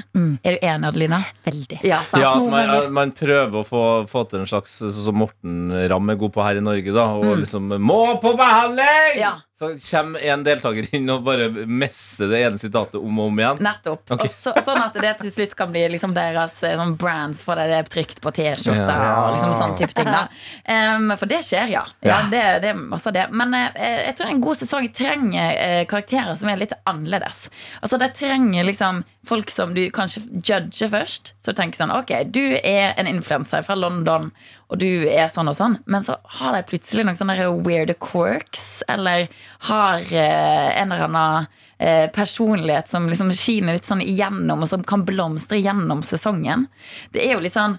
Er 0.48 0.58
du 0.58 0.66
enig, 0.72 0.94
Adelina? 0.94 1.22
Veldig. 1.46 1.82
Ja. 1.84 2.00
Ja, 2.18 2.34
man, 2.40 2.74
man 2.96 3.14
prøver 3.18 3.62
å 3.62 3.68
få, 3.68 3.84
få 4.10 4.24
til 4.32 4.46
en 4.46 4.50
slags 4.50 4.77
som 4.78 5.18
Morten 5.18 5.72
Ramm 5.92 6.10
er 6.14 6.20
god 6.22 6.34
på 6.36 6.46
her 6.46 6.60
i 6.60 6.64
Norge, 6.64 6.94
da. 6.96 7.08
Og 7.18 7.38
liksom 7.42 7.70
'Må 7.78 8.20
på 8.22 8.34
behandling!' 8.38 9.20
Ja. 9.20 9.34
Så 9.60 9.72
kommer 9.92 10.20
en 10.22 10.44
deltaker 10.46 10.86
inn 10.94 11.10
og 11.10 11.24
bare 11.26 11.48
messer 11.66 12.30
det 12.30 12.44
ene 12.46 12.60
sitatet 12.62 13.00
om 13.00 13.16
og 13.18 13.32
om 13.32 13.40
igjen. 13.42 13.62
Nettopp. 13.66 14.04
Okay. 14.14 14.30
Så, 14.30 14.52
sånn 14.62 14.78
at 14.84 15.00
det 15.02 15.16
til 15.24 15.32
slutt 15.34 15.56
kan 15.58 15.72
bli 15.74 15.82
liksom 15.96 16.14
deres 16.14 16.60
eh, 16.62 16.76
sånn 16.78 16.94
brands 17.02 17.40
for 17.42 17.58
det 17.58 17.80
er 17.80 17.90
trykt 17.90 18.22
på 18.22 18.34
T-skjorta 18.38 18.86
Ja, 18.86 19.08
og 19.24 19.32
liksom 19.34 19.56
sånn 19.58 19.74
type 19.80 19.98
ting. 19.98 20.12
Da. 20.14 20.28
Em, 20.70 21.10
for 21.18 21.26
det 21.32 21.42
skjer, 21.48 21.74
ja. 21.74 21.82
ja 22.06 22.12
Ja. 22.12 22.20
det, 22.30 22.44
det 22.62 22.70
er 22.70 22.78
masse 22.78 23.10
av 23.10 23.16
det. 23.18 23.26
Men 23.34 23.56
uh, 23.58 23.72
jeg 23.82 24.14
tror 24.20 24.30
en 24.30 24.44
god 24.46 24.62
sesong 24.62 24.92
trenger 24.94 25.58
uh, 25.58 25.82
karakterer 25.90 26.38
som 26.38 26.54
er 26.54 26.62
litt 26.62 26.78
annerledes. 26.86 27.48
Altså 27.82 27.98
Det 27.98 28.12
trenger 28.20 28.70
liksom 28.70 29.02
folk 29.28 29.50
som 29.52 29.74
du 29.74 29.88
kanskje 29.90 30.22
judger 30.38 30.94
først. 30.94 31.34
Så 31.42 31.58
tenker 31.58 31.82
sånn 31.82 31.96
Ok, 31.98 32.14
du 32.30 32.60
er 32.62 32.94
en 32.94 33.10
influenser 33.10 33.66
fra 33.66 33.76
London, 33.76 34.30
og 34.70 34.82
du 34.86 35.08
er 35.10 35.28
sånn 35.32 35.50
og 35.50 35.58
sånn. 35.58 35.80
Men 35.90 36.06
så 36.06 36.20
har 36.38 36.54
de 36.54 36.64
plutselig 36.70 37.08
noen 37.08 37.18
sånne 37.18 37.50
weird 37.66 37.94
quirks, 38.04 38.84
eller 38.92 39.28
har 39.70 40.04
eh, 40.12 40.82
en 40.82 40.92
eller 40.92 41.08
annen 41.08 41.48
eh, 41.80 42.06
personlighet 42.14 42.90
som 42.90 43.10
liksom 43.10 43.34
skiner 43.36 43.78
litt 43.78 43.88
sånn 43.90 44.04
igjennom, 44.06 44.64
og 44.64 44.72
som 44.72 44.86
kan 44.88 45.06
blomstre 45.08 45.60
gjennom 45.62 46.04
sesongen. 46.06 46.68
Det 47.14 47.26
er 47.26 47.38
jo 47.38 47.44
litt 47.46 47.58
sånn 47.58 47.78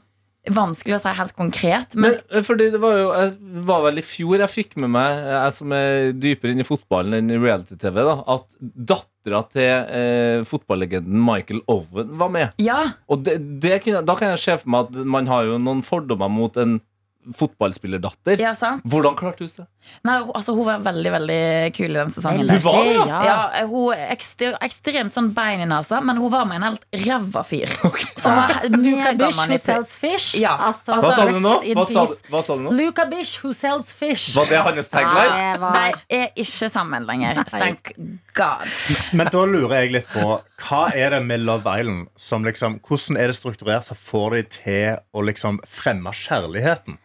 vanskelig 0.49 0.97
å 0.97 1.01
si 1.03 1.13
helt 1.19 1.35
konkret, 1.37 1.95
men 1.95 2.13
Men, 2.15 2.21
eh, 2.31 2.43
fordi 2.43 2.71
det 2.73 2.81
var 2.81 2.97
jo 2.97 3.09
Jeg 3.13 3.37
var 3.69 3.83
vel 3.85 3.99
i 3.99 4.07
fjor 4.07 4.39
jeg 4.39 4.49
fikk 4.49 4.77
med 4.77 4.91
meg, 4.91 5.19
jeg 5.27 5.53
som 5.53 5.73
er 5.73 6.13
dypere 6.13 6.55
inn 6.55 6.61
i 6.61 6.69
fotballen 6.69 7.15
enn 7.19 7.31
i 7.31 7.41
reality-TV, 7.43 8.01
da 8.07 8.17
at 8.35 8.47
dattera 8.61 9.43
til 9.53 9.69
eh, 9.69 10.45
fotballegenden 10.49 11.21
Michael 11.21 11.61
Owen 11.69 12.17
var 12.19 12.31
med. 12.31 12.55
ja. 12.59 12.93
Og 13.09 13.25
det, 13.25 13.39
det 13.61 13.83
kunne, 13.85 14.05
da 14.07 14.15
kan 14.17 14.33
jeg 14.33 14.45
se 14.45 14.57
for 14.63 14.71
meg 14.73 14.89
at 14.89 15.05
man 15.05 15.27
har 15.27 15.45
jo 15.45 15.59
noen 15.59 15.83
fordommer 15.85 16.31
mot 16.33 16.57
en 16.57 16.81
fotballspillerdatter. 17.37 18.39
ja, 18.41 18.55
sant? 18.55 18.83
Hvordan 18.89 19.17
klarte 19.19 19.45
hun 19.45 19.49
seg? 19.53 19.67
Nei, 20.05 20.19
hun- 20.21 20.33
altså, 20.37 20.53
hun 20.55 20.65
var 20.67 20.79
veldig 20.85 21.11
veldig 21.13 21.75
kul 21.77 21.91
i 21.91 21.95
den 21.99 22.11
sesongen. 22.13 22.49
Hun 22.51 22.61
var 22.61 22.85
det, 22.85 22.95
ja. 23.09 23.21
Ja, 23.25 23.67
hun 23.67 23.93
er 23.95 24.11
ekstre, 24.15 24.51
ekstremt 24.61 25.13
sånn 25.15 25.31
bein 25.35 25.61
i 25.61 25.65
nesa, 25.67 26.01
men 26.05 26.17
hun 26.21 26.31
var 26.31 26.45
med 26.45 26.57
en 26.63 26.67
helt 26.69 26.85
ræva 26.93 27.43
fyr. 27.45 27.69
Som 28.19 28.35
var 28.37 28.69
Luca 28.69 29.13
Bish 29.17 29.39
who 29.49 29.57
sells 29.59 29.95
fish. 29.97 30.35
Ja. 30.39 30.57
Altså, 30.69 30.93
Hva 31.01 31.15
sa 31.17 31.27
du 31.31 31.39
nå? 31.41 31.55
rest 31.55 31.65
in 31.65 31.77
Hva 31.79 31.87
sa, 31.87 32.07
peace. 32.07 32.23
hva 32.31 32.43
sa 32.45 32.57
du 32.57 32.63
nå? 32.67 32.71
Luca 32.77 33.07
Bish 33.07 33.39
who 33.43 33.53
sells 33.55 33.93
fish. 33.93 34.35
Var 34.37 34.47
det 34.47 34.59
hans 34.67 34.89
tagline? 34.89 35.59
Det 35.59 36.05
De 36.09 36.17
er 36.21 36.29
ikke 36.37 36.71
sammen 36.71 37.07
lenger. 37.09 37.45
Thank 37.51 37.93
God. 38.35 38.69
Men 39.13 39.27
da 39.33 39.45
lurer 39.49 39.81
jeg 39.83 39.93
litt 39.93 40.09
på 40.13 40.41
Hva 40.61 40.93
er 40.95 41.11
det 41.11 41.23
med 41.27 41.41
Love 41.41 41.67
Island 41.81 42.09
som 42.17 42.45
liksom 42.45 42.79
Hvordan 42.81 43.17
er 43.19 43.27
det 43.33 43.37
strukturert 43.39 43.85
som 43.89 43.97
får 43.97 44.31
de 44.37 44.43
til 44.43 44.99
å 45.15 45.25
liksom 45.25 45.59
fremme 45.67 46.13
kjærligheten? 46.15 46.99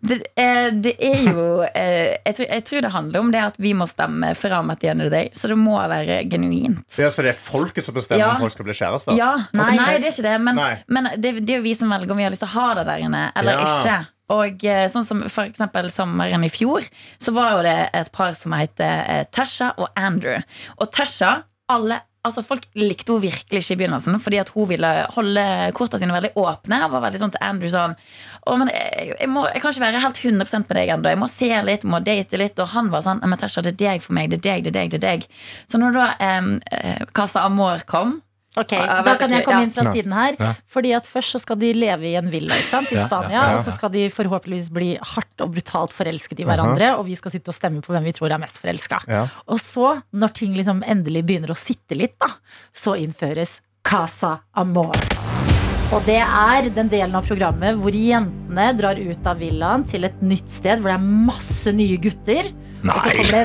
Det, 0.00 0.18
eh, 0.36 0.68
det 0.72 0.92
er 1.02 1.22
jo 1.30 1.44
eh, 1.66 2.16
jeg, 2.26 2.34
tror, 2.36 2.46
jeg 2.50 2.64
tror 2.68 2.80
det 2.84 2.90
handler 2.92 3.20
om 3.20 3.30
det 3.32 3.40
at 3.42 3.56
vi 3.62 3.72
må 3.74 3.86
stemme 3.90 4.34
fram 4.38 4.70
at 4.74 4.80
the 4.80 4.90
end 4.92 5.00
of 5.02 5.08
the 5.08 5.14
day. 5.14 5.30
Så 5.32 5.48
det 5.48 5.56
må 5.58 5.76
være 5.88 6.22
genuint. 6.30 6.82
Ja, 6.98 7.08
altså 7.08 7.22
det 7.26 7.32
er 7.34 7.40
folket 7.40 7.84
som 7.86 7.94
bestemmer 7.96 8.24
Ja. 8.24 8.32
om 8.34 8.42
folk 8.44 8.52
skal 8.56 8.68
bli 8.68 8.76
kjærester? 8.76 9.16
Ja, 9.16 9.32
Nei. 9.56 9.70
Nei, 9.76 9.96
det 10.02 10.10
er 10.10 10.12
ikke 10.12 10.26
det. 10.28 10.36
Men, 10.40 10.60
men 10.88 11.08
det, 11.16 11.34
det 11.46 11.54
er 11.56 11.62
jo 11.62 11.66
vi 11.68 11.74
som 11.78 11.90
velger 11.94 12.10
om 12.12 12.20
vi 12.20 12.26
har 12.28 12.34
lyst 12.34 12.44
til 12.44 12.50
å 12.52 12.56
ha 12.58 12.68
det 12.80 12.86
der 12.90 13.06
inne 13.08 13.24
eller 13.36 13.60
Ja. 13.60 13.64
ikke. 13.66 13.96
Og 14.36 14.64
eh, 14.66 14.88
sånn 14.90 15.04
som 15.06 15.20
for 15.30 15.46
eksempel 15.46 15.86
sommeren 15.94 16.42
i 16.42 16.50
fjor, 16.50 16.82
så 17.22 17.30
var 17.36 17.52
jo 17.56 17.60
det 17.62 17.76
et 17.94 18.08
par 18.12 18.32
som 18.34 18.56
heter 18.58 19.04
eh, 19.06 19.24
Tasha 19.30 19.68
og 19.78 19.86
Andrew. 19.94 20.40
Og 20.80 20.90
Tasha, 20.90 21.44
alle 21.70 22.00
Altså 22.26 22.44
Folk 22.46 22.66
likte 22.78 23.14
henne 23.14 23.24
virkelig 23.24 23.62
ikke 23.62 23.76
i 23.76 23.80
begynnelsen, 23.82 24.18
fordi 24.22 24.40
at 24.42 24.50
hun 24.54 24.68
ville 24.70 24.90
holde 25.14 25.46
kortene 25.76 26.02
sine 26.02 26.16
veldig 26.16 26.32
åpne. 26.42 26.82
Og 26.86 26.94
var 26.96 27.06
veldig 27.06 27.22
sånn 27.22 27.34
til 27.34 27.46
Andrew 27.46 27.72
sånn 27.72 27.96
Å, 27.96 28.58
men 28.60 28.70
jeg, 28.72 29.14
jeg, 29.14 29.30
må, 29.32 29.46
jeg 29.52 29.62
kan 29.62 29.74
ikke 29.74 29.86
være 29.86 30.04
helt 30.04 30.20
100% 30.22 30.68
med 30.68 30.80
deg 30.80 30.94
ennå. 30.96 31.14
Jeg 31.14 31.22
må 31.22 31.30
se 31.32 31.50
litt, 31.70 31.86
jeg 31.86 31.94
må 31.94 32.02
date 32.04 32.42
litt. 32.42 32.62
Og 32.62 32.70
han 32.74 32.92
var 32.92 33.06
sånn 33.06 33.22
Men 33.24 33.38
det 33.38 33.72
er 33.72 33.80
deg 33.86 34.04
for 34.04 34.18
meg. 34.18 34.30
Det 34.30 34.42
er 34.42 34.46
deg, 34.46 34.66
det 34.66 34.74
er 34.74 34.78
deg, 34.80 34.94
det 34.94 35.00
er 35.00 35.06
deg. 35.06 35.26
Så 35.70 35.80
når 35.80 35.96
da 35.96 36.06
eh, 36.20 37.04
Casa 37.16 37.46
Amor 37.46 37.86
kom 37.88 38.18
Ok, 38.56 38.72
Da 38.72 39.14
kan 39.20 39.30
jeg 39.34 39.44
komme 39.44 39.66
inn 39.66 39.72
fra 39.74 39.90
siden 39.92 40.14
her. 40.16 40.38
Fordi 40.72 40.94
at 40.96 41.06
Først 41.06 41.36
så 41.36 41.40
skal 41.42 41.58
de 41.60 41.72
leve 41.76 42.08
i 42.08 42.14
en 42.18 42.30
villa 42.32 42.56
ikke 42.56 42.70
sant? 42.72 42.92
i 42.92 42.96
Spania. 42.98 43.42
Og 43.56 43.64
så 43.66 43.74
skal 43.76 43.92
de 43.92 44.06
forhåpentligvis 44.12 44.70
bli 44.72 44.90
hardt 45.14 45.44
og 45.44 45.52
brutalt 45.56 45.92
forelsket 45.96 46.40
i 46.40 46.48
hverandre. 46.48 46.94
Og 46.96 47.06
vi 47.10 47.16
skal 47.20 47.34
sitte 47.36 47.52
og 47.52 47.58
stemme 47.58 47.84
på 47.84 47.92
hvem 47.94 48.08
vi 48.08 48.14
tror 48.16 48.32
er 48.32 48.40
mest 48.42 48.58
forelska. 48.62 49.02
Og 49.52 49.60
så, 49.62 49.94
når 50.16 50.34
ting 50.40 50.56
liksom 50.56 50.82
endelig 50.86 51.24
begynner 51.28 51.52
å 51.52 51.58
sitte 51.58 51.98
litt, 51.98 52.16
da, 52.22 52.32
så 52.72 52.96
innføres 53.00 53.60
Casa 53.86 54.38
Amor. 54.58 54.96
Og 55.94 56.02
det 56.08 56.18
er 56.18 56.66
den 56.74 56.88
delen 56.90 57.14
av 57.14 57.28
programmet 57.28 57.76
hvor 57.78 57.94
jentene 57.94 58.64
drar 58.74 58.98
ut 58.98 59.28
av 59.30 59.38
villaen 59.38 59.84
til 59.86 60.08
et 60.08 60.16
nytt 60.26 60.48
sted 60.50 60.80
hvor 60.82 60.90
det 60.90 60.96
er 60.96 61.04
masse 61.28 61.70
nye 61.76 62.00
gutter. 62.02 62.48
Og 62.82 62.98
så 63.04 63.12
kommer 63.14 63.30
det 63.30 63.44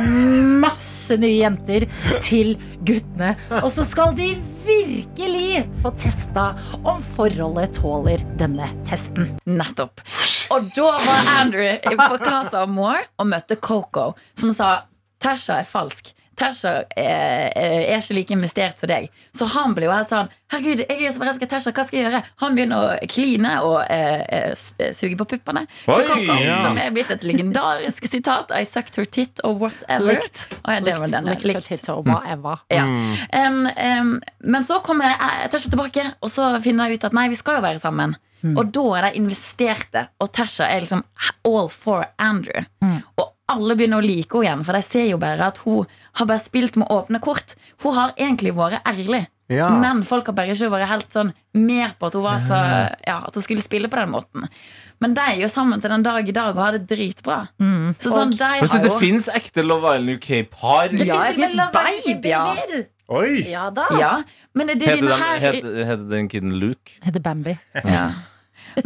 masse 0.63 0.90
nye 1.19 1.41
jenter 1.41 1.87
til 2.23 2.55
guttene. 2.87 3.33
Og 3.61 3.69
så 3.73 3.85
skal 3.87 4.15
de 4.17 4.33
virkelig 4.65 5.65
få 5.81 5.91
testa 5.99 6.51
om 6.83 7.01
forholdet 7.15 7.75
tåler 7.79 8.23
denne 8.39 8.69
testen. 8.87 9.29
Nettopp. 9.49 10.03
Og 10.51 10.71
da 10.75 10.87
var 10.99 11.29
Andrew 11.39 11.99
på 11.99 12.17
Casa 12.23 12.65
Moore 12.67 13.05
og 13.19 13.29
møtte 13.31 13.55
Coco, 13.55 14.11
som 14.39 14.51
sa 14.55 14.71
Tasha 15.21 15.61
er 15.61 15.69
falsk. 15.69 16.11
Tasha 16.41 16.73
er, 16.97 17.51
er 17.55 17.99
ikke 17.99 18.17
like 18.17 18.35
investert 18.35 18.81
som 18.81 18.89
deg. 18.91 19.09
Så 19.37 19.47
han 19.53 19.75
blir 19.77 19.89
jo 19.89 19.95
helt 19.95 20.11
sånn 20.11 20.31
Herregud, 20.51 20.81
jeg 20.83 20.97
er 20.97 21.05
jo 21.05 21.11
så 21.15 21.21
forelska 21.21 21.47
i 21.47 21.49
Tasha, 21.53 21.71
hva 21.71 21.83
skal 21.87 21.95
jeg 21.95 22.07
gjøre? 22.09 22.19
Han 22.41 22.57
begynner 22.57 22.81
å 22.83 23.09
kline 23.11 23.51
og 23.63 23.77
eh, 23.85 24.23
eh, 24.35 24.89
suge 24.91 25.15
på 25.19 25.27
puppene. 25.31 25.63
Ja. 25.87 26.57
som 26.65 26.79
er 26.81 26.91
blitt 26.91 27.13
et 27.13 27.23
legendarisk 27.23 28.03
sitat 28.11 28.51
I 28.51 28.65
sucked 28.67 28.99
her 28.99 29.07
tit 29.07 29.39
or 29.47 29.55
whatever. 29.55 30.17
Likt. 30.17 30.41
Oh, 30.65 30.73
ja, 30.73 30.81
det 30.83 30.97
var 30.99 31.07
den, 31.07 31.29
ja. 31.29 31.37
Likt, 31.37 31.47
likt, 31.47 31.69
likt, 31.71 31.87
og 31.93 32.03
whatever. 32.09 32.65
Ja. 32.73 32.83
Um, 32.83 33.63
um, 33.71 34.11
men 34.43 34.67
så 34.67 34.81
kommer 34.83 35.13
eh, 35.13 35.47
Tasha 35.53 35.71
tilbake, 35.71 36.09
og 36.19 36.33
så 36.33 36.51
finner 36.63 36.91
jeg 36.91 36.99
ut 36.99 37.07
at 37.11 37.15
nei, 37.15 37.29
vi 37.31 37.39
skal 37.39 37.61
jo 37.61 37.65
være 37.69 37.79
sammen. 37.83 38.17
Og 38.41 38.71
da 38.73 38.83
er 38.97 39.05
de 39.05 39.19
investerte, 39.21 40.07
og 40.21 40.31
Tasha 40.33 40.65
er 40.65 40.81
liksom 40.83 41.03
all 41.47 41.69
for 41.69 42.07
Andrew. 42.17 42.65
Og 43.21 43.30
alle 43.53 43.75
begynner 43.79 44.01
å 44.01 44.05
like 44.05 44.37
henne 44.37 44.47
igjen, 44.47 44.65
for 44.67 44.77
de 44.77 44.81
ser 44.85 45.07
jo 45.09 45.19
bare 45.21 45.51
at 45.51 45.61
hun 45.65 45.85
har 46.19 46.29
bare 46.29 46.43
spilt 46.43 46.77
med 46.79 46.91
åpne 46.93 47.21
kort. 47.23 47.55
Hun 47.83 47.95
har 47.97 48.13
egentlig 48.17 48.53
vært 48.57 48.83
ærlig. 48.87 49.25
Ja. 49.51 49.67
Men 49.75 50.05
folk 50.07 50.29
har 50.29 50.35
bare 50.37 50.53
ikke 50.55 50.69
vært 50.71 50.87
helt 50.87 51.11
sånn 51.11 51.33
med 51.59 51.97
på 51.99 52.07
at 52.07 52.15
hun 52.15 52.23
var 52.23 52.39
så 52.39 52.59
Ja, 53.03 53.17
at 53.27 53.35
hun 53.35 53.43
skulle 53.43 53.63
spille 53.63 53.91
på 53.91 53.99
den 53.99 54.13
måten. 54.13 54.47
Men 55.01 55.15
de 55.17 55.23
er 55.25 55.41
jo 55.41 55.49
sammen 55.51 55.81
til 55.81 55.91
den 55.91 56.05
dag 56.05 56.27
i 56.29 56.35
dag 56.35 56.53
og 56.55 56.61
har 56.61 56.77
det 56.77 56.85
dritbra. 56.91 57.41
Så 57.97 58.13
sånn, 58.13 58.31
de 58.37 58.51
Men 58.61 58.69
så 58.69 58.79
det 58.83 58.91
jo 58.93 58.99
fins 59.01 59.27
ekte 59.33 59.65
Love 59.65 59.95
Island 59.97 60.15
UK-par? 60.21 60.93
Det 60.93 61.07
Ja, 61.09 61.21
finnes 61.33 61.57
baby. 61.73 62.85
Oi! 63.11 63.41
Ja 63.51 63.65
da. 63.75 63.89
Ja, 63.99 64.11
men 64.55 64.69
det, 64.69 64.79
det, 64.79 64.87
Heter 64.87 65.09
den, 65.09 65.19
her 65.19 65.39
heter, 65.41 65.79
heter 65.89 66.05
den 66.13 66.29
kiden 66.31 66.53
Luke? 66.61 66.93
Heter 67.03 67.19
Bambi. 67.19 67.57
Ja. 67.83 68.11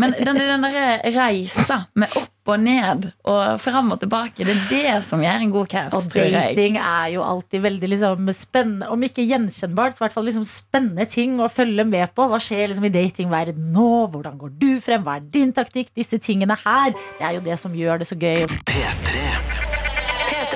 Men 0.02 0.16
den, 0.18 0.40
den 0.40 0.66
der 0.66 1.04
reisa 1.16 1.84
med 1.98 2.14
opp 2.18 2.52
og 2.52 2.62
ned 2.62 3.08
og 3.26 3.60
fram 3.62 3.90
og 3.96 4.00
tilbake, 4.04 4.46
det 4.46 4.54
er 4.54 4.66
det 4.70 4.94
som 5.08 5.24
gjør 5.24 5.46
en 5.46 5.54
god 5.54 5.70
cast. 5.72 5.96
Og 5.98 6.12
dating 6.14 6.78
er 6.82 7.10
jo 7.16 7.26
alltid 7.26 7.64
veldig 7.66 7.92
liksom, 7.96 8.32
spennende, 8.38 8.90
om 8.94 9.06
ikke 9.08 9.26
gjenkjennbart, 9.26 9.96
så 9.96 10.04
i 10.04 10.06
hvert 10.06 10.18
fall 10.18 10.30
liksom 10.30 10.46
spennende 10.48 11.08
ting 11.10 11.40
å 11.42 11.50
følge 11.52 11.88
med 11.90 12.14
på. 12.18 12.30
Hva 12.30 12.42
skjer 12.42 12.70
liksom 12.70 12.90
i 12.90 12.94
datingverden 12.94 13.72
nå? 13.76 13.92
Hvordan 14.14 14.40
går 14.42 14.56
du 14.62 14.72
frem? 14.84 15.06
Hva 15.06 15.20
er 15.20 15.30
din 15.34 15.54
taktikk? 15.58 15.94
Disse 15.98 16.22
tingene 16.22 16.58
her. 16.66 16.94
Det 17.20 17.30
er 17.30 17.38
jo 17.40 17.46
det 17.50 17.62
som 17.62 17.74
gjør 17.76 18.04
det 18.04 18.12
så 18.12 18.20
gøy. 18.20 19.65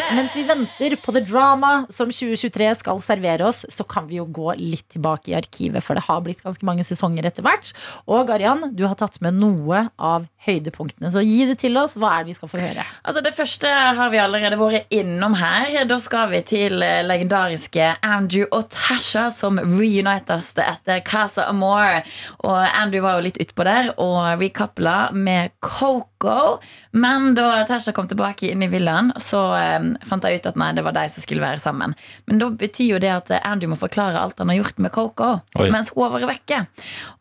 Mens 0.10 0.34
vi 0.34 0.42
venter 0.42 0.96
på 0.98 1.14
the 1.14 1.22
drama 1.22 1.84
som 1.94 2.10
2023 2.10 2.70
skal 2.80 3.02
servere 3.04 3.46
oss, 3.46 3.62
så 3.70 3.86
kan 3.86 4.08
vi 4.10 4.18
jo 4.18 4.26
gå 4.26 4.56
litt 4.58 4.88
tilbake 4.96 5.30
i 5.30 5.36
arkivet, 5.38 5.86
for 5.86 5.94
det 5.94 6.08
har 6.08 6.24
blitt 6.26 6.42
ganske 6.42 6.66
mange 6.66 6.86
sesonger 6.88 7.28
etter 7.30 7.46
hvert. 7.46 7.70
Og 8.10 8.32
Arian, 8.34 8.72
du 8.74 8.88
har 8.88 8.98
tatt 8.98 9.20
med 9.22 9.38
noe 9.38 9.84
av 10.02 10.26
høydepunktene, 10.46 11.10
så 11.12 11.22
gi 11.24 11.44
det 11.50 11.58
til 11.60 11.76
oss. 11.80 11.98
Hva 12.00 12.14
er 12.16 12.24
det 12.24 12.32
vi 12.32 12.38
skal 12.38 12.52
få 12.52 12.62
høre? 12.62 12.86
Altså 13.04 13.24
Det 13.26 13.34
første 13.36 13.70
har 13.70 14.12
vi 14.14 14.22
allerede 14.22 14.60
vært 14.60 14.94
innom 14.96 15.36
her. 15.40 15.74
Da 15.90 15.98
skal 16.02 16.32
vi 16.32 16.42
til 16.48 16.84
eh, 16.86 17.02
legendariske 17.06 17.92
Andrew 18.06 18.48
og 18.56 18.70
Tasha, 18.74 19.28
som 19.36 19.60
reunites 19.60 20.54
etter 20.64 21.04
Casa 21.08 21.50
Amor. 21.50 22.06
Og 22.48 22.60
Andrew 22.64 23.04
var 23.04 23.20
jo 23.20 23.28
litt 23.28 23.40
utpå 23.44 23.68
der 23.68 23.92
og 23.98 24.40
recoupla 24.40 25.12
med 25.16 25.52
Coco. 25.60 26.60
Men 26.96 27.34
da 27.38 27.66
Tasha 27.68 27.94
kom 27.96 28.08
tilbake 28.12 28.50
inn 28.50 28.64
i 28.64 28.72
villaen, 28.72 29.12
så 29.20 29.44
eh, 29.60 29.92
fant 30.08 30.24
jeg 30.24 30.40
ut 30.40 30.50
at 30.54 30.60
nei, 30.60 30.72
det 30.78 30.86
var 30.88 30.96
de 30.96 31.06
som 31.12 31.26
skulle 31.26 31.44
være 31.44 31.62
sammen. 31.64 31.98
Men 32.32 32.40
da 32.42 32.50
betyr 32.54 32.96
jo 32.96 33.04
det 33.04 33.12
at 33.12 33.34
Andrew 33.44 33.74
må 33.74 33.80
forklare 33.80 34.20
alt 34.20 34.40
han 34.40 34.52
har 34.54 34.62
gjort 34.62 34.80
med 34.80 34.96
Coco 34.96 35.30
Oi. 35.60 35.68
mens 35.74 35.92
hun 35.96 36.06
har 36.06 36.16
vært 36.16 36.32
vekke. 36.32 36.64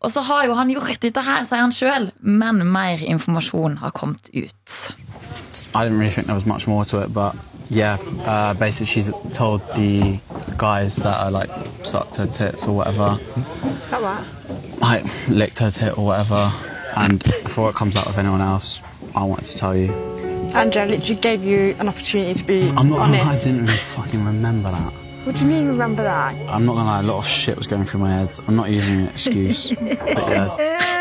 Og 0.05 0.15
så 0.15 0.23
har 0.29 0.47
jo 0.47 0.57
han 0.59 0.71
gjort 0.73 1.03
dette 1.03 1.23
her, 1.25 1.47
sier 1.49 1.65
han 1.65 1.75
sjøl, 1.75 2.11
men 2.23 2.63
mer 2.71 3.03
informasjon 3.09 3.79
har 3.79 3.91
kommet 3.91 4.31
ut. 4.35 4.93
I 5.75 5.85
didn't 5.85 5.99
really 5.99 6.11
think 6.13 6.27
there 6.27 6.35
was 6.35 6.47
much 6.47 6.67
more 6.67 6.85
to 6.85 7.01
it, 7.03 7.13
but 7.13 7.35
yeah, 7.71 7.99
uh, 8.27 8.55
basically 8.55 8.87
she's 8.87 9.11
told 9.35 9.61
the 9.75 10.19
guys 10.57 10.97
that 10.97 11.17
I 11.21 11.29
like 11.29 11.51
sucked 11.85 12.17
her 12.17 12.27
tits 12.27 12.67
or 12.67 12.77
whatever, 12.77 13.19
like 14.81 15.05
licked 15.29 15.59
her 15.59 15.71
tit 15.71 15.99
or 15.99 16.05
whatever, 16.07 16.53
and 16.97 17.19
before 17.45 17.71
it 17.71 17.77
comes 17.77 17.97
out 17.97 18.07
with 18.07 18.19
anyone 18.19 18.41
else, 18.41 18.81
I 19.15 19.25
wanted 19.25 19.45
to 19.47 19.59
tell 19.59 19.77
you. 19.77 19.93
Andrew 20.55 20.85
literally 20.85 21.21
gave 21.21 21.45
you 21.45 21.75
an 21.79 21.89
opportunity 21.89 22.35
to 22.35 22.45
be 22.45 22.69
I'm 22.71 22.89
not 22.89 22.99
gonna 22.99 23.19
lie, 23.19 23.25
I 23.25 23.45
didn't 23.45 23.67
really 23.67 23.77
fucking 23.79 24.25
remember 24.25 24.71
that. 24.71 24.93
What 25.25 25.37
do 25.37 25.45
you 25.45 25.51
mean 25.51 25.67
remember 25.69 26.03
that? 26.03 26.35
I'm 26.49 26.65
not 26.65 26.75
gonna 26.75 26.89
lie, 26.89 27.01
a 27.01 27.03
lot 27.03 27.19
of 27.19 27.27
shit 27.27 27.57
was 27.57 27.67
going 27.67 27.85
through 27.85 28.01
my 28.01 28.11
head. 28.11 28.31
I'm 28.49 28.57
not 28.57 28.71
using 28.71 29.01
an 29.03 29.09
excuse, 29.09 29.71
but 29.81 30.29
yeah. 30.29 30.98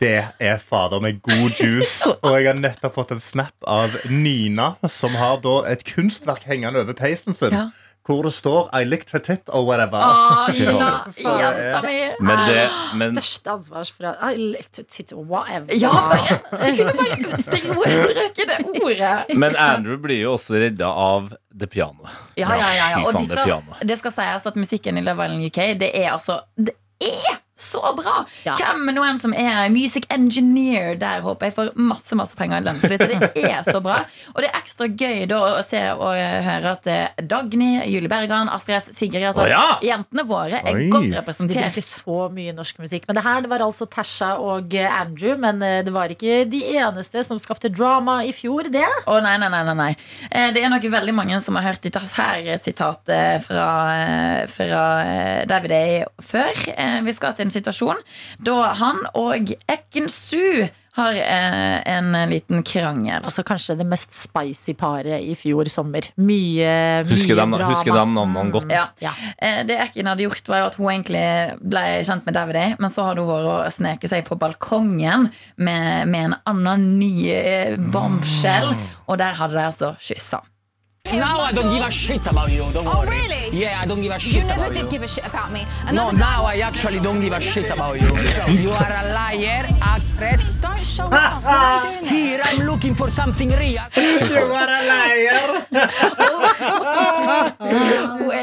Det 0.00 0.14
er 0.40 0.56
fader 0.62 1.00
med 1.04 1.20
god 1.22 1.58
juice. 1.60 2.08
Og 2.24 2.32
jeg 2.38 2.48
har 2.48 2.56
nettopp 2.58 2.94
fått 2.96 3.12
en 3.12 3.20
snap 3.20 3.54
av 3.68 3.92
Nina, 4.08 4.72
som 4.88 5.12
har 5.20 5.42
da 5.44 5.58
et 5.68 5.84
kunstverk 5.84 6.46
hengende 6.48 6.80
over 6.80 6.96
peisen 6.96 7.36
sin. 7.36 7.52
Ja. 7.52 7.68
hvor 8.10 8.24
det 8.24 8.32
står 8.32 8.70
'I 8.72 8.84
licked 8.88 9.10
her 9.12 9.20
tit' 9.20 9.50
or 9.52 9.62
whatever. 9.68 10.00
Å, 10.02 10.48
Nina. 10.56 11.04
Ina, 11.20 11.34
jenta 11.38 11.82
mi. 11.84 11.98
Men 12.20 12.40
det 12.48 12.62
men, 12.96 13.12
Største 13.20 13.52
ansvarsfra 13.52 14.14
Whatever. 15.30 15.74
Ja, 15.76 15.92
bare, 15.92 16.40
du 16.72 16.80
kunne 16.80 16.94
bare 16.96 17.42
stro- 17.44 17.84
strøket 17.84 18.48
det 18.50 18.58
ordet. 18.82 19.36
men 19.36 19.54
Andrew 19.56 20.00
blir 20.00 20.22
jo 20.24 20.32
også 20.38 20.58
redda 20.64 20.88
av 20.88 21.30
det 21.52 21.70
pianoet. 21.70 22.10
Ja, 22.40 22.48
ja, 22.48 22.56
ja, 22.56 22.88
ja. 22.90 22.96
Fy 22.96 23.04
Og 23.04 23.12
faen, 23.12 23.28
det 23.28 23.44
pianoet. 23.44 23.86
det 23.86 23.98
skal 24.00 24.16
sies 24.16 24.46
at 24.46 24.56
musikken 24.56 24.98
i 24.98 25.04
Love 25.04 25.28
Island 25.28 25.46
UK, 25.46 25.60
det 25.84 25.92
er 25.94 26.10
altså 26.16 26.40
Det 26.56 26.74
er 27.00 27.38
så 27.60 27.92
bra! 27.98 28.24
Ja. 28.46 28.54
Hvem 28.58 28.88
er 28.90 28.96
noen 28.96 29.18
som 29.20 29.34
er 29.36 29.68
music 29.72 30.06
engineer 30.12 30.94
der, 31.00 31.20
håper 31.24 31.50
jeg 31.50 31.56
får 31.58 31.72
masse 31.76 32.16
masse 32.18 32.36
penger 32.38 32.62
i 32.62 32.66
lønn. 32.66 32.78
For 32.80 32.92
dette 32.94 33.08
det 33.36 33.44
er 33.50 33.62
så 33.66 33.80
bra. 33.84 34.00
Og 34.34 34.40
det 34.42 34.48
er 34.50 34.58
ekstra 34.60 34.88
gøy 34.88 35.26
da 35.30 35.40
å 35.58 35.62
se 35.66 35.80
og 35.92 36.16
høre 36.46 36.72
at 36.76 36.88
eh, 36.90 37.22
Dagny, 37.30 37.70
Julie 37.90 38.10
Bergan, 38.10 38.48
Astrid 38.52 38.78
S, 38.80 38.90
Sigrid 38.96 39.26
altså, 39.30 39.44
oh, 39.44 39.50
ja! 39.50 39.64
Jentene 39.84 40.24
våre 40.28 40.60
er 40.64 40.78
Oi. 40.78 40.88
godt 40.92 41.08
De 41.40 41.48
blir 41.50 41.68
ikke 41.70 41.84
så 41.84 42.18
mye 42.32 42.54
norsk 42.56 42.80
musikk. 42.82 43.06
Men 43.08 43.18
det 43.18 43.24
her 43.26 43.44
det 43.44 43.50
var 43.52 43.64
altså 43.64 43.86
Tasha 43.90 44.32
og 44.40 44.74
eh, 44.76 44.88
Andrew. 45.00 45.36
Men 45.40 45.60
eh, 45.66 45.80
det 45.86 45.92
var 45.94 46.12
ikke 46.12 46.42
de 46.50 46.62
eneste 46.80 47.24
som 47.26 47.38
skapte 47.40 47.70
drama 47.72 48.20
i 48.26 48.32
fjor, 48.36 48.70
det. 48.72 48.86
Å 49.10 49.18
nei, 49.24 49.36
nei, 49.42 49.50
nei, 49.52 49.62
nei, 49.70 49.76
nei. 49.84 49.90
Eh, 50.30 50.50
Det 50.54 50.64
er 50.64 50.72
nok 50.72 50.84
veldig 50.92 51.14
mange 51.16 51.38
som 51.44 51.56
har 51.58 51.68
hørt 51.70 51.84
dette 51.84 52.00
her 52.16 52.50
sitatet 52.60 53.44
fra, 53.44 53.66
fra 54.50 54.82
David 55.48 55.72
A. 55.76 55.82
før. 56.24 56.64
Vi 57.06 57.14
skal 57.16 57.34
til 57.36 57.46
en 57.48 57.49
situasjon 57.54 57.98
da 58.46 58.72
han 58.80 59.02
og 59.14 59.50
Ekken 59.70 60.08
Su 60.12 60.68
har 60.98 61.14
eh, 61.14 61.76
en 61.86 62.08
liten 62.28 62.64
krangel. 62.66 63.22
Altså 63.22 63.44
Kanskje 63.46 63.76
det 63.78 63.84
mest 63.86 64.10
spicy 64.10 64.72
paret 64.76 65.22
i 65.22 65.36
fjor 65.38 65.68
sommer. 65.70 66.08
Mye, 66.18 66.72
Husker 67.06 67.36
mye 67.38 67.44
de, 67.46 67.54
drama. 67.54 67.68
husker 67.70 67.94
de 67.94 68.02
navnene 68.10 68.50
godt? 68.56 68.74
Ja. 68.74 68.88
Ja. 69.00 69.12
Eh, 69.38 69.60
Det 69.68 69.78
Ekken 69.86 70.10
hadde 70.10 70.26
gjort, 70.26 70.42
var 70.50 70.64
jo 70.64 70.66
at 70.72 70.78
hun 70.80 70.90
egentlig 70.90 71.22
ble 71.62 71.84
kjent 72.08 72.26
med 72.26 72.34
Davidi, 72.34 72.66
men 72.82 72.90
så 72.90 73.06
hadde 73.06 73.22
hun 73.22 73.30
vært 73.30 73.50
å 73.54 73.72
sneke 73.78 74.10
seg 74.10 74.26
på 74.26 74.36
balkongen 74.42 75.30
med, 75.62 76.10
med 76.10 76.32
en 76.32 76.36
annen 76.50 76.88
ny 76.98 77.12
bombshell, 77.78 78.74
bombshell, 78.74 78.74
og 79.06 79.22
der 79.22 79.38
hadde 79.38 79.56
de 79.60 79.66
altså 79.70 79.94
kyssa. 80.02 80.42
Now 81.06 81.40
I 81.40 81.52
don't 81.52 81.72
give 81.74 81.82
a 81.84 81.90
shit 81.90 82.24
about 82.26 82.50
you, 82.52 82.58
don't 82.72 82.86
Oh, 82.86 83.00
worry. 83.00 83.08
really? 83.22 83.48
Yeah, 83.58 83.80
I 83.82 83.86
don't 83.86 84.02
give 84.02 84.12
a 84.12 84.18
shit 84.20 84.34
You 84.34 84.44
never 84.44 84.64
about 84.66 84.74
did 84.74 84.84
you. 84.84 84.90
give 84.90 85.02
a 85.02 85.08
shit 85.08 85.26
about 85.26 85.50
me. 85.50 85.64
No, 85.86 85.88
Another 85.90 86.12
guy- 86.12 86.18
now 86.18 86.44
I 86.44 86.58
actually 86.58 87.00
don't 87.00 87.20
give 87.20 87.32
a 87.32 87.40
shit 87.40 87.70
about 87.70 88.00
you. 88.00 88.08
You 88.52 88.70
are 88.70 88.92
a 89.02 89.12
liar, 89.14 89.66
actress. 89.80 90.50
Don't 90.60 90.78
show 90.84 91.06
off. 91.06 91.42
Why 91.42 91.50
are 91.50 91.76
you 91.78 91.90
doing 91.90 92.00
this? 92.02 92.10
Here 92.10 92.40
I'm 92.44 92.58
looking 92.66 92.94
for 92.94 93.08
something 93.10 93.48
real. 93.50 93.82
You 93.96 94.52
are 94.60 94.68
a 94.68 94.82
liar! 94.92 95.66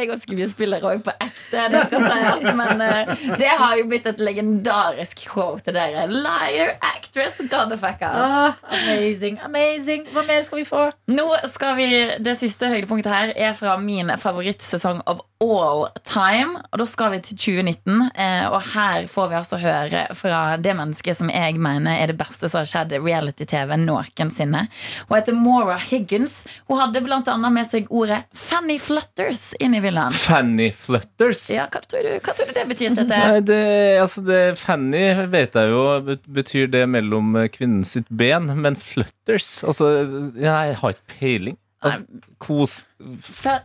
Er 0.08 0.14
jo 0.14 0.20
skuespiller 0.22 0.84
òg 0.88 1.01
på 1.03 1.12
ekte, 1.20 1.64
det 1.74 1.82
skal 1.89 2.05
sies. 2.08 2.45
Men 2.55 2.82
eh, 2.84 3.10
det 3.41 3.49
har 3.60 3.76
jo 3.76 3.88
blitt 3.91 4.08
et 4.08 4.22
legendarisk 4.24 5.20
show 5.28 5.58
til 5.64 5.76
dere. 5.76 6.05
Liar, 6.08 6.78
actress, 6.93 7.41
god 7.51 7.74
the 7.74 7.78
fuck 7.82 7.99
out. 8.08 8.16
Oh, 8.16 8.78
amazing, 8.78 9.39
amazing. 9.43 10.05
Hva 10.14 10.24
mer 10.28 10.45
skal 10.47 10.62
vi 10.62 10.68
få? 10.70 10.86
Nå 11.12 11.28
skal 11.51 11.76
vi, 11.80 11.89
Det 12.24 12.38
siste 12.39 12.70
høydepunktet 12.72 13.12
her 13.12 13.34
er 13.36 13.58
fra 13.58 13.76
min 13.82 14.14
favorittsesong 14.22 15.03
of 15.12 15.20
all 15.43 15.88
time. 16.08 16.62
Og 16.72 16.80
da 16.82 16.88
skal 16.89 17.12
vi 17.14 17.20
til 17.28 17.38
2019. 17.43 18.08
eh, 18.16 18.47
Og 18.47 18.62
her 18.74 19.10
får 19.12 19.28
vi 19.34 19.39
altså 19.41 19.60
høre 19.62 20.05
fra 20.18 20.41
det 20.62 20.76
mennesket 20.78 21.20
som 21.20 21.30
jeg 21.34 21.60
mener 21.62 21.99
er 21.99 22.14
det 22.14 22.18
beste 22.18 22.47
som 22.49 22.64
har 22.64 22.72
skjedd 22.72 22.95
reality-TV 23.03 23.76
noensinne. 23.84 24.68
Hun 25.10 25.18
heter 25.18 25.36
Maura 25.36 25.78
Higgins. 25.78 26.39
Hun 26.72 26.80
hadde 26.80 27.03
annet 27.28 27.53
med 27.53 27.68
seg 27.70 27.91
ordet 27.91 28.24
Fanny 28.34 28.78
Flutters 28.80 29.51
inn 29.60 29.76
i 29.76 29.82
villaen. 29.98 30.14
Fanny 30.14 30.72
Flutters. 30.72 31.50
Ja, 31.52 31.68
hva 31.72 31.82
tror 31.82 32.04
du, 32.06 32.12
hva 32.22 32.34
tror 32.36 32.50
du 32.50 32.54
det 32.56 32.66
betyr? 32.70 32.95
Dette? 32.98 33.20
Nei, 33.22 33.39
det, 33.45 33.62
altså 34.02 34.24
det, 34.26 34.41
Fanny 34.62 35.04
vet 35.32 35.58
jeg 35.58 35.72
jo 35.74 36.18
betyr 36.28 36.70
det 36.74 36.86
mellom 36.89 37.36
kvinnen 37.54 37.86
sitt 37.88 38.10
ben, 38.10 38.52
men 38.62 38.78
flutters 38.80 39.64
Altså, 39.68 39.89
jeg 40.38 40.78
har 40.80 40.95
ikke 40.95 41.18
peiling. 41.20 41.58
Altså, 41.86 42.08
kos 42.41 42.88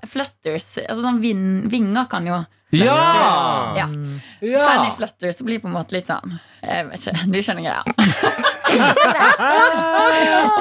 Flutters, 0.05 0.67
altså 0.85 1.01
sånn 1.01 1.23
vin, 1.23 1.47
vinger 1.73 2.11
kan 2.13 2.27
jo 2.29 2.43
Ja! 2.77 2.97
ja. 3.77 3.87
ja! 4.45 4.65
Fanny 4.67 4.91
Flutters 4.99 5.41
blir 5.45 5.63
på 5.63 5.71
en 5.71 5.79
måte 5.79 5.97
litt 5.97 6.11
sånn 6.13 6.37
Jeg 6.61 6.91
vet 6.91 7.07
ikke, 7.09 7.31
du 7.33 7.41
skjønner 7.41 7.71
greia. 7.71 8.51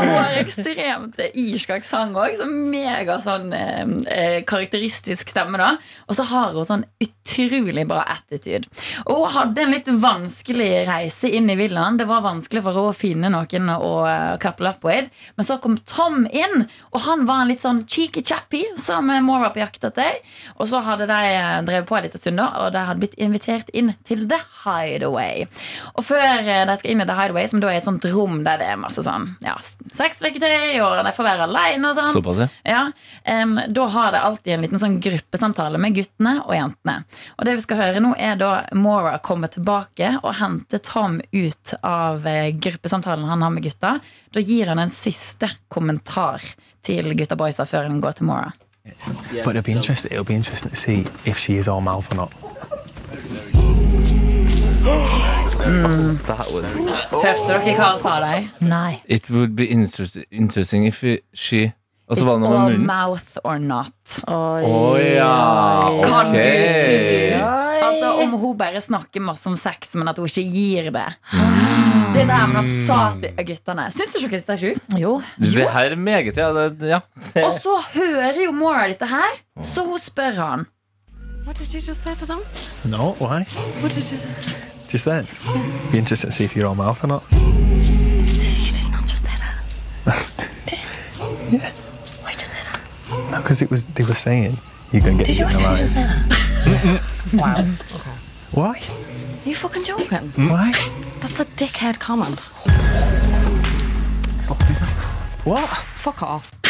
Har 0.01 0.37
ekstremt 0.41 1.19
irsk 1.31 1.73
aksent 1.75 2.17
òg. 2.17 2.35
Så 2.39 2.47
mega 2.49 3.17
sånn 3.23 3.51
eh, 3.55 3.83
eh, 4.11 4.37
karakteristisk 4.47 5.29
stemme. 5.31 5.57
da 5.61 5.75
Og 6.07 6.17
så 6.17 6.25
har 6.29 6.55
hun 6.55 6.67
sånn 6.67 6.85
utrolig 7.03 7.85
bra 7.89 8.03
attitude. 8.15 8.69
Og 9.05 9.25
hun 9.25 9.35
hadde 9.35 9.65
en 9.65 9.73
litt 9.75 9.89
vanskelig 10.01 10.71
reise 10.89 11.29
inn 11.29 11.49
i 11.51 11.57
villaen. 11.59 11.99
Det 11.99 12.07
var 12.09 12.25
vanskelig 12.25 12.63
for 12.65 12.77
henne 12.77 12.91
å 12.91 12.97
finne 12.97 13.31
noen 13.33 13.71
å 13.75 13.91
eh, 14.09 14.37
couple 14.43 14.71
up 14.71 14.85
with. 14.87 15.11
Men 15.37 15.47
så 15.47 15.59
kom 15.61 15.77
Tom 15.91 16.25
inn, 16.31 16.65
og 16.91 16.99
han 17.07 17.25
var 17.27 17.43
en 17.43 17.51
litt 17.51 17.63
sånn 17.63 17.83
cheeky 17.89 18.23
chappy 18.25 18.63
som 18.81 19.09
Mora 19.25 19.49
på 19.53 19.61
jakt 19.61 19.83
etter. 19.87 20.21
Og 20.57 20.69
så 20.71 20.81
hadde 20.85 21.09
de 21.09 21.19
eh, 21.35 21.61
drevet 21.67 21.89
på 21.89 21.97
en 21.97 22.05
liten 22.07 22.21
stund, 22.21 22.39
da, 22.41 22.47
og 22.61 22.73
de 22.75 22.85
hadde 22.87 23.03
blitt 23.03 23.17
invitert 23.21 23.69
inn 23.75 23.93
til 24.07 24.27
The 24.31 24.39
Hideaway. 24.63 25.47
Og 25.95 26.05
før 26.07 26.45
de 26.45 26.77
skal 26.79 26.93
inn 26.93 27.03
i 27.03 27.07
The 27.09 27.17
Hideaway, 27.17 27.49
som 27.51 27.61
da 27.61 27.71
er 27.71 27.81
et 27.81 27.87
sånt 27.87 27.90
rom 27.99 28.43
der 28.45 28.61
det 28.61 28.67
er 28.71 28.79
masse 28.79 29.03
sånn 29.03 29.27
ja, 29.43 29.55
sexleketøy, 29.97 30.79
og 30.83 31.01
de 31.05 31.13
får 31.15 31.27
være 31.27 31.47
alene 31.47 31.91
og 31.91 31.97
sånn. 31.97 32.13
Såpass, 32.15 32.41
ja. 32.67 32.83
Um, 33.25 33.57
Da 33.67 33.87
har 33.95 34.11
de 34.15 34.21
alltid 34.21 34.53
en 34.53 34.65
liten 34.65 34.81
sånn 34.81 34.99
gruppesamtale 35.03 35.81
med 35.81 35.95
guttene 35.97 36.37
og 36.45 36.53
jentene. 36.55 37.03
Og 37.37 37.47
det 37.47 37.57
vi 37.59 37.65
skal 37.65 37.81
høre 37.81 38.03
nå, 38.03 38.13
er 38.17 38.39
da 38.39 38.51
Mora 38.77 39.17
kommer 39.23 39.51
tilbake 39.51 40.13
og 40.21 40.35
henter 40.39 40.81
Tom 40.85 41.19
ut 41.33 41.73
av 41.83 42.27
eh, 42.27 42.51
gruppesamtalen 42.55 43.27
han 43.29 43.41
har 43.41 43.53
med 43.53 43.65
gutta. 43.65 43.97
Da 44.31 44.39
gir 44.39 44.71
han 44.71 44.79
en 44.79 44.93
siste 44.93 45.49
kommentar 45.71 46.43
til 46.85 47.13
gutta 47.17 47.37
boysa 47.39 47.67
før 47.69 47.89
han 47.89 48.01
går 48.03 48.19
til 48.19 48.29
Mora. 48.31 48.51
But 49.43 49.55
it'll 49.55 49.61
be 49.61 49.71
interesting. 49.71 50.11
It'll 50.11 50.23
be 50.25 50.33
interesting 50.33 50.71
to 50.71 50.75
see 50.75 51.05
if 51.25 51.37
she 51.37 51.57
is 51.57 51.67
all 51.67 51.81
mouth 51.81 52.11
or 52.11 52.15
not. 52.15 52.33
That 55.61 56.47
would. 56.51 56.65
Hørte 57.11 57.45
dere 57.47 57.75
hva 57.77 57.91
han 57.91 57.99
sa 58.01 58.15
deg? 58.23 58.47
Nei. 58.65 59.01
It 59.05 59.29
would 59.29 59.53
be 59.55 59.67
interest- 59.69 60.17
interesting 60.31 60.87
if 60.87 61.03
she 61.33 61.73
Og 62.09 62.17
så 62.17 62.25
var 62.25 62.39
det 62.39 62.41
noe 62.43 62.49
med 62.57 62.79
munnen. 62.79 62.85
mouth 62.87 63.37
or 63.45 63.59
not. 63.59 63.93
Oi, 64.27 64.63
oh, 64.67 64.97
ja, 64.99 66.01
Kan 66.03 66.33
du 66.33 66.39
si 66.41 67.37
Altså 67.81 68.09
Om 68.23 68.33
hun 68.41 68.57
bare 68.57 68.81
snakker 68.81 69.21
masse 69.21 69.47
om 69.47 69.55
sex, 69.55 69.93
men 69.95 70.07
at 70.09 70.17
hun 70.17 70.27
ikke 70.27 70.43
gir 70.51 70.89
det. 70.91 71.05
Det 72.11 72.25
der 72.27 72.47
med 72.51 72.59
å 72.63 72.85
sa 72.87 72.97
til 73.21 73.31
guttene. 73.47 73.85
Syns 73.93 74.11
du 74.13 74.19
ikke 74.25 74.41
dette 74.41 74.53
er 74.57 74.59
sjukt? 74.59 74.97
Jo. 74.99 75.21
Det 75.39 75.69
her 75.71 75.91
er 75.91 75.95
meget, 75.95 76.35
ja. 76.37 76.51
Det, 76.69 76.89
ja. 76.89 76.99
Og 77.45 77.55
så 77.61 77.77
hører 77.93 78.41
jo 78.43 78.51
Mora 78.51 78.87
dette 78.91 79.07
her, 79.07 79.39
så 79.61 79.85
hun 79.87 79.99
spør 79.99 80.35
han. 80.41 80.67
What 81.45 81.57
did 81.57 81.73
you 81.73 81.79
just 81.81 82.03
say 82.03 82.13
to 82.15 82.25
them? 82.25 82.41
No, 82.85 83.13
why? 83.19 83.45
What 83.81 83.93
did 83.95 84.03
you 84.11 84.17
just 84.17 84.43
say? 84.43 84.70
Just 84.91 85.05
then. 85.05 85.25
Be 85.91 85.97
interested 85.99 86.27
to 86.27 86.31
see 86.33 86.43
if 86.43 86.53
you're 86.55 86.67
all 86.67 86.75
mouth 86.75 87.01
or 87.03 87.07
not. 87.07 87.23
You 87.31 87.37
did 88.75 88.91
not 88.91 89.05
just 89.07 89.23
say 89.23 89.31
that. 89.39 89.55
did 90.67 90.79
you? 90.81 91.59
Yeah. 91.59 91.71
Why 92.23 92.31
did 92.31 92.41
you 92.41 92.47
say 92.47 92.57
that? 92.67 93.31
No, 93.31 93.37
because 93.41 93.61
it 93.61 93.71
was 93.71 93.85
they 93.85 94.03
were 94.03 94.13
saying 94.13 94.57
you're 94.91 95.01
gonna 95.01 95.17
get 95.17 95.27
Did 95.27 95.37
you 95.37 95.45
eaten 95.45 95.55
actually 95.61 95.77
just 95.77 95.93
say 95.95 96.03
that? 96.03 97.01
wow. 97.33 97.63
Why? 98.51 98.71
Are 99.45 99.49
you 99.49 99.55
fucking 99.55 99.83
joking? 99.85 100.27
Why? 100.49 100.73
That's 101.21 101.39
a 101.39 101.45
dickhead 101.45 101.99
comment. 101.99 102.49
What? 105.45 105.69
Fuck 105.95 106.21
off. 106.23 106.51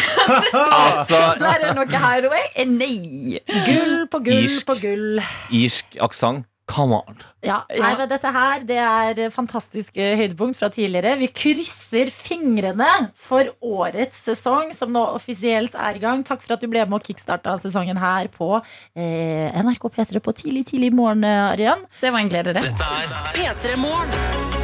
Altså, 0.62 1.18
Ble 1.38 1.50
det 1.58 1.72
noe 1.74 1.98
hideaway? 1.98 2.44
Eh, 2.54 2.66
Nei. 2.68 3.40
Gull 3.66 4.06
på 4.12 4.20
gull 4.22 4.44
Irsk. 4.44 4.66
på 4.68 4.74
gull. 4.80 5.18
irsk 5.50 5.96
aksent. 6.00 6.44
Come 6.72 6.96
on. 7.02 7.18
Ja, 7.44 7.58
nei, 7.68 7.90
men 7.98 8.08
dette 8.08 8.30
her 8.32 8.62
det 8.64 8.78
er 8.80 9.20
fantastisk 9.34 9.98
høydepunkt 9.98 10.56
fra 10.60 10.70
tidligere. 10.72 11.16
Vi 11.20 11.28
krysser 11.34 12.12
fingrene 12.14 12.88
for 13.18 13.50
årets 13.60 14.22
sesong, 14.28 14.72
som 14.76 14.94
nå 14.94 15.02
offisielt 15.18 15.76
er 15.76 15.98
i 15.98 16.02
gang. 16.02 16.24
Takk 16.24 16.44
for 16.44 16.56
at 16.56 16.64
du 16.64 16.70
ble 16.72 16.86
med 16.86 17.00
og 17.02 17.06
kickstarta 17.10 17.58
sesongen 17.60 18.00
her 18.00 18.30
på 18.32 18.54
eh, 18.56 19.52
NRK 19.52 19.88
P3 19.92 20.22
på 20.24 20.36
tidlig, 20.38 20.66
tidlig 20.72 20.92
morgen, 20.96 21.26
Arian. 21.28 21.84
Det 22.00 22.14
var 22.14 22.24
en 22.24 22.32
glede, 22.32 22.56
det. 22.56 22.66
Dette 22.70 22.92
er 23.02 23.32
P3 23.36 23.76
Morgen. 23.82 24.61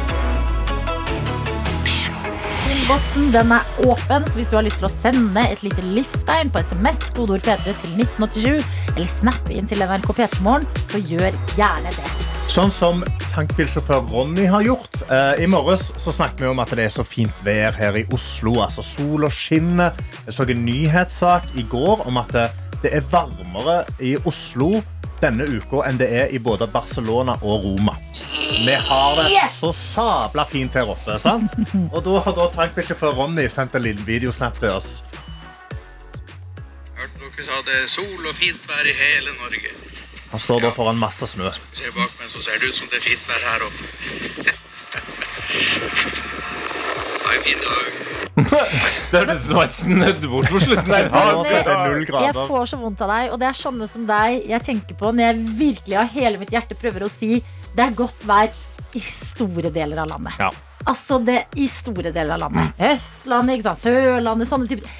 Innboksen 2.69 3.31
den 3.33 3.51
er 3.55 3.65
åpen, 3.81 4.25
så 4.29 4.37
hvis 4.37 4.49
du 4.51 4.53
har 4.53 4.65
lyst 4.65 4.77
til 4.77 4.85
å 4.85 4.91
sende 4.93 5.41
et 5.49 5.63
lite 5.65 5.81
livstegn 5.81 6.51
på 6.53 6.61
SMS, 6.61 6.99
kodeord 7.17 7.41
P3 7.41 7.73
til 7.81 7.95
1987, 8.03 8.67
eller 8.93 9.09
snappe 9.09 9.55
inn 9.57 9.69
til 9.69 9.81
NRK 9.81 10.11
P3morgen, 10.19 10.67
så 10.91 11.01
gjør 11.01 11.33
gjerne 11.57 11.93
det. 11.95 12.11
Sånn 12.49 12.69
som 12.73 13.01
tankbilsjåfør 13.33 14.05
Ronny 14.11 14.45
har 14.49 14.65
gjort. 14.65 15.01
Eh, 15.09 15.43
I 15.45 15.49
morges 15.49 15.87
så 16.01 16.13
snakket 16.13 16.45
vi 16.45 16.51
om 16.51 16.61
at 16.61 16.73
det 16.77 16.85
er 16.85 16.93
så 16.93 17.05
fint 17.05 17.41
vær 17.45 17.73
her 17.77 17.97
i 17.97 18.05
Oslo. 18.13 18.59
altså 18.65 18.85
Sol 18.85 19.25
og 19.25 19.33
skinner. 19.33 19.97
Jeg 20.27 20.37
så 20.37 20.45
en 20.45 20.65
nyhetssak 20.65 21.49
i 21.57 21.65
går 21.69 22.05
om 22.09 22.21
at 22.21 22.37
eh, 22.37 22.53
det 22.83 22.93
er 22.95 23.03
varmere 23.11 23.83
i 23.99 24.15
Oslo 24.29 24.71
denne 25.19 25.43
uka 25.51 25.83
enn 25.87 25.97
det 25.99 26.07
er 26.15 26.31
i 26.31 26.39
både 26.39 26.67
Barcelona 26.71 27.35
og 27.41 27.65
Roma. 27.65 27.95
Vi 28.65 28.75
har 28.87 29.15
det 29.19 29.41
så 29.55 29.71
sabla 29.75 30.45
fint 30.47 30.73
her 30.75 30.87
oppe. 30.89 31.19
sant? 31.19 31.51
Og 31.91 32.03
da 32.05 32.19
har 32.25 32.33
da 32.37 32.47
tankbilsjåfør 32.55 33.11
Ronny 33.19 33.47
sendt 33.51 33.75
en 33.75 33.83
liten 33.83 34.05
videosnap 34.07 34.59
til 34.59 34.71
oss. 34.71 35.03
Hørte 36.95 37.19
dere 37.19 37.43
sa 37.47 37.61
det 37.67 37.75
er 37.83 37.87
sol 37.91 38.25
og 38.25 38.35
fint 38.35 38.69
vær 38.69 38.85
i 38.87 38.95
hele 38.95 39.31
Norge. 39.41 39.71
Han 40.31 40.39
står 40.39 40.59
da 40.67 40.69
foran 40.71 40.99
masse 41.01 41.27
snø. 41.27 41.49
Ser 41.73 41.91
bak 41.95 42.11
meg, 42.19 42.29
så 42.29 42.39
ser 42.43 42.59
det 42.61 42.69
ut 42.69 42.77
som 42.79 42.87
det 42.91 42.99
er 43.01 43.05
fint 43.09 43.23
vær 43.27 43.41
her 43.49 43.61
oppe. 43.67 43.85
Det 48.39 49.19
hørtes 49.19 49.41
ut 49.43 49.47
som 49.49 49.59
et 49.63 49.73
snødde 49.75 50.29
bort 50.31 50.47
på 50.51 50.61
slutten 50.63 50.93
er 50.95 51.09
null 51.09 52.05
Jeg 52.07 52.35
får 52.37 52.69
så 52.71 52.79
vondt 52.79 53.01
av 53.03 53.11
deg, 53.11 53.33
og 53.33 53.41
det 53.41 53.49
er 53.49 53.57
sånne 53.57 53.87
som 53.89 54.05
deg 54.07 54.47
jeg 54.47 54.65
tenker 54.65 54.97
på 54.99 55.11
når 55.11 55.25
jeg 55.25 55.57
virkelig 55.59 55.97
av 55.99 56.13
hele 56.13 56.39
mitt 56.41 56.53
hjerte 56.55 56.77
prøver 56.79 57.05
å 57.07 57.11
si 57.11 57.41
det 57.75 57.85
er 57.85 57.95
godt 57.97 58.23
vær 58.27 58.49
i 58.97 59.01
store 59.03 59.69
deler 59.73 60.01
av 60.01 60.09
landet. 60.09 60.39
Ja. 60.39 60.49
Altså 60.89 61.19
det 61.21 61.43
i 61.59 61.67
store 61.69 62.13
deler 62.15 62.37
av 62.37 62.47
landet. 62.47 62.79
Østlandet, 62.79 63.59
ikke 63.59 63.67
sant? 63.67 63.83
Sørlandet, 63.83 64.49
sånne 64.49 64.69
typer. 64.71 64.95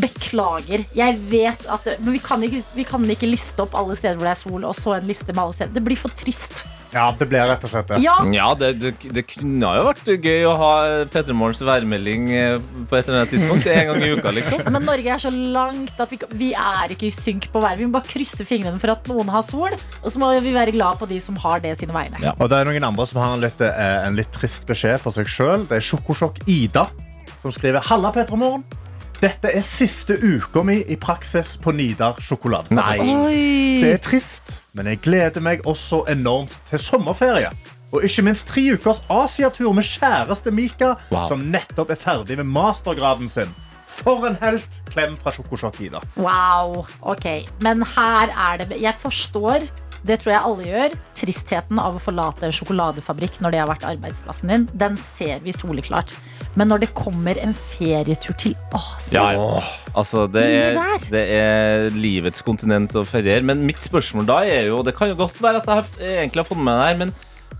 Beklager. 0.00 0.84
Jeg 0.96 1.18
vet 1.30 1.66
at 1.70 1.84
det, 1.86 1.98
Men 2.02 2.16
vi 2.16 2.22
kan, 2.22 2.42
ikke, 2.42 2.62
vi 2.74 2.86
kan 2.88 3.04
ikke 3.10 3.28
liste 3.28 3.64
opp 3.64 3.76
alle 3.78 3.96
steder 3.98 4.16
hvor 4.18 4.28
det 4.30 4.36
er 4.36 4.40
sol, 4.40 4.64
og 4.64 4.78
så 4.78 4.96
en 4.98 5.10
liste 5.10 5.30
med 5.32 5.42
alle 5.44 5.58
steder. 5.58 5.74
Det 5.76 5.84
blir 5.84 6.00
for 6.00 6.14
trist. 6.16 6.64
Ja, 6.94 7.08
det 7.18 7.26
blir 7.26 7.42
rett 7.50 7.64
og 7.66 7.72
slett 7.72 7.88
det. 7.90 7.98
Ja, 8.04 8.14
Ja, 8.30 8.46
det, 8.54 8.68
det, 8.78 8.92
det 9.16 9.24
kunne 9.26 9.70
jo 9.76 9.86
vært 9.88 10.10
gøy 10.14 10.44
å 10.46 10.52
ha 10.60 10.70
P3 11.10 11.34
Morgens 11.34 11.62
værmelding 11.66 12.28
eh, 12.30 12.60
på 12.86 12.98
et 12.98 13.08
eller 13.08 13.24
annet 13.24 13.32
tidspunkt. 13.34 13.66
En 13.70 13.88
gang 13.90 14.04
i 14.06 14.10
uka, 14.14 14.30
liksom. 14.36 14.62
men 14.74 14.86
Norge 14.86 15.16
er 15.16 15.24
så 15.24 15.32
langt 15.34 15.98
at 16.00 16.14
vi, 16.14 16.20
vi 16.38 16.52
er 16.54 16.94
ikke 16.94 17.08
i 17.08 17.14
synk 17.14 17.48
på 17.50 17.62
været. 17.64 17.82
Vi 17.82 17.88
må 17.88 17.96
bare 17.98 18.06
krysse 18.12 18.46
fingrene 18.46 18.78
for 18.82 18.94
at 18.94 19.10
noen 19.10 19.32
har 19.34 19.42
sol, 19.46 19.74
og 19.74 20.06
så 20.06 20.22
må 20.22 20.30
vi 20.44 20.54
være 20.54 20.76
glad 20.76 21.02
på 21.02 21.10
de 21.10 21.18
som 21.22 21.38
har 21.42 21.64
det 21.64 21.74
sine 21.80 21.96
vegne. 21.96 22.22
Ja. 22.22 22.36
Og 22.38 22.52
det 22.52 22.60
er 22.62 22.70
noen 22.70 22.90
andre 22.92 23.08
som 23.10 23.22
har 23.24 23.34
en 23.34 23.42
litt, 23.42 23.60
eh, 23.66 23.98
en 24.06 24.18
litt 24.18 24.30
trist 24.34 24.62
beskjed 24.70 25.02
for 25.02 25.18
seg 25.18 25.30
sjøl. 25.30 25.66
Det 25.66 25.80
er 25.80 25.88
Sjokosjokk 25.90 26.44
Ida 26.46 26.86
som 27.42 27.52
skriver 27.52 27.82
Halla, 27.90 28.14
Petra 28.14 28.38
Morgen. 28.38 28.62
Dette 29.24 29.48
er 29.56 29.62
siste 29.64 30.18
uka 30.20 30.60
mi 30.66 30.82
i 30.92 30.96
praksis 31.00 31.54
på 31.62 31.72
Nidar 31.72 32.18
sjokolade. 32.20 32.74
Nei. 32.76 32.98
Det 33.80 33.92
er 33.94 34.02
trist, 34.04 34.58
men 34.76 34.90
jeg 34.90 35.00
gleder 35.06 35.40
meg 35.44 35.62
også 35.70 36.02
enormt 36.12 36.58
til 36.68 36.82
sommerferie. 36.82 37.48
Og 37.94 38.04
ikke 38.04 38.24
minst 38.26 38.48
tre 38.50 38.64
ukers 38.74 39.00
Asiatur 39.08 39.72
med 39.72 39.86
kjæreste 39.86 40.52
Mika, 40.52 40.94
Wow. 41.12 41.28
som 41.30 41.44
nettopp 41.54 41.94
er 41.94 42.00
ferdig 42.00 42.36
med 42.42 42.50
mastergraden 42.52 43.30
sin. 43.30 43.54
For 43.94 44.26
en 44.26 44.36
helt! 44.42 44.80
Klem 44.90 45.14
fra 45.16 45.30
Sjokosjokk 45.32 45.78
Ida. 45.86 46.00
Wow, 46.18 46.82
ok 47.06 47.46
Men 47.62 47.84
her 47.94 48.32
er 48.34 48.56
det 48.64 48.80
Jeg 48.82 48.94
forstår, 48.98 49.68
det 50.04 50.18
tror 50.20 50.32
jeg 50.34 50.42
alle 50.44 50.64
gjør 50.68 50.94
Tristheten 51.16 51.78
av 51.80 51.94
å 51.96 52.00
forlate 52.02 52.44
en 52.44 52.52
sjokoladefabrikk 52.52 53.38
Når 53.40 53.54
det 53.54 53.60
har 53.62 53.68
vært 53.70 53.86
arbeidsplassen 53.88 54.50
din 54.52 54.66
Den 54.76 54.98
ser 55.00 55.38
vi 55.44 55.54
soleklart 55.56 56.12
Men 56.58 56.68
når 56.68 56.82
det 56.84 56.90
kommer 56.98 57.38
en 57.40 57.54
ferietur 57.56 58.36
til 58.42 58.52
Asia 58.76 59.14
Ja, 59.16 59.30
ja. 59.38 59.62
Altså, 59.94 60.26
det 60.28 60.44
er, 60.44 60.78
det 61.08 61.22
er 61.38 61.88
livets 61.94 62.42
kontinent 62.44 62.92
å 62.98 63.04
feriere. 63.06 63.44
Men 63.46 63.62
mitt 63.64 63.80
spørsmål 63.86 64.26
da 64.28 64.40
er 64.44 64.68
jo 64.68 64.82
Det 64.84 64.92
kan 64.98 65.08
jo 65.12 65.16
godt 65.22 65.40
være 65.40 65.62
at 65.62 65.68
jeg 65.70 65.80
har- 65.80 66.22
egentlig 66.24 66.42
har 66.44 66.48
fått 66.52 66.60
med 66.60 66.68
meg 66.68 66.80
det 66.80 66.88
her, 66.88 67.00
men, 67.04 67.12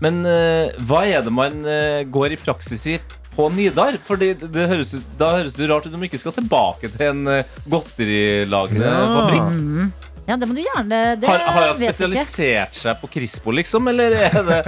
men 0.03 0.17
uh, 0.27 0.85
hva 0.89 1.05
er 1.07 1.21
det 1.25 1.31
man 1.33 1.61
uh, 1.65 2.01
går 2.11 2.35
i 2.35 2.41
praksis 2.45 2.83
i 2.91 2.97
på 3.35 3.49
Nidar? 3.51 3.97
Fordi 4.03 4.33
det, 4.39 4.51
det 4.53 4.67
høres 4.69 4.93
ut, 4.95 5.07
Da 5.19 5.33
høres 5.39 5.55
det 5.57 5.69
rart 5.71 5.87
ut 5.87 5.95
om 5.95 6.03
vi 6.03 6.07
ikke 6.11 6.21
skal 6.21 6.35
tilbake 6.37 6.91
til 6.93 7.07
en 7.09 7.23
uh, 7.39 7.55
godterilagende 7.71 8.85
Ja. 8.91 9.05
fabrikk. 9.15 10.11
Ja, 10.25 10.35
det 10.41 10.47
må 10.49 10.55
du 10.57 10.61
gjerne 10.63 10.99
det 11.21 11.29
Har, 11.29 11.43
har 11.45 11.67
han 11.69 11.75
spesialisert 11.77 12.73
ikke. 12.73 12.79
seg 12.79 12.97
på 13.01 13.09
Crispo, 13.13 13.53
liksom? 13.53 13.89
Eller 13.91 14.15
er 14.25 14.37
det 14.47 14.59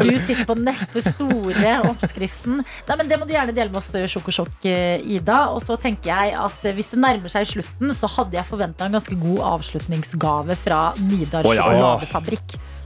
Du 0.00 0.10
sitter 0.18 0.42
på 0.48 0.56
den 0.58 0.66
neste 0.66 1.02
store 1.04 1.76
oppskriften 1.92 2.60
Nei, 2.64 2.96
men 2.98 3.10
Det 3.10 3.20
må 3.20 3.28
du 3.28 3.34
gjerne 3.36 3.54
dele 3.54 3.70
med 3.70 3.78
oss, 3.78 3.92
Sjokosjokk 4.10 4.66
eh, 4.70 4.98
Ida 5.14 5.44
Og 5.54 5.62
så 5.62 5.78
tenker 5.80 6.10
jeg 6.10 6.34
at 6.38 6.66
eh, 6.66 6.74
hvis 6.74 6.90
det 6.90 7.00
nærmer 7.04 7.32
seg 7.32 7.46
slutten 7.52 7.94
Så 7.94 8.10
hadde 8.16 8.38
jeg 8.40 8.50
forventet 8.50 8.86
en 8.88 8.98
ganske 8.98 9.18
god 9.22 9.42
avslutningsgave 9.54 10.58
Fra 10.64 10.84
Nidar 11.06 11.46
oh, 11.46 11.54
ja, 11.54 11.70
ja. 11.78 11.94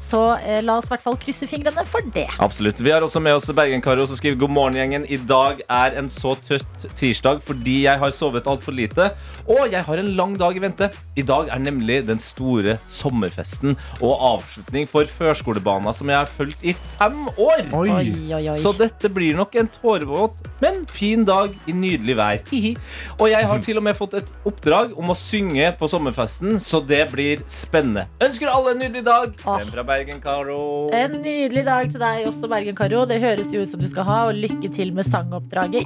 Så 0.09 0.21
eh, 0.41 0.63
la 0.65 0.79
oss 0.81 0.87
i 0.89 0.93
hvert 0.95 1.05
fall 1.05 1.19
krysse 1.21 1.47
fingrene 1.49 1.85
for 1.89 2.05
det 2.15 2.27
Absolutt. 2.45 2.81
Vi 2.81 2.93
har 2.93 3.05
også 3.05 3.21
med 3.21 3.37
oss 3.37 3.51
Bergen-Karo 3.53 4.07
som 4.09 4.17
skriver 4.17 4.39
God 4.41 4.55
morgen, 4.57 4.79
gjengen. 4.79 5.05
I 5.05 5.19
dag 5.29 5.61
er 5.69 5.99
en 6.01 6.09
så 6.13 6.33
trøtt 6.47 6.87
tirsdag 6.97 7.43
fordi 7.45 7.83
jeg 7.85 8.01
har 8.01 8.15
sovet 8.15 8.49
altfor 8.49 8.73
lite. 8.77 9.11
Og 9.49 9.69
jeg 9.73 9.85
har 9.85 10.01
en 10.01 10.11
lang 10.17 10.37
dag 10.41 10.57
i 10.57 10.63
vente. 10.65 10.89
I 11.19 11.25
dag 11.29 11.51
er 11.53 11.61
nemlig 11.61 12.01
den 12.09 12.21
store 12.23 12.79
sommerfesten 12.89 13.77
og 13.99 14.15
avslutning 14.33 14.89
for 14.89 15.09
førskolebana 15.09 15.93
som 15.97 16.09
jeg 16.09 16.21
har 16.21 16.31
fulgt 16.31 16.65
i 16.65 16.75
fem 16.97 17.27
år. 17.35 17.67
Oi. 17.77 17.89
Oi, 17.99 18.09
oi, 18.39 18.43
oi 18.53 18.57
Så 18.61 18.73
dette 18.79 19.11
blir 19.13 19.37
nok 19.39 19.57
en 19.61 19.69
tårevåt, 19.79 20.41
men 20.63 20.85
fin 20.89 21.27
dag 21.29 21.53
i 21.69 21.77
nydelig 21.77 22.17
vær. 22.19 22.41
Hihi. 22.49 22.75
Og 23.19 23.29
jeg 23.33 23.49
har 23.51 23.65
til 23.65 23.81
og 23.81 23.85
med 23.85 23.99
fått 23.99 24.17
et 24.23 24.33
oppdrag 24.49 24.97
om 24.99 25.13
å 25.13 25.19
synge 25.19 25.69
på 25.79 25.91
sommerfesten, 25.91 26.57
så 26.63 26.81
det 26.85 27.05
blir 27.13 27.45
spennende. 27.51 28.07
Ønsker 28.25 28.51
alle 28.53 28.73
en 28.75 28.83
nydelig 28.87 29.05
dag. 29.09 29.37
Åh. 29.45 29.69
Hvem 29.99 30.21
fra 30.23 30.43
Bergen-Karo? 30.45 30.91
En 30.95 31.17
nydelig 31.23 31.65
dag 31.67 31.89
til 31.91 31.99
deg 31.99 32.27
også, 32.29 32.47
Bergen-Karo 32.51 33.05
Det 33.09 33.19
høres 33.23 33.51
jo 33.51 33.65
ut 33.65 33.71
som 33.71 33.81
du 33.83 33.89
skal 33.91 34.07
ha 34.07 34.19
Og 34.29 34.39
lykke 34.39 34.71
til 34.71 34.93
med 34.95 35.07
sangoppdraget 35.09 35.83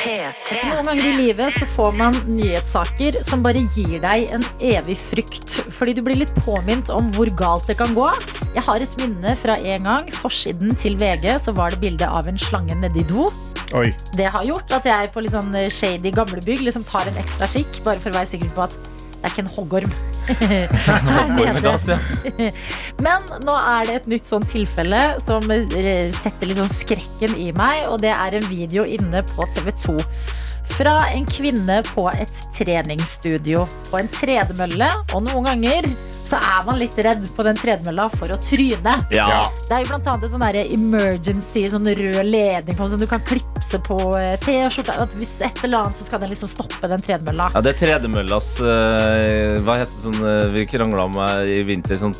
P3. 0.00 0.56
Noen 0.72 0.86
ganger 0.88 1.06
i 1.06 1.12
livet 1.12 1.52
så 1.52 1.66
får 1.68 1.92
man 1.98 2.14
nyhetssaker 2.24 3.18
som 3.20 3.42
bare 3.44 3.60
gir 3.74 3.98
deg 4.00 4.30
en 4.32 4.46
evig 4.64 4.94
frykt. 4.96 5.58
Fordi 5.76 5.92
du 5.92 6.00
blir 6.06 6.16
litt 6.22 6.32
påminnet 6.40 6.88
om 6.94 7.10
hvor 7.12 7.28
galt 7.36 7.68
det 7.68 7.76
kan 7.76 7.92
gå. 7.92 8.06
Jeg 8.54 8.64
har 8.64 8.80
et 8.80 8.94
minne 9.02 9.34
fra 9.36 9.58
en 9.60 9.84
gang. 9.84 10.08
Forsiden 10.22 10.72
til 10.80 10.96
VG 10.96 11.28
så 11.44 11.52
var 11.52 11.76
det 11.76 11.82
bilde 11.84 12.08
av 12.08 12.30
en 12.32 12.40
slange 12.40 12.78
nedi 12.80 13.04
do. 13.12 13.26
Oi. 13.76 13.90
Det 14.16 14.30
har 14.32 14.48
gjort 14.48 14.72
at 14.78 14.88
jeg 14.88 15.12
på 15.12 15.20
litt 15.20 15.36
sånn 15.36 15.52
shady 15.68 16.14
gamlebygg 16.16 16.64
liksom 16.64 16.88
tar 16.88 17.12
en 17.12 17.20
ekstra 17.20 17.50
kikk, 17.52 17.82
bare 17.84 18.00
for 18.00 18.08
å 18.14 18.22
være 18.22 18.32
sikker 18.32 18.56
på 18.56 18.64
at 18.70 18.80
det 19.20 19.28
er 19.28 19.32
ikke 19.34 19.42
en 19.44 19.52
hoggorm. 19.52 19.92
Men 23.04 23.26
nå 23.46 23.56
er 23.72 23.88
det 23.88 23.96
et 23.98 24.06
nytt 24.14 24.30
sånn 24.30 24.46
tilfelle 24.48 25.00
som 25.20 25.44
eh, 25.52 26.08
setter 26.22 26.48
litt 26.48 26.60
sånn 26.60 26.72
skrekken 26.72 27.36
i 27.36 27.50
meg, 27.56 27.84
og 27.92 28.00
det 28.00 28.14
er 28.14 28.38
en 28.38 28.48
video 28.48 28.86
inne 28.88 29.20
på 29.28 29.48
TV 29.52 29.68
2. 29.84 29.98
Fra 30.74 30.94
en 31.10 31.26
kvinne 31.28 31.80
på 31.90 32.06
et 32.12 32.40
treningsstudio 32.56 33.66
på 33.90 33.98
en 34.00 34.10
tredemølle. 34.12 34.88
Og 35.14 35.24
noen 35.26 35.48
ganger 35.50 35.88
så 36.14 36.38
er 36.38 36.62
man 36.66 36.78
litt 36.78 36.94
redd 37.02 37.24
på 37.34 37.44
den 37.46 37.58
tredemølla 37.58 38.06
for 38.14 38.30
å 38.32 38.38
tryne. 38.40 38.94
Ja. 39.14 39.26
Det 39.66 39.74
er 39.76 39.84
jo 39.84 39.90
blant 39.90 40.10
annet 40.12 40.28
en 40.28 40.34
sånn 40.36 40.46
emergency, 40.60 41.64
sånn 41.72 41.90
rød 41.90 42.20
ledning 42.28 42.78
på, 42.78 42.86
som 42.92 43.00
du 43.00 43.06
kan 43.10 43.24
klipse 43.26 43.82
på 43.86 43.98
eh, 44.20 44.36
T-skjorta. 44.44 45.00
At 45.04 45.18
Hvis 45.18 45.40
et 45.46 45.64
eller 45.66 45.84
annet, 45.84 45.98
så 45.98 46.06
skal 46.06 46.22
den 46.22 46.32
liksom 46.34 46.52
stoppe 46.52 46.90
den 46.90 47.02
tredemølla. 47.02 47.50
Ja, 47.56 47.64
det 47.64 47.74
er 47.74 47.82
tredemøllas 47.82 48.54
eh, 48.62 49.58
Hva 49.64 49.80
heter 49.80 49.90
det 49.90 50.06
sånn 50.06 50.24
eh, 50.36 50.48
vi 50.54 50.66
krangla 50.70 51.10
om 51.10 51.20
i 51.50 51.60
vinter? 51.66 51.98
Sånn 52.00 52.14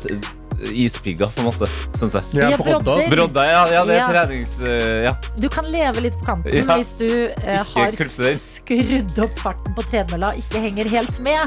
ispigger, 0.69 1.27
på 1.35 1.41
en 1.41 1.47
måte. 1.49 1.69
Syns 1.99 2.13
jeg. 2.13 2.23
Ja, 2.41 2.49
Ja, 2.51 2.57
brodder. 2.57 3.09
brodder. 3.09 3.43
Ja. 3.49 3.61
ja 3.73 3.85
det 3.85 3.95
er 3.95 3.99
Ja. 4.01 4.07
trenings... 4.25 4.61
eh, 4.61 5.03
ja. 5.03 5.15
Du 5.37 5.49
kan 5.49 5.65
leve 5.65 6.01
litt 6.01 6.17
på 6.21 6.25
kanten 6.25 6.53
Ja. 6.53 6.77
hvis 6.77 6.97
du 6.99 7.29
eh, 7.29 7.57
har 7.57 7.91
skrudd 8.37 9.19
opp 9.25 9.39
farten 9.39 9.75
på 9.75 9.83
tredemølla 9.89 10.33
og 10.33 10.35
ikke 10.43 10.59
henger 10.61 10.89
helt 10.89 11.19
med. 11.19 11.39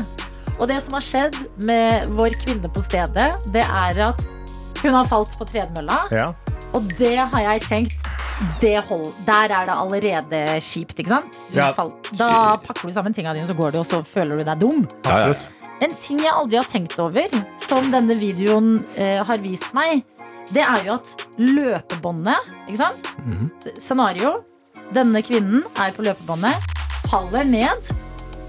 Og 0.61 0.69
det 0.69 0.83
som 0.85 0.95
har 0.95 1.03
skjedd 1.03 1.35
med 1.67 2.07
vår 2.15 2.35
kvinne 2.45 2.69
på 2.71 2.83
stedet, 2.85 3.33
det 3.53 3.65
er 3.65 4.03
at 4.11 4.25
hun 4.83 4.95
har 4.95 5.05
falt 5.11 5.33
på 5.39 5.47
tredemølla. 5.49 6.05
Ja. 6.15 6.33
Og 6.75 6.83
det 6.99 7.17
har 7.19 7.41
jeg 7.41 7.63
tenkt 7.69 8.11
det 8.61 8.77
hold, 8.89 9.05
Der 9.27 9.45
er 9.55 9.67
det 9.69 9.75
allerede 9.75 10.61
kjipt, 10.61 10.99
ikke 10.99 11.09
sant? 11.09 11.37
Ja. 11.55 11.71
Da 12.19 12.57
pakker 12.59 12.89
du 12.91 12.93
sammen 12.93 13.15
tingene 13.15 13.35
dine, 13.39 13.47
så 13.47 13.55
går 13.55 13.71
du, 13.73 13.79
og 13.79 13.87
så 13.87 14.03
føler 14.05 14.39
du 14.43 14.45
deg 14.45 14.59
dum. 14.61 14.81
Absolutt. 15.07 15.47
En 15.83 15.91
ting 15.91 16.21
jeg 16.23 16.31
aldri 16.31 16.59
har 16.61 16.69
tenkt 16.71 16.99
over, 17.03 17.31
som 17.65 17.89
denne 17.93 18.17
videoen 18.21 18.77
eh, 18.95 19.21
har 19.27 19.41
vist 19.43 19.73
meg, 19.77 20.05
det 20.53 20.63
er 20.63 20.83
jo 20.85 20.97
at 20.99 21.25
løpebåndet 21.41 22.51
Ikke 22.69 22.77
sant? 22.83 23.07
Mm. 23.25 23.47
Scenario. 23.81 24.35
Denne 24.95 25.23
kvinnen 25.25 25.65
er 25.81 25.95
på 25.97 26.05
løpebåndet, 26.05 26.69
faller 27.09 27.47
ned. 27.49 27.91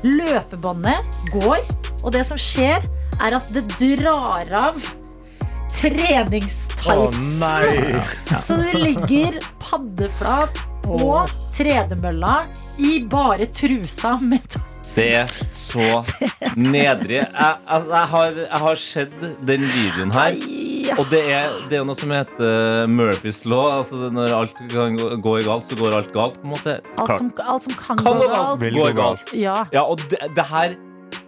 Løpebåndet 0.04 1.22
går, 1.34 1.64
og 2.04 2.12
det 2.14 2.26
som 2.28 2.40
skjer, 2.40 2.84
er 3.24 3.38
at 3.38 3.48
det 3.56 3.64
drar 3.80 4.52
av 4.60 4.76
Å 4.76 5.72
treningstights. 5.72 7.18
nei. 7.40 7.96
Så 8.46 8.60
du 8.60 8.76
ligger 8.78 9.40
paddeflat 9.64 10.60
på 10.84 11.10
tredemølla 11.56 12.44
i 12.84 13.00
bare 13.10 13.48
trusa 13.56 14.18
med 14.22 14.60
Det 14.96 15.06
er 15.12 15.28
så 15.52 16.04
nedrig. 16.56 17.18
Jeg, 17.20 17.56
altså, 17.68 17.90
jeg, 17.92 18.08
har, 18.14 18.38
jeg 18.40 18.62
har 18.64 18.80
sett 18.80 19.16
den 19.48 19.66
videoen 19.68 20.14
her, 20.16 20.38
Og 21.02 21.08
det 21.12 21.20
er, 21.34 21.56
det 21.70 21.80
er 21.80 21.86
noe 21.90 21.98
som 21.98 22.12
heter 22.14 22.86
Murphys 22.88 23.42
law. 23.50 23.80
Altså 23.82 24.08
når 24.14 24.36
alt 24.38 24.60
kan 24.72 24.96
gå- 25.00 25.16
gå 25.26 25.34
i 25.42 25.46
galt, 25.48 25.66
så 25.68 25.76
går 25.80 25.96
alt 26.00 26.12
galt. 26.14 26.38
på 26.42 26.46
en 26.48 26.54
måte 26.54 26.76
Alt 27.02 27.18
som, 27.18 27.32
alt 27.44 27.64
som 27.68 27.74
kan, 27.80 27.98
Kan 27.98 28.06
gå 28.22 28.28
galt, 28.30 28.62
galt. 28.62 28.78
galt. 28.78 28.96
Galt. 29.02 29.34
Ja. 29.36 29.56
Ja, 29.74 29.84
og 29.84 30.00
det, 30.12 30.22
det 30.38 30.46
her 30.52 30.76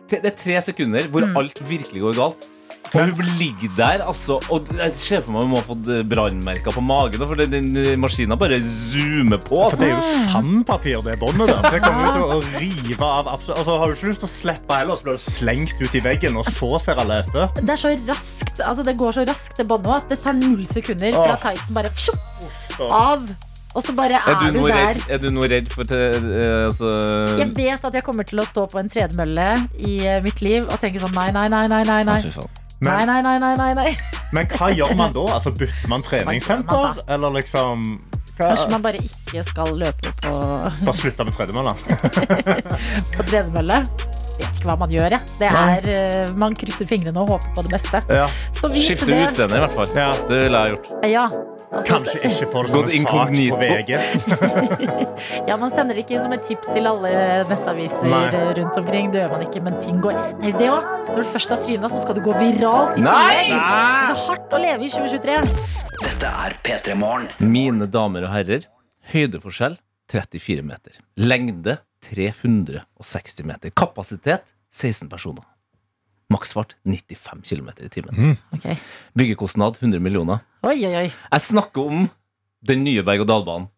Det 0.08 0.22
er 0.24 0.36
tre 0.40 0.62
sekunder 0.64 1.10
hvor 1.12 1.26
Mm. 1.28 1.36
alt 1.42 1.60
virkelig 1.70 2.02
går 2.02 2.16
galt. 2.16 2.48
Og 2.96 3.10
hun 3.18 3.28
ligger 3.40 3.70
der, 3.78 4.04
altså. 4.08 4.38
Og 4.54 4.68
jeg 4.78 4.94
ser 4.96 5.22
for 5.26 5.34
meg 5.36 5.44
hun 5.46 5.52
må 5.52 5.60
ha 5.60 5.66
fått 5.68 5.90
brannmerker 6.10 6.72
på 6.76 6.84
magen. 6.86 7.24
For 7.28 7.36
den, 7.40 7.52
den 7.74 8.00
maskinen 8.00 8.38
bare 8.40 8.60
zoomer 8.64 9.42
på. 9.44 9.60
For 9.70 9.76
det 9.82 9.90
er 9.90 9.94
jo 9.94 9.98
Altså. 9.98 10.22
sandpapir, 10.32 11.02
det 11.06 11.18
båndet 11.22 11.52
der. 11.52 11.62
Så 11.68 11.74
jeg 11.76 11.84
kommer 11.84 12.16
til 12.16 12.24
å 12.24 12.40
rive 12.62 13.10
av. 13.10 13.32
Altså, 13.34 13.58
har 13.82 13.92
du 13.92 13.98
ikke 13.98 14.12
lyst 14.12 14.24
til 14.24 14.30
å 14.30 14.34
slippe 14.34 14.80
heller, 14.80 14.96
så 15.02 15.10
blir 15.10 15.18
du 15.20 15.26
slengt 15.26 15.82
ut 15.84 15.98
i 16.00 16.04
veggen, 16.06 16.38
og 16.40 16.48
så 16.48 16.72
ser 16.86 17.02
alle 17.04 17.20
etter. 17.26 17.50
Det 17.60 17.76
er 17.76 17.82
så 17.84 17.92
raskt, 18.08 18.62
altså 18.64 18.86
det 18.88 18.96
går 19.02 19.18
så 19.20 19.26
raskt 19.28 19.58
det 19.60 19.68
båndet 19.70 19.94
at 19.98 20.10
det 20.14 20.20
tar 20.24 20.38
null 20.40 20.64
sekunder 20.72 21.18
fra 21.18 21.36
tightsen 21.44 21.78
bare 21.78 21.92
av. 22.88 23.28
Og 23.78 23.84
så 23.86 23.94
bare 23.94 24.18
Er 24.18 24.32
er, 24.32 24.52
du, 24.54 24.60
du 24.62 24.68
der. 24.72 24.78
redd, 24.96 25.02
er 25.12 25.20
du 25.22 25.28
noe 25.36 25.48
redd 25.52 25.68
for 25.70 25.86
til, 25.86 25.98
eh, 26.34 26.66
altså, 26.70 26.88
Jeg 27.38 27.52
vet 27.58 27.84
at 27.86 27.94
jeg 28.00 28.04
kommer 28.08 28.26
til 28.26 28.40
å 28.42 28.46
stå 28.48 28.64
på 28.72 28.80
en 28.82 28.90
tredemølle 28.90 29.50
i 29.86 30.00
eh, 30.08 30.22
mitt 30.26 30.40
liv 30.42 30.64
og 30.66 30.80
tenke 30.82 31.02
sånn 31.04 31.14
nei, 31.14 31.28
nei, 31.36 31.46
nei, 31.52 31.68
nei, 31.70 31.84
nei. 31.86 32.02
Nei, 32.08 32.48
Faen. 32.78 33.08
nei, 33.10 33.22
nei, 33.22 33.22
nei, 33.26 33.40
nei, 33.42 33.56
nei, 33.58 33.74
nei. 33.80 33.96
Men 34.36 34.46
hva 34.54 34.70
gjør 34.78 34.94
man 35.00 35.16
da? 35.16 35.26
Altså, 35.38 35.54
bytter 35.56 35.90
man 35.90 36.06
treningssenter? 36.06 37.02
Eller 37.16 37.34
liksom 37.40 37.88
hva, 38.38 38.52
Kanskje 38.52 38.68
man 38.76 38.84
bare 38.86 39.00
ikke 39.02 39.42
skal 39.48 39.72
løpe 39.82 40.12
på, 40.22 40.34
Bare 40.86 40.94
slutte 41.00 41.26
med 41.26 41.34
tredemølla? 41.34 41.74
på 43.18 43.26
tredemølle. 43.32 43.80
Vet 44.38 44.60
ikke 44.60 44.70
hva 44.70 44.76
man 44.78 44.94
gjør, 44.94 45.16
jeg. 45.18 45.34
Det 45.40 45.50
er, 45.50 45.88
eh, 45.98 46.34
man 46.38 46.54
krysser 46.54 46.86
fingrene 46.86 47.24
og 47.24 47.32
håper 47.34 47.56
på 47.58 47.66
det 47.66 47.74
beste. 47.74 48.04
Ja. 48.14 48.28
Skifte 48.54 49.10
utseende, 49.10 49.58
i 49.58 49.64
hvert 49.66 49.74
fall. 49.74 49.96
Ja. 49.98 50.12
Det 50.30 50.44
ville 50.44 50.62
jeg 50.68 50.76
gjort. 50.76 50.92
Ja. 51.10 51.26
Altså, 51.68 51.88
Kanskje 51.90 52.20
ikke 52.30 52.46
får 52.52 52.68
det 52.68 52.72
som 52.72 52.80
en 52.80 53.08
sak 53.08 53.32
på. 53.52 53.58
VG. 53.60 53.92
Ja, 55.50 55.58
Man 55.60 55.72
sender 55.74 55.98
ikke 56.00 56.20
som 56.22 56.32
et 56.36 56.46
tips 56.48 56.70
til 56.72 56.88
alle 56.88 57.12
nettaviser 57.50 58.08
Nei. 58.08 58.22
rundt 58.60 58.78
omkring. 58.80 59.10
Det 59.12 59.20
gjør 59.24 59.34
man 59.34 59.44
ikke, 59.48 59.64
men 59.66 59.76
ting 59.84 59.98
går 60.04 60.16
Nei, 60.40 60.54
det 60.56 60.70
også. 60.72 60.94
Når 61.10 61.20
du 61.26 61.30
først 61.34 61.52
har 61.52 61.60
tryna, 61.66 61.90
så 61.92 62.00
skal 62.06 62.16
du 62.20 62.22
gå 62.24 62.36
viralt. 62.40 63.02
Nei! 63.04 63.12
Nei! 63.12 63.50
Det 63.52 64.16
er 64.16 64.24
hardt 64.30 64.56
å 64.56 64.62
leve 64.64 64.88
i 64.88 64.94
2023. 64.94 65.36
Dette 66.06 66.32
er 66.46 66.56
P3 66.64 66.96
Morgen. 67.00 67.28
Mine 67.44 67.90
damer 67.92 68.30
og 68.30 68.34
herrer, 68.38 68.70
høydeforskjell 69.12 69.76
34 70.14 70.64
meter. 70.64 71.02
Lengde 71.20 71.80
360 72.08 73.44
meter. 73.48 73.76
Kapasitet 73.76 74.54
16 74.72 75.10
personer. 75.12 75.44
Maksfart 76.34 76.76
95 76.84 77.42
km 77.48 77.70
i 77.86 77.90
timen. 77.94 78.36
Ok. 78.52 78.68
Byggekostnad 79.16 79.78
100 79.80 80.00
millioner. 80.04 80.44
Oi, 80.68 80.76
oi, 80.84 80.94
oi. 81.06 81.08
Jeg 81.32 81.46
snakker 81.46 81.88
om 81.88 82.08
den 82.68 82.84
nye 82.84 83.04
berg-og-dal-banen 83.08 83.70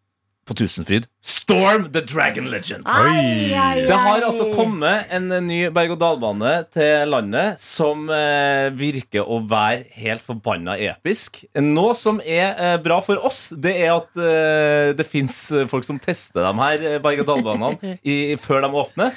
på 0.48 0.54
Tusenfryd. 0.58 1.04
Storm 1.22 1.84
the 1.94 2.00
Dragon 2.02 2.48
Legend. 2.50 2.82
Ai, 2.88 3.52
ai, 3.54 3.84
Det 3.86 3.94
har 3.94 4.24
altså 4.26 4.48
kommet 4.56 5.12
en 5.14 5.28
ny 5.46 5.60
berg-og-dal-bane 5.70 6.54
til 6.74 7.12
landet 7.12 7.60
som 7.62 8.08
eh, 8.10 8.70
virker 8.74 9.22
å 9.30 9.38
være 9.46 9.84
helt 10.00 10.24
forbanna 10.26 10.74
episk. 10.90 11.44
Noe 11.54 11.94
som 11.98 12.18
er 12.24 12.56
eh, 12.56 12.76
bra 12.82 12.98
for 13.04 13.20
oss, 13.30 13.52
det 13.54 13.76
er 13.84 13.92
at 13.94 14.18
eh, 14.18 14.90
det 14.98 15.06
fins 15.06 15.36
folk 15.70 15.86
som 15.86 16.00
tester 16.02 16.42
de 16.48 16.52
her 16.64 16.88
eh, 16.96 16.98
berg-og-dal-banene 17.04 17.94
før 18.46 18.66
de 18.66 18.72
åpner. 18.82 19.14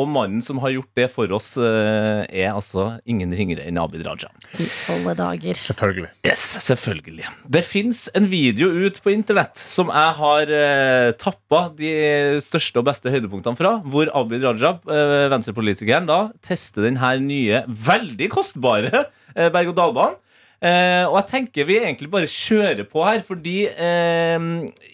Og 0.00 0.08
mannen 0.08 0.40
som 0.40 0.56
har 0.62 0.72
gjort 0.72 0.88
det 0.96 1.06
for 1.12 1.32
oss, 1.36 1.50
eh, 1.60 2.22
er 2.24 2.54
altså 2.54 2.94
ingen 3.04 3.32
ringere 3.36 3.66
enn 3.68 3.76
Abid 3.76 4.06
Raja. 4.06 4.30
I 4.56 4.64
alle 4.94 5.12
dager. 5.18 5.58
Selvfølgelig. 5.60 6.08
Yes, 6.24 6.44
selvfølgelig. 6.64 7.28
Det 7.44 7.64
fins 7.66 8.06
en 8.16 8.30
video 8.32 8.70
ut 8.72 9.02
på 9.04 9.12
internett 9.12 9.60
som 9.60 9.92
jeg 9.92 10.16
har 10.22 10.54
eh, 10.56 11.10
tappa 11.20 11.66
de 11.76 11.92
største 12.40 12.80
og 12.80 12.88
beste 12.88 13.12
høydepunktene 13.12 13.58
fra, 13.58 13.74
hvor 13.84 14.08
Abid 14.16 14.48
Raja, 14.48 14.78
eh, 14.88 15.28
venstrepolitikeren, 15.34 16.08
da 16.08 16.22
tester 16.40 16.88
den 16.88 16.96
her 17.02 17.20
nye, 17.20 17.60
veldig 17.68 18.32
kostbare 18.32 19.10
eh, 19.36 19.52
berg-og-dal-banen. 19.52 20.21
Eh, 20.62 21.04
og 21.08 21.16
jeg 21.18 21.26
tenker 21.32 21.66
vi 21.66 21.76
egentlig 21.80 22.06
bare 22.12 22.28
kjører 22.30 22.86
på 22.86 23.02
her, 23.02 23.22
fordi 23.26 23.64
eh, 23.66 24.44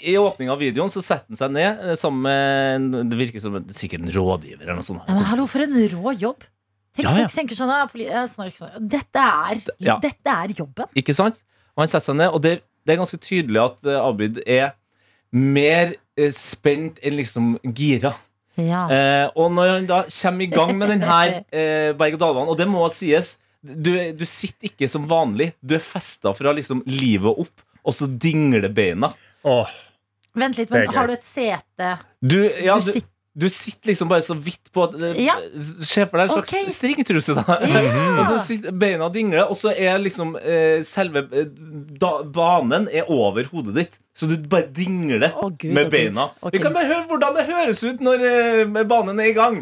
i 0.09 0.14
åpninga 0.16 0.55
av 0.55 0.62
videoen 0.62 0.89
så 0.93 1.03
setter 1.05 1.35
han 1.35 1.41
seg 1.43 1.53
ned 1.53 1.83
Som 2.01 2.23
sammen 2.23 2.23
med 2.25 2.77
en, 2.97 3.11
Det 3.11 3.19
virker 3.21 3.43
som 3.43 3.59
en, 3.59 3.66
sikkert 3.77 4.07
en 4.07 4.14
rådgiver 4.14 4.62
eller 4.64 4.79
noe 4.81 4.87
sånt. 4.87 5.03
Ja, 5.05 5.19
men 5.19 5.29
hallo, 5.29 5.45
for 5.51 5.66
en 5.66 5.77
rå 5.93 6.14
jobb. 6.16 6.47
Tenk, 6.97 7.05
Ja, 7.05 7.12
ja. 7.21 7.29
Tenker 7.29 7.59
sånn, 7.59 7.71
sånn. 8.57 8.89
Dette 8.89 9.21
er, 9.23 9.61
Ja. 9.79 9.99
dette 10.03 10.33
er 10.33 10.55
jobben. 10.57 10.89
Ikke 10.97 11.14
sant? 11.14 11.43
Og 11.77 11.85
han 11.85 11.91
setter 11.93 12.07
seg 12.11 12.16
ned, 12.16 12.33
og 12.33 12.41
det, 12.43 12.55
det 12.87 12.95
er 12.95 13.03
ganske 13.03 13.21
tydelig 13.23 13.61
at 13.62 13.87
eh, 13.93 14.01
Abid 14.01 14.41
er 14.49 14.73
mer 15.37 15.93
eh, 16.16 16.33
spent 16.35 16.99
enn 17.05 17.19
liksom 17.21 17.53
gira. 17.77 18.14
Ja. 18.59 18.87
Eh, 18.91 19.27
og 19.39 19.53
når 19.55 19.69
han 19.75 19.87
da 19.87 20.01
kommer 20.09 20.43
i 20.43 20.51
gang 20.51 20.73
med 20.81 20.91
den 20.97 21.05
her 21.07 21.37
eh, 21.53 21.93
berg-og-dal-banen, 22.01 22.49
og 22.51 22.59
det 22.59 22.66
må 22.73 22.89
sies 22.97 23.37
du, 23.63 23.91
du 24.15 24.25
sitter 24.29 24.71
ikke 24.71 24.89
som 24.91 25.07
vanlig. 25.11 25.53
Du 25.61 25.75
er 25.79 25.83
festa 25.85 26.33
fra 26.37 26.53
liksom 26.57 26.85
livet 26.87 27.41
opp, 27.45 27.65
og 27.85 27.95
så 27.97 28.07
dingler 28.11 28.69
beina. 28.75 29.13
Åh, 29.49 29.77
Vent 30.39 30.59
litt, 30.61 30.69
Det 30.71 30.85
er 30.85 30.91
men 30.91 30.95
har 30.95 31.09
du 31.09 31.13
et 31.17 31.25
sete? 31.27 31.87
Du, 32.23 32.37
ja, 32.63 32.77
Du 32.79 32.85
du, 32.85 32.93
sitter- 32.93 33.15
du 33.39 33.47
sitter 33.51 33.91
liksom 33.93 34.09
bare 34.11 34.23
så 34.27 34.35
vidt 34.39 34.69
på 34.75 34.85
eh, 34.99 35.17
Ja. 35.25 35.35
Se 35.87 36.05
for 36.11 36.19
deg 36.19 36.29
en 36.29 36.35
slags 36.37 36.53
Ok. 36.53 36.71
stringtruse. 36.75 37.35
Da. 37.39 37.57
Ja. 37.67 37.83
og 38.19 38.25
så 38.29 38.37
sitter 38.47 38.75
beina 38.75 39.09
dingler, 39.15 39.47
og 39.51 39.59
så 39.59 39.73
er 39.75 39.99
liksom 40.03 40.37
eh, 40.39 40.83
selve 40.87 41.25
eh, 41.33 41.47
da, 42.03 42.13
banen 42.35 42.87
er 42.93 43.11
over 43.11 43.47
hodet 43.51 43.75
ditt. 43.81 43.99
Så 44.19 44.27
du 44.31 44.37
bare 44.51 44.67
dingler 44.75 45.31
Å, 45.33 45.49
Gud, 45.55 45.71
med 45.75 45.87
å, 45.87 45.91
Gud. 45.91 45.95
beina. 45.97 46.29
Ok. 46.43 46.55
Vi 46.55 46.63
kan 46.63 46.75
bare 46.77 46.91
høre 46.91 47.07
hvordan 47.11 47.39
det 47.39 47.47
høres 47.51 47.83
ut 47.87 48.03
når 48.05 48.27
eh, 48.31 48.85
banen 48.91 49.23
er 49.23 49.33
i 49.33 49.37
gang. 49.39 49.61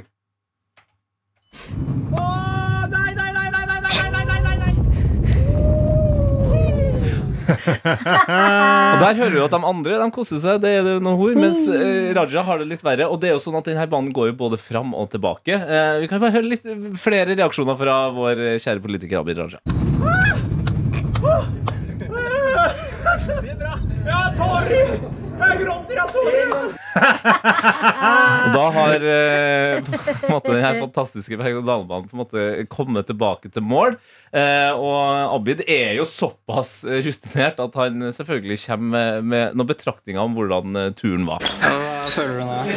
Og 8.92 9.02
Der 9.02 9.18
hører 9.20 9.34
du 9.34 9.40
at 9.44 9.54
de 9.54 9.60
andre 9.70 9.98
de 10.00 10.08
koser 10.14 10.40
seg, 10.42 10.60
det 10.64 10.72
er 10.78 10.86
det 10.86 10.94
noe 11.04 11.16
hor, 11.18 11.34
mens 11.38 11.66
eh, 11.70 12.12
Raja 12.16 12.44
har 12.46 12.62
det 12.62 12.68
litt 12.70 12.84
verre. 12.86 13.08
Og 13.10 13.20
det 13.22 13.30
er 13.30 13.36
jo 13.36 13.42
sånn 13.44 13.58
at 13.60 13.68
denne 13.68 13.86
banen 13.90 14.12
går 14.16 14.32
jo 14.32 14.38
både 14.44 14.58
fram 14.60 14.94
og 14.96 15.10
tilbake. 15.14 15.54
Eh, 15.56 16.00
vi 16.02 16.10
kan 16.10 16.22
bare 16.22 16.36
høre 16.38 16.52
litt 16.54 16.66
flere 17.00 17.36
reaksjoner 17.36 17.78
fra 17.80 17.98
vår 18.16 18.44
eh, 18.52 18.58
kjære 18.62 18.84
politiker 18.84 19.22
Abid 19.22 19.38
Raja. 19.42 19.62
Og 28.46 28.54
da 28.54 28.64
har 28.76 29.06
eh, 29.12 29.88
på 30.22 30.30
måte 30.30 30.54
denne 30.54 30.72
fantastiske 30.80 31.38
berg-og-dal-banen 31.40 32.06
på 32.10 32.16
en 32.16 32.22
måte 32.22 32.44
kommet 32.72 33.08
tilbake 33.10 33.50
til 33.52 33.64
mål. 33.66 33.96
Eh, 34.36 34.72
og 34.74 35.34
Abid 35.34 35.64
er 35.66 35.96
jo 35.98 36.06
såpass 36.08 36.80
rutinert 36.84 37.60
at 37.62 37.78
han 37.80 38.08
selvfølgelig 38.14 38.60
kommer 38.66 38.92
med, 38.96 39.30
med 39.32 39.58
noen 39.58 39.70
betraktninger 39.72 40.22
om 40.22 40.36
hvordan 40.36 40.80
eh, 40.82 40.92
turen 40.98 41.26
var. 41.28 41.46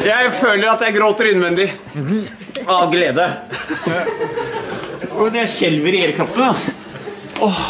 Jeg 0.06 0.32
føler 0.40 0.72
at 0.72 0.84
jeg 0.88 0.98
gråter 0.98 1.32
innvendig. 1.34 1.70
Av 2.70 2.90
glede. 2.92 3.28
Og 5.20 5.30
det 5.34 5.46
skjelver 5.52 5.96
i 5.96 6.04
hele 6.06 6.18
kroppen. 6.18 6.50
Altså. 6.50 6.74
Åh. 7.46 7.62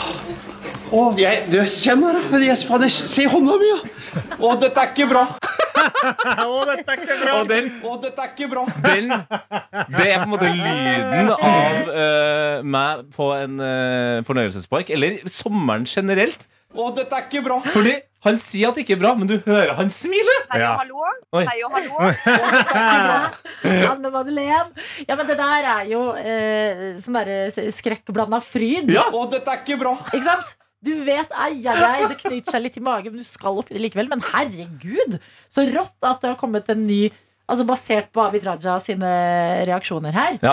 Åh, 0.92 1.20
jeg, 1.22 1.44
du 1.52 1.60
kjenner 1.70 2.18
det. 2.18 2.42
Jeg, 2.48 2.58
faen, 2.66 2.90
se 2.90 3.26
hånda 3.30 3.58
mi, 3.62 3.70
ja. 3.70 3.80
Å, 4.40 4.56
dette 4.58 4.82
er 4.82 4.94
ikke 4.94 5.10
bra. 5.12 5.26
Å, 5.80 6.60
dette 6.70 6.94
er 6.94 7.02
ikke 7.02 7.18
bra. 7.24 7.34
Og 7.40 7.50
den, 7.50 7.72
oh, 7.86 7.98
dette 8.04 8.26
er 8.26 8.34
ikke 8.34 8.50
bra. 8.52 8.66
den 8.86 9.10
Det 9.96 10.06
er 10.10 10.22
på 10.22 10.28
en 10.28 10.34
måte 10.34 10.52
lyden 10.54 11.34
av 11.36 11.90
uh, 11.94 12.68
meg 12.78 13.08
på 13.16 13.32
en 13.38 13.60
uh, 13.64 14.20
fornøyelsespark, 14.28 14.92
eller 14.96 15.20
sommeren 15.30 15.88
generelt. 15.90 16.48
Å, 16.70 16.92
dette 16.94 17.18
er 17.18 17.26
ikke 17.26 17.42
bra. 17.48 17.58
Fordi 17.74 17.96
han 18.26 18.36
sier 18.38 18.70
at 18.70 18.78
det 18.78 18.84
ikke 18.84 18.98
er 18.98 19.02
bra, 19.02 19.14
men 19.18 19.30
du 19.30 19.38
hører 19.46 19.72
han 19.78 19.90
smile. 19.94 20.36
Hei 20.52 20.60
Ja. 20.62 20.74
og 20.76 20.82
hallo. 20.84 21.12
Oi. 21.40 21.44
Hei 21.48 21.62
og 21.64 21.72
hallo. 21.78 21.96
Anne 23.94 24.12
Madeleine. 24.12 24.86
Ja, 25.08 25.16
men 25.16 25.28
det 25.30 25.38
der 25.40 25.68
er 25.72 25.88
jo 25.90 26.02
eh, 26.20 26.84
sånn 27.00 27.16
derre 27.16 27.70
skrekkblanda 27.74 28.42
fryd. 28.44 28.92
Ja. 28.92 29.08
Å, 29.10 29.24
dette 29.32 29.54
er 29.56 29.64
ikke 29.64 29.80
bra. 29.82 29.96
Ikke 30.12 30.26
sant? 30.28 30.58
Du 30.86 30.94
vet, 31.04 31.32
ei, 31.36 31.58
ei, 31.68 32.06
det 32.08 32.20
knyter 32.22 32.54
seg 32.56 32.62
litt 32.64 32.78
i 32.80 32.84
magen, 32.84 33.12
men 33.16 33.20
du 33.24 33.28
skal 33.28 33.58
opp 33.60 33.68
i 33.72 33.76
det 33.76 33.82
likevel. 33.84 34.08
Men 34.12 34.22
herregud, 34.32 35.18
så 35.52 35.66
rått 35.68 35.98
at 36.08 36.22
det 36.24 36.32
har 36.34 36.40
kommet 36.40 36.70
en 36.72 36.86
ny 36.88 37.10
Altså 37.50 37.64
Basert 37.66 38.12
på 38.14 38.22
Abid 38.22 38.44
Raja 38.46 38.76
sine 38.78 39.10
reaksjoner 39.66 40.14
her. 40.14 40.36
Ja. 40.46 40.52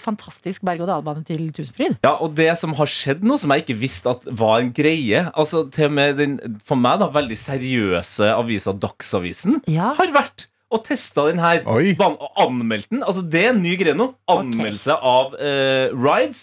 Fantastisk 0.00 0.62
berg-og-dal-bane 0.64 1.20
til 1.28 1.42
Tusenfryd. 1.52 1.98
Ja, 2.06 2.14
og 2.24 2.32
det 2.38 2.48
som 2.56 2.72
har 2.78 2.88
skjedd 2.88 3.20
nå, 3.26 3.36
som 3.36 3.52
jeg 3.52 3.66
ikke 3.66 3.76
visste 3.82 4.14
at 4.14 4.24
var 4.32 4.62
en 4.62 4.70
greie 4.72 5.26
Altså 5.36 5.66
til 5.76 5.90
og 5.90 5.96
med 5.98 6.16
den, 6.16 6.38
for 6.64 6.80
meg 6.80 7.02
da, 7.04 7.10
veldig 7.12 7.36
seriøse 7.36 8.30
avisa 8.32 8.72
Dagsavisen 8.72 9.60
Ja. 9.68 9.92
har 9.98 10.12
vært 10.16 10.46
og 10.72 10.82
testa 10.86 11.28
den 11.28 11.38
her 11.42 11.62
og 11.68 12.26
anmeldt 12.42 12.90
den. 12.90 13.04
Altså, 13.06 13.22
det 13.22 13.44
er 13.44 13.52
en 13.54 13.62
ny 13.62 13.76
greie 13.78 13.94
nå. 13.96 14.10
Anmeldelse 14.30 14.96
av 14.98 15.36
eh, 15.38 15.94
rides. 15.94 16.42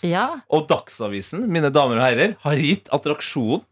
Og 0.53 0.65
Dagsavisen, 0.69 1.47
mine 1.51 1.73
damer 1.73 1.99
og 1.99 2.07
herrer, 2.07 2.37
har 2.45 2.63
gitt 2.63 2.91
attraksjonen 2.95 3.65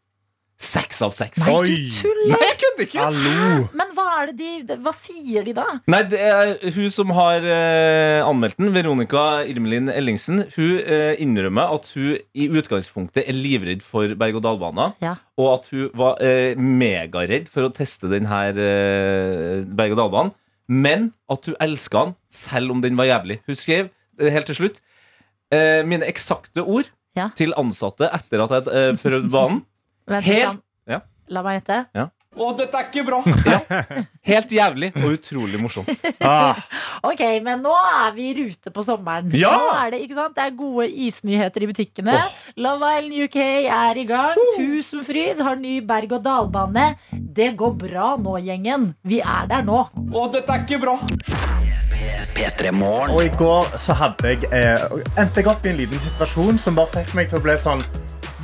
seks 0.62 1.00
av 1.02 1.14
seks. 1.16 1.42
Nei, 1.42 1.62
du 1.66 1.94
tuller! 1.98 2.36
Nei, 2.36 2.40
jeg 2.44 2.58
kødder 2.62 2.86
ikke! 2.86 3.06
Men 3.80 3.94
hva, 3.98 4.06
er 4.22 4.30
det 4.30 4.50
de, 4.70 4.76
hva 4.84 4.94
sier 4.94 5.46
de 5.48 5.56
da? 5.58 5.66
Nei, 5.90 6.02
det 6.12 6.20
er 6.22 6.52
hun 6.76 6.92
som 6.94 7.14
har 7.18 7.42
eh, 7.42 8.20
anmeldt 8.22 8.60
den, 8.62 8.70
Veronica 8.76 9.24
Irmelin 9.50 9.90
Ellingsen, 9.92 10.44
hun 10.54 10.76
eh, 10.84 11.16
innrømmer 11.24 11.74
at 11.78 11.90
hun 11.96 12.20
i 12.38 12.50
utgangspunktet 12.54 13.26
er 13.26 13.38
livredd 13.38 13.82
for 13.86 14.14
berg-og-dal-baner. 14.20 14.94
Ja. 15.02 15.16
Og 15.42 15.50
at 15.56 15.72
hun 15.74 15.90
var 15.98 16.22
eh, 16.22 16.54
megaredd 16.60 17.50
for 17.50 17.66
å 17.66 17.74
teste 17.74 18.12
denne 18.12 18.30
her 18.30 18.62
eh, 18.62 19.66
berg-og-dal-banen. 19.66 20.36
Men 20.72 21.10
at 21.32 21.50
hun 21.50 21.58
elska 21.64 22.06
han 22.06 22.14
selv 22.32 22.72
om 22.72 22.82
den 22.84 22.96
var 23.00 23.10
jævlig. 23.10 23.42
Hun 23.50 23.58
skrev 23.60 23.90
eh, 24.22 24.32
helt 24.32 24.48
til 24.48 24.56
slutt 24.62 24.80
eh, 25.52 25.82
mine 25.88 26.08
eksakte 26.08 26.64
ord 26.64 26.90
Ja. 27.18 27.26
til 27.36 27.52
ansatte 27.60 28.08
etter 28.16 28.40
at 28.46 28.54
jeg 28.56 28.68
eh, 28.72 28.94
prøvd 29.02 29.26
banen. 29.34 29.66
Vent, 30.08 30.24
Helt, 30.24 30.62
la, 30.88 31.02
la 31.28 31.42
meg 31.44 31.58
gjette. 31.60 31.80
ja. 31.98 32.06
Å, 32.32 32.54
dette 32.56 32.80
er 32.80 32.86
ikke 32.88 33.02
bra! 33.04 33.18
Helt 34.32 34.54
jævlig 34.56 34.94
og 34.96 35.18
utrolig 35.18 35.60
morsomt. 35.60 35.90
Ok, 37.02 37.22
men 37.44 37.64
nå 37.64 37.74
er 37.74 38.12
vi 38.14 38.28
i 38.30 38.34
rute 38.38 38.72
på 38.72 38.84
sommeren. 38.86 39.32
Ja! 39.36 39.52
Nå 39.58 39.72
er 39.74 39.92
det, 39.92 40.00
ikke 40.06 40.16
sant? 40.16 40.36
det 40.38 40.46
er 40.46 40.54
gode 40.56 40.86
isnyheter 40.88 41.66
i 41.66 41.70
butikkene. 41.72 42.20
Love 42.62 42.92
Island 43.00 43.26
UK 43.26 43.38
er 43.42 44.00
i 44.00 44.06
gang. 44.08 44.40
Tusenfryd 44.56 45.42
har 45.44 45.58
ny 45.60 45.80
berg-og-dal-bane. 45.90 46.92
Det 47.12 47.50
går 47.60 47.74
bra 47.88 48.14
nå, 48.22 48.38
gjengen. 48.46 48.92
Vi 49.04 49.20
er 49.20 49.50
der 49.52 49.66
nå. 49.68 49.82
Å, 49.90 50.28
dette 50.32 50.56
er 50.56 50.64
ikke 50.64 50.80
bra! 50.86 50.96
Og 53.12 53.20
i 53.26 53.30
går 53.38 53.76
så 53.82 53.98
hadde 53.98 54.32
jeg 54.32 54.48
eh, 54.56 54.88
endte 55.20 55.42
jeg 55.42 55.52
opp 55.52 55.66
i 55.66 55.74
en 55.74 55.82
liten 55.82 56.00
situasjon 56.06 56.62
som 56.62 56.78
bare 56.80 57.02
fikk 57.02 57.16
meg 57.18 57.34
til 57.34 57.42
å 57.42 57.46
bli 57.50 57.58
sånn 57.60 57.84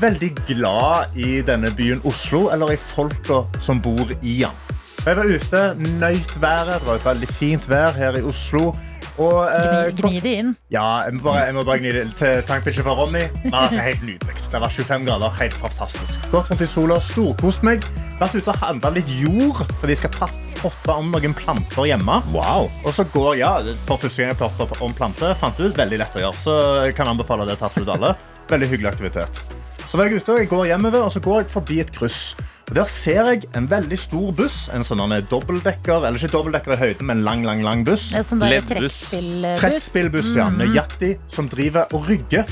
veldig 0.01 0.31
glad 0.47 1.15
i 1.17 1.41
denne 1.47 1.71
byen 1.77 2.01
Oslo, 2.07 2.47
eller 2.53 2.73
i 2.75 2.79
folka 2.79 3.43
som 3.63 3.81
bor 3.81 4.11
i 4.21 4.39
den. 4.43 4.63
Jeg 5.07 5.15
var 5.15 5.29
ute, 5.29 5.63
nøyt 6.01 6.33
været. 6.41 6.79
Det 6.81 6.87
var 6.87 6.95
et 6.99 7.05
veldig 7.05 7.27
fint 7.31 7.67
vær 7.69 7.95
her 7.95 8.17
i 8.19 8.23
Oslo. 8.27 8.73
Og, 9.17 9.47
eh, 9.49 9.87
Gni, 9.97 10.19
det 10.21 10.31
inn. 10.43 10.49
ja, 10.69 10.83
jeg 11.07 11.13
må 11.17 11.23
bare, 11.25 11.45
jeg 11.47 11.53
må 11.55 11.63
bare 11.65 11.79
gni 11.81 11.91
det 11.95 12.03
til 12.19 12.41
tankbikkje 12.45 12.83
fra 12.85 12.93
Ronny. 12.93 13.23
Det 13.41 13.51
var 13.51 13.71
helt 13.73 14.03
nydelig. 14.05 14.35
Det 14.51 14.61
var 14.61 14.69
25 14.69 15.07
grader, 15.07 15.33
helt 15.39 15.57
fantastisk. 15.57 16.27
Gått 16.29 16.51
rundt 16.51 16.61
i 16.61 16.67
sola, 16.69 16.99
storkost 17.01 17.63
meg. 17.65 17.87
Vært 18.19 18.35
ute 18.37 18.53
og 18.53 18.61
handla 18.61 18.91
litt 18.93 19.09
jord, 19.09 19.63
for 19.79 19.89
de 19.89 19.95
skal 19.97 20.13
potte 20.59 20.93
om 20.93 21.09
noen 21.15 21.33
planter 21.33 21.89
hjemme. 21.89 22.19
Wow. 22.35 22.69
Og 22.85 22.93
så 22.93 23.07
går, 23.09 23.37
ja, 23.41 23.55
for 23.87 23.97
første 23.97 24.21
gang 24.21 24.35
jeg 24.35 24.41
potta 24.43 24.69
om 24.85 24.93
planter, 24.93 25.33
fant 25.39 25.57
jeg 25.57 25.71
ut 25.71 25.81
veldig 25.81 26.03
lett 26.03 26.19
å 26.19 26.27
gjøre. 26.27 26.37
Så 26.43 26.57
jeg 26.85 26.99
kan 26.99 27.09
anbefale 27.09 27.47
det 27.49 27.57
til 27.57 27.71
absolutt 27.71 27.95
alle. 27.97 28.13
Veldig 28.51 28.69
hyggelig 28.69 28.93
aktivitet. 28.93 29.47
Så 29.87 29.95
var 29.95 30.09
jeg 30.09 30.19
ute, 30.19 30.33
og 30.33 30.39
jeg 30.41 30.49
går 30.51 30.65
hjemover, 30.67 31.03
og 31.07 31.11
så 31.13 31.21
går 31.23 31.41
jeg 31.41 31.49
forbi 31.53 31.79
et 31.79 31.91
kryss. 31.95 32.35
Og 32.67 32.75
Der 32.75 32.83
ser 32.91 33.29
jeg 33.31 33.45
en 33.55 33.69
veldig 33.71 33.97
stor 33.97 34.33
buss, 34.35 34.57
en 34.75 34.83
sånn 34.83 34.99
dobbeltdekker, 35.29 36.03
eller 36.03 36.19
ikke 36.19 36.33
dobbeltdekker 36.33 36.73
i 36.75 36.79
høyden, 36.81 37.07
men 37.07 37.23
lang, 37.23 37.45
lang, 37.47 37.63
lang 37.63 37.85
buss. 37.87 38.09
Det 38.11 38.19
er 38.19 38.27
sånn 38.27 38.43
trekkspillbuss. 38.43 39.61
Trekkspillbuss, 39.61 40.33
ja. 40.35 40.49
Mhm. 40.49 40.59
Nøyaktig. 40.65 41.13
Som 41.31 41.47
driver 41.47 41.87
og 41.95 42.09
rygger 42.09 42.43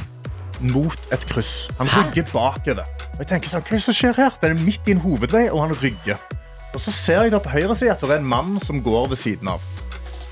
mot 0.61 1.11
et 1.11 1.25
kryss. 1.27 1.67
Han 1.77 1.91
rygger 1.91 2.23
bakover. 2.31 2.88
Og 2.88 3.19
jeg 3.19 3.27
tenker 3.27 3.51
sånn, 3.51 3.67
hva 3.67 3.75
er 3.75 3.81
det 3.81 3.83
som 3.83 3.93
skjer 3.99 4.15
her? 4.15 4.31
Den 4.41 4.55
er 4.55 4.63
midt 4.63 4.88
i 4.88 4.95
en 4.95 5.03
hovedvei, 5.03 5.49
og 5.51 5.67
han 5.67 5.75
rygger. 5.83 6.17
Og 6.73 6.79
så 6.79 6.91
ser 6.91 7.21
jeg 7.23 7.31
da 7.31 7.39
på 7.39 7.51
høyre 7.51 7.75
side 7.75 7.91
at 7.91 7.99
det 7.99 8.09
er 8.11 8.23
en 8.23 8.31
mann 8.31 8.59
som 8.63 8.81
går 8.83 9.09
ved 9.11 9.19
siden 9.19 9.51
av. 9.51 9.59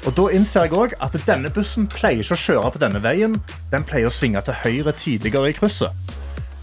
Og 0.08 0.16
da 0.16 0.30
innser 0.36 0.64
jeg 0.66 0.72
også 0.76 0.96
at 1.00 1.14
denne 1.28 1.52
bussen 1.52 1.86
pleier 1.88 2.24
ikke 2.24 2.36
å 2.36 2.44
kjøre 2.48 2.72
på 2.72 2.80
denne 2.80 3.00
veien. 3.04 3.36
Den 3.72 3.84
pleier 3.84 4.08
å 4.08 4.12
svinge 4.12 4.42
til 4.44 4.54
høyre 4.64 4.92
tidligere 4.96 5.52
i 5.52 5.56
krysset. 5.56 5.92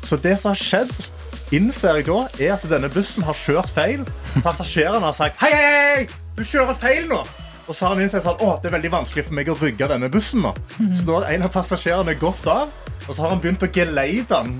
Så 0.07 0.18
det 0.20 0.36
som 0.40 0.51
har 0.53 0.59
skjedd, 0.61 0.92
innser 1.55 2.01
jeg 2.01 2.09
da, 2.09 2.18
er 2.40 2.57
at 2.57 2.66
denne 2.70 2.90
bussen 2.92 3.26
har 3.26 3.36
kjørt 3.36 3.70
feil. 3.74 4.03
Passasjerene 4.44 5.05
har 5.07 5.16
sagt 5.16 5.38
hei, 5.42 5.51
hei, 5.55 5.70
hei, 5.76 6.20
du 6.38 6.44
kjører 6.46 6.78
feil 6.78 7.09
nå. 7.11 7.22
Og 7.70 7.76
så 7.76 7.86
har 7.86 7.94
han 7.94 8.03
innsett 8.03 8.26
at 8.26 8.40
det 8.40 8.70
er 8.70 8.74
veldig 8.74 8.90
vanskelig 8.96 9.26
for 9.28 9.38
meg 9.38 9.51
å 9.53 9.57
rygge 9.61 9.86
denne 9.92 10.09
bussen 10.11 10.42
nå. 10.42 10.51
Så 10.90 11.05
da 11.07 11.20
har 11.20 11.28
en 11.30 11.46
av 11.46 11.53
passasjerene 11.55 12.16
gått 12.18 12.46
av, 12.51 12.72
og 13.07 13.11
så 13.12 13.22
har 13.22 13.34
han 13.34 13.42
begynt 13.42 13.62
å 13.62 13.70
geleide 13.70 14.26
den 14.32 14.57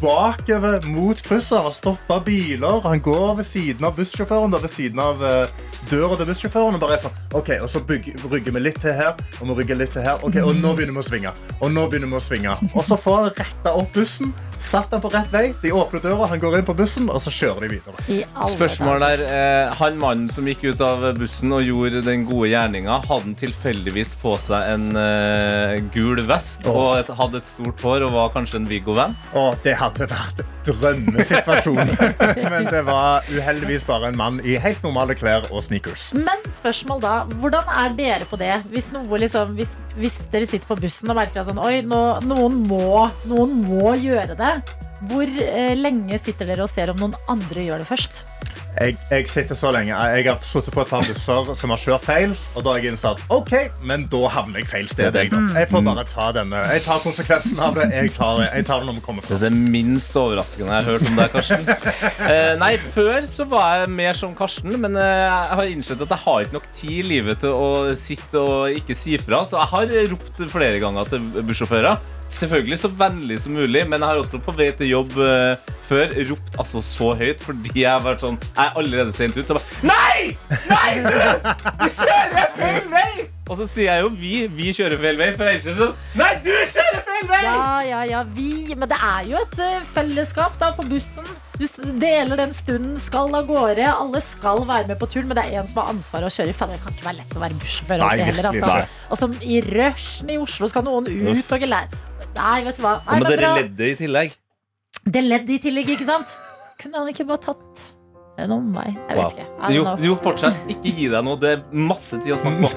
bakover 0.00 0.80
mot 0.92 1.22
krysset. 1.22 1.58
Han 1.58 1.68
har 1.68 1.76
stoppet 1.76 2.24
biler, 2.28 2.80
han 2.84 3.00
går 3.02 3.38
ved 3.40 3.48
siden 3.48 3.88
av 3.88 3.96
bussjåføren, 3.98 4.54
ved 4.54 4.72
siden 4.72 5.02
av 5.02 5.24
eh, 5.24 5.54
døra 5.90 6.18
til 6.18 6.28
bussjåføren, 6.30 6.76
og 6.76 6.82
bare 6.82 6.98
er 6.98 7.02
sånn, 7.02 7.16
ok, 7.38 7.50
og 7.62 7.70
så 7.70 7.82
rygger 7.88 8.54
vi 8.54 8.62
litt 8.62 8.80
til 8.82 8.94
her, 8.96 9.16
og 9.38 9.50
vi 9.50 9.58
rygger 9.62 9.80
litt 9.80 9.94
til 9.94 10.04
her, 10.04 10.20
ok, 10.26 10.38
og 10.44 10.52
nå 10.58 10.74
begynner 10.76 10.98
vi 10.98 11.02
å 11.02 11.06
svinge, 11.06 11.32
og 11.58 11.72
nå 11.74 11.86
begynner 11.90 12.12
vi 12.12 12.18
å 12.18 12.22
svinge. 12.22 12.56
Og 12.72 12.84
så 12.86 12.98
får 13.00 13.18
han 13.18 13.32
retta 13.38 13.74
opp 13.78 13.90
bussen, 13.96 14.32
satt 14.62 14.90
den 14.92 15.02
på 15.02 15.10
rett 15.12 15.30
vei, 15.34 15.44
de 15.62 15.72
åpner 15.74 16.02
døra, 16.04 16.28
han 16.32 16.42
går 16.42 16.58
inn 16.60 16.68
på 16.68 16.76
bussen, 16.78 17.08
og 17.12 17.22
så 17.24 17.32
kjører 17.34 17.66
de 17.66 17.72
videre. 17.76 18.22
Spørsmål 18.48 19.02
der 19.02 19.22
eh, 19.24 19.74
Han 19.78 19.98
mannen 20.00 20.28
som 20.32 20.46
gikk 20.48 20.64
ut 20.72 20.82
av 20.84 21.04
bussen 21.18 21.52
og 21.54 21.64
gjorde 21.64 22.02
den 22.06 22.26
gode 22.28 22.50
gjerninga, 22.52 23.00
hadde 23.06 23.28
han 23.28 23.38
tilfeldigvis 23.38 24.14
på 24.22 24.34
seg 24.42 24.74
en 24.74 24.88
eh, 24.98 25.78
gul 25.94 26.20
vest 26.28 26.66
og 26.68 26.98
et, 26.98 27.10
hadde 27.18 27.40
et 27.40 27.48
stort 27.48 27.82
hår 27.84 28.06
og 28.08 28.14
var 28.16 28.32
kanskje 28.34 28.60
en 28.62 28.68
Viggo-venn? 28.68 29.16
Det 29.64 29.77
hadde 29.78 30.08
vært 30.10 30.42
drømmesituasjon. 30.68 31.92
Men 32.52 32.68
det 32.68 32.82
var 32.86 33.28
uheldigvis 33.30 33.86
bare 33.88 34.10
en 34.12 34.18
mann 34.18 34.40
i 34.44 34.56
helt 34.60 34.82
normale 34.84 35.16
klær 35.18 35.46
og 35.52 35.62
sneakers. 35.66 36.10
Men 36.16 36.42
spørsmål 36.58 37.02
da, 37.04 37.14
hvordan 37.38 37.70
er 37.84 37.96
dere 37.98 38.28
på 38.28 38.40
det? 38.40 38.54
Hvis, 38.72 38.90
noe 38.94 39.22
liksom, 39.22 39.54
hvis, 39.58 39.74
hvis 39.98 40.18
dere 40.32 40.48
sitter 40.48 40.68
på 40.70 40.78
bussen 40.82 41.10
og 41.12 41.18
merker 41.18 41.42
at 41.42 41.50
sånn, 41.50 41.62
Oi, 41.64 41.80
nå, 41.86 42.02
noen, 42.26 42.62
må, 42.68 43.06
noen 43.28 43.56
må 43.66 43.94
gjøre 43.98 44.38
det. 44.38 44.54
Hvor 45.08 45.30
eh, 45.44 45.76
lenge 45.78 46.18
sitter 46.18 46.48
dere 46.48 46.66
og 46.66 46.72
ser 46.72 46.90
om 46.92 46.98
noen 47.00 47.16
andre 47.30 47.66
gjør 47.68 47.84
det 47.84 47.88
først? 47.88 48.24
Jeg, 48.76 48.94
jeg 49.10 49.26
sitter 49.26 49.56
så 49.58 49.70
lenge. 49.74 49.90
Jeg 49.90 50.26
har 50.28 50.42
sittet 50.44 50.74
på 50.74 50.82
et 50.84 50.90
par 50.90 51.02
busser 51.06 51.48
som 51.58 51.72
har 51.72 51.80
kjørt 51.82 52.04
feil, 52.04 52.34
og 52.54 52.62
da 52.62 52.74
har 52.74 52.82
jeg 52.82 52.92
innsett 52.92 53.22
OK, 53.34 53.52
men 53.88 54.04
da 54.12 54.20
havner 54.34 54.62
jeg 54.62 54.68
feil 54.70 54.90
sted. 54.90 55.16
Jeg, 55.18 55.32
jeg 55.32 55.70
får 55.70 55.84
bare 55.86 56.04
ta 56.06 56.28
denne. 56.36 56.60
Jeg 56.76 56.84
tar 56.84 57.00
konsekvensen 57.02 57.62
av 57.64 57.78
det. 57.78 57.88
Jeg 57.96 58.12
tar, 58.14 58.42
jeg 58.44 58.66
tar 58.68 58.82
det 58.82 58.90
når 58.90 58.98
vi 59.00 59.04
kommer 59.08 59.26
Det 59.26 59.38
er 59.38 59.44
det 59.48 59.52
minst 59.58 60.18
overraskende 60.18 60.76
jeg 60.76 60.84
har 60.84 60.90
hørt 60.92 61.08
om 61.10 61.18
deg, 61.18 61.32
Karsten. 61.34 61.66
Eh, 62.28 62.54
nei, 62.60 62.74
Før 62.92 63.24
så 63.30 63.44
var 63.48 63.82
jeg 63.82 63.90
mer 63.94 64.16
som 64.16 64.34
Karsten, 64.36 64.74
men 64.82 64.96
eh, 64.98 65.24
jeg 65.24 65.58
har 65.60 65.70
innsett 65.72 66.02
at 66.04 66.12
jeg 66.12 66.22
har 66.26 66.44
ikke 66.44 66.56
nok 66.58 66.68
tid 66.76 66.94
i 66.98 67.06
livet 67.06 67.40
til 67.42 67.54
å 67.56 67.96
sitte 67.98 68.42
og 68.42 68.76
ikke 68.78 68.96
si 68.98 69.16
fra. 69.22 69.42
Så 69.48 69.58
jeg 69.58 69.72
har 69.72 69.94
ropt 70.12 70.42
flere 70.52 70.80
ganger 70.82 71.08
til 71.08 71.28
bussjåfører. 71.48 72.17
Selvfølgelig 72.28 72.78
så 72.82 72.90
vennlig 72.92 73.38
som 73.40 73.54
mulig, 73.56 73.86
men 73.88 74.02
jeg 74.02 74.08
har 74.10 74.20
også 74.20 74.40
på 74.44 74.52
vei 74.56 74.68
til 74.76 74.90
jobb 74.90 75.14
uh, 75.16 75.56
før 75.88 76.12
ropt 76.28 76.58
altså 76.60 76.82
så 76.84 77.14
høyt 77.16 77.40
fordi 77.40 77.72
jeg 77.80 77.88
har 77.88 78.02
vært 78.04 78.20
sånn 78.20 78.36
Jeg 78.42 78.66
er 78.66 78.76
allerede 78.76 79.14
sent 79.16 79.38
ut, 79.38 79.48
så 79.48 79.56
jeg 79.56 79.62
bare 79.62 79.88
Nei! 79.88 80.36
Nei, 80.68 80.90
du! 81.06 81.16
Du 81.80 81.88
kjører 81.96 82.52
feil 82.58 82.88
vei! 82.92 83.28
Og 83.48 83.56
så 83.56 83.64
sier 83.64 83.94
jeg 83.94 84.04
jo 84.04 84.08
vi. 84.12 84.32
Vi 84.52 84.72
kjører 84.76 85.00
feil 85.00 85.16
vei. 85.16 85.28
For 85.32 85.48
jeg 85.48 85.56
er 85.56 85.62
ikke 85.62 85.76
sånn 85.78 85.94
Nei, 86.20 86.32
du 86.44 86.50
kjører 86.52 87.04
feil 87.06 87.28
vei! 87.30 87.42
Ja, 87.46 87.68
ja, 87.88 88.00
ja, 88.10 88.24
vi. 88.36 88.50
Men 88.74 88.90
det 88.90 88.98
er 89.08 89.30
jo 89.30 89.40
et 89.40 89.60
uh, 89.62 89.78
fellesskap 89.94 90.58
da 90.60 90.74
på 90.76 90.84
bussen. 90.90 91.30
Du 91.58 91.64
deler 91.98 92.38
den 92.38 92.52
stunden, 92.54 92.98
skal 93.02 93.32
av 93.34 93.48
gårde. 93.48 93.86
Alle 93.88 94.20
skal 94.22 94.62
være 94.68 94.92
med 94.92 95.00
på 95.00 95.08
turen, 95.10 95.26
men 95.30 95.40
det 95.40 95.46
er 95.48 95.62
en 95.62 95.70
som 95.70 95.80
har 95.82 95.94
ansvaret 95.94 96.28
å 96.28 96.34
kjøre. 96.36 96.54
Faen, 96.54 96.76
Det 96.76 96.82
kan 96.84 96.94
ikke 96.94 97.08
være 97.08 97.20
lett 97.22 97.34
å 97.34 97.42
være 97.42 97.58
bussjåfør 97.64 98.04
Altså. 98.52 98.76
Og 99.08 99.22
som 99.24 99.34
i 99.40 99.58
rushen 99.64 100.30
i 100.30 100.38
Oslo 100.38 100.68
skal 100.70 100.86
noen 100.86 101.08
ut 101.08 101.56
og 101.56 101.64
gelære. 101.64 102.04
Nei, 102.36 102.64
vet 102.64 102.76
du 102.76 102.82
hva. 102.84 102.96
Nei, 103.06 103.16
Og 103.16 103.22
med 103.22 103.30
dere 103.32 103.40
bra. 103.40 103.54
leddet 103.58 103.88
i 103.88 103.94
tillegg. 104.04 104.34
Det 105.08 105.22
leddet 105.24 105.50
i 105.56 105.58
tillegg, 105.68 105.88
ikke 105.96 106.06
sant? 106.08 106.34
Kunne 106.82 107.00
han 107.02 107.08
ikke 107.12 107.26
bare 107.26 107.42
tatt 107.48 107.84
en 108.38 108.52
omvei? 108.54 108.90
Jeg 109.08 109.16
vet 109.18 109.32
ikke. 109.34 109.46
I 109.46 109.62
don't 109.64 109.74
Jo, 109.74 109.82
know. 109.84 110.04
jo, 110.06 110.16
fortsett. 110.22 110.54
Ikke 110.70 110.92
gi 110.94 111.08
deg 111.10 111.24
noe. 111.26 111.36
Det 111.42 111.50
er 111.56 111.62
masse 111.72 112.20
tid 112.22 112.36
å 112.36 112.38
snakke 112.38 112.68
på. 112.68 112.70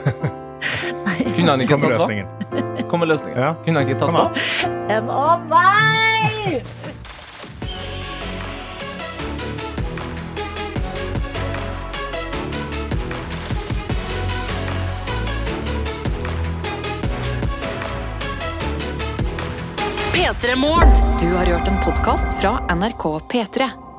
Kunne 1.35 1.51
han 1.53 1.61
ikke 1.61 1.75
Kommer 1.75 1.93
tatt 1.93 2.01
på? 2.01 2.07
løsningen. 2.07 2.87
Kom 2.89 2.99
med 3.03 3.09
løsningen. 3.11 3.55
Kunne 3.65 3.79
han 3.81 3.87
ikke 3.87 3.99
tatt 4.01 4.09
Kom 4.09 4.17
på? 4.17 4.25
En 4.97 5.09
omvei! 5.09 6.63
Du 21.21 21.35
har 21.35 21.45
hørt 21.45 21.67
en 21.67 21.77
podkast 21.85 22.41
fra 22.41 22.75
NRK 22.75 23.03
P3. 23.31 23.90